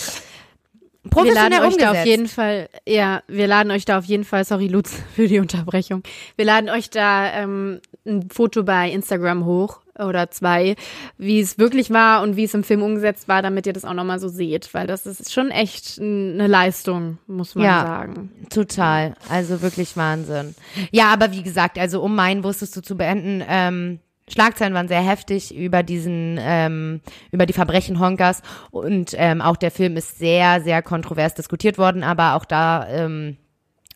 wir 1.15 1.35
laden 1.35 1.55
euch 1.55 1.77
da 1.77 1.89
umgesetzt. 1.91 1.99
auf 2.01 2.07
jeden 2.07 2.29
Fall, 2.29 2.69
ja, 2.87 3.23
wir 3.29 3.47
laden 3.47 3.71
euch 3.73 3.85
da 3.85 3.99
auf 3.99 4.05
jeden 4.05 4.25
Fall, 4.25 4.45
sorry 4.45 4.69
Lutz 4.69 4.97
für 5.15 5.29
die 5.29 5.39
Unterbrechung, 5.39 6.03
wir 6.37 6.45
laden 6.45 6.71
euch 6.71 6.91
da 6.91 7.33
ähm, 7.33 7.81
ein 8.07 8.29
Foto 8.31 8.63
bei 8.65 8.91
Instagram 8.91 9.45
hoch 9.45 9.81
oder 9.99 10.31
zwei, 10.31 10.77
wie 11.17 11.41
es 11.41 11.59
wirklich 11.59 11.91
war 11.91 12.23
und 12.23 12.37
wie 12.37 12.45
es 12.45 12.55
im 12.55 12.63
Film 12.63 12.83
umgesetzt 12.83 13.27
war, 13.27 13.43
damit 13.43 13.67
ihr 13.67 13.73
das 13.73 13.85
auch 13.85 13.95
nochmal 13.95 14.21
so 14.21 14.29
seht, 14.29 14.73
weil 14.73 14.87
das 14.87 15.07
ist 15.07 15.33
schon 15.33 15.51
echt 15.51 15.99
eine 16.01 16.47
Leistung, 16.47 17.19
muss 17.27 17.57
man 17.57 17.65
Ja. 17.65 17.83
sagen. 17.83 18.31
Total, 18.49 19.15
also 19.29 19.61
wirklich 19.61 19.97
Wahnsinn. 19.97 20.55
Ja, 20.93 21.07
aber 21.13 21.33
wie 21.33 21.43
gesagt, 21.43 21.79
also 21.81 22.01
um 22.01 22.15
meinen 22.15 22.45
wusstest 22.45 22.77
du 22.77 22.81
zu 22.81 22.97
beenden, 22.97 23.43
ähm, 23.49 23.99
Schlagzeilen 24.29 24.75
waren 24.75 24.89
sehr 24.89 25.03
heftig 25.03 25.55
über 25.55 25.83
diesen, 25.83 26.39
ähm, 26.41 27.01
über 27.33 27.47
die 27.47 27.53
Verbrechen 27.53 28.01
Honkers 28.01 28.43
und 28.71 29.15
ähm, 29.17 29.41
auch 29.41 29.57
der 29.57 29.71
Film 29.71 29.97
ist 29.97 30.19
sehr, 30.19 30.61
sehr 30.61 30.83
kontrovers 30.83 31.35
diskutiert 31.35 31.79
worden, 31.79 32.03
aber 32.03 32.35
auch 32.35 32.45
da 32.45 32.89
ähm, 32.89 33.37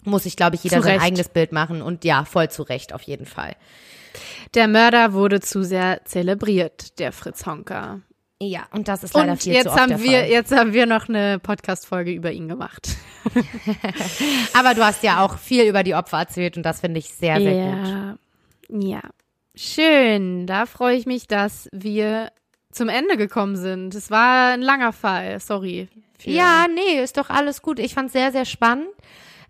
muss 0.05 0.25
sich, 0.25 0.37
glaube 0.37 0.57
ich, 0.57 0.65
jeder 0.65 0.83
sein 0.83 1.01
eigenes 1.01 1.29
Bild 1.29 1.53
machen 1.53 1.83
und 1.83 2.05
ja, 2.05 2.25
voll 2.25 2.51
zu 2.51 2.63
Recht 2.63 2.93
auf 2.93 3.03
jeden 3.03 3.27
Fall. 3.27 3.55
Der 4.55 4.69
Mörder 4.69 5.13
wurde 5.13 5.41
zu 5.41 5.63
sehr 5.63 6.05
zelebriert, 6.05 6.99
der 6.99 7.13
Fritz 7.13 7.47
Honka. 7.47 8.01
Ja, 8.41 8.63
und 8.73 8.89
das 8.89 9.05
ist 9.05 9.15
leider 9.15 9.33
Und 9.33 9.43
viel 9.43 9.53
jetzt 9.53 9.65
zu 9.65 9.71
oft 9.71 9.81
haben 9.81 10.03
wir, 10.03 10.19
Fall. 10.19 10.29
jetzt 10.29 10.53
haben 10.53 10.73
wir 10.73 10.87
noch 10.87 11.09
eine 11.09 11.39
Podcast-Folge 11.39 12.11
über 12.11 12.33
ihn 12.33 12.49
gemacht. 12.49 12.89
Aber 14.59 14.75
du 14.75 14.85
hast 14.85 15.05
ja 15.05 15.25
auch 15.25 15.39
viel 15.39 15.65
über 15.65 15.85
die 15.85 15.95
Opfer 15.95 16.19
erzählt 16.19 16.57
und 16.57 16.65
das 16.65 16.81
finde 16.81 16.99
ich 16.99 17.09
sehr, 17.09 17.41
sehr 17.41 18.19
gut. 18.69 18.83
ja. 18.83 19.01
Schön. 19.55 20.47
Da 20.47 20.67
freue 20.67 20.97
ich 20.97 21.07
mich, 21.07 21.27
dass 21.27 21.69
wir 21.73 22.33
zum 22.71 22.89
Ende 22.89 23.17
gekommen 23.17 23.57
sind. 23.57 23.95
Es 23.95 24.11
war 24.11 24.53
ein 24.53 24.63
langer 24.63 24.93
Fall. 24.93 25.39
Sorry. 25.41 25.89
Ja, 26.25 26.67
nee, 26.73 27.03
ist 27.03 27.17
doch 27.19 27.31
alles 27.31 27.63
gut. 27.63 27.79
Ich 27.79 27.95
fand's 27.95 28.13
sehr, 28.13 28.33
sehr 28.33 28.45
spannend. 28.45 28.89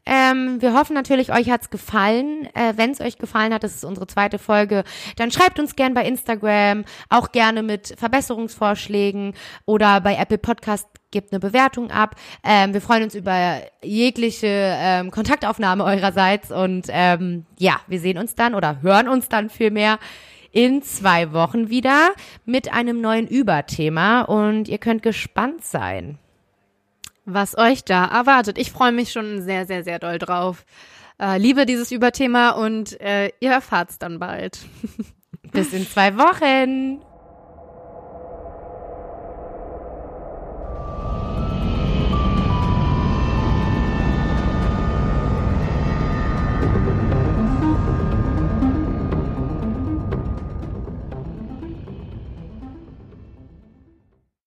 Ähm, 0.05 0.61
wir 0.61 0.75
hoffen 0.75 0.95
natürlich, 0.95 1.33
euch 1.33 1.49
hat's 1.49 1.71
gefallen. 1.71 2.49
Äh, 2.55 2.73
Wenn 2.77 2.91
es 2.91 3.01
euch 3.01 3.19
gefallen 3.19 3.55
hat, 3.55 3.63
das 3.63 3.77
ist 3.77 3.85
unsere 3.85 4.09
zweite 4.09 4.39
Folge, 4.39 4.83
dann 5.17 5.31
schreibt 5.31 5.61
uns 5.61 5.77
gern 5.77 5.95
bei 5.95 6.05
Instagram, 6.05 6.85
auch 7.09 7.31
gerne 7.31 7.63
mit 7.63 7.95
Verbesserungsvorschlägen 7.99 9.35
oder 9.65 10.01
bei 10.01 10.17
Apple 10.17 10.39
Podcast 10.39 10.89
gebt 11.13 11.33
eine 11.33 11.41
Bewertung 11.41 11.91
ab. 11.91 12.17
Ähm, 12.43 12.75
wir 12.75 12.81
freuen 12.81 13.05
uns 13.05 13.15
über 13.15 13.61
jegliche 13.83 14.49
ähm, 14.49 15.11
Kontaktaufnahme 15.11 15.85
eurerseits 15.85 16.51
und 16.51 16.87
ähm, 16.89 17.47
ja, 17.59 17.81
wir 17.87 18.01
sehen 18.01 18.19
uns 18.19 18.35
dann 18.35 18.55
oder 18.55 18.83
hören 18.83 19.09
uns 19.09 19.29
dann 19.29 19.49
vielmehr 19.49 19.99
in 20.51 20.83
zwei 20.83 21.33
Wochen 21.33 21.71
wieder 21.71 22.13
mit 22.45 22.73
einem 22.73 23.01
neuen 23.01 23.27
Überthema 23.27 24.23
und 24.23 24.69
ihr 24.69 24.79
könnt 24.79 25.03
gespannt 25.03 25.65
sein. 25.65 26.19
Was 27.25 27.57
euch 27.57 27.85
da 27.85 28.05
erwartet. 28.05 28.59
Ich 28.59 28.73
freue 28.73 28.93
mich 28.93 29.13
schon 29.13 29.43
sehr, 29.43 29.65
sehr, 29.67 29.85
sehr 29.85 29.99
doll 29.99 30.19
drauf. 30.19 30.65
Äh, 31.21 31.39
liebe 31.39 31.67
dieses 31.67 31.93
Überthema 31.93 32.51
und 32.51 33.01
äh, 33.01 33.31
ihr 33.41 33.53
erfahrt's 33.53 33.99
dann 33.99 34.19
bald. 34.19 34.59
Bis 35.53 35.73
in 35.73 35.87
zwei 35.87 36.17
Wochen. 36.17 37.01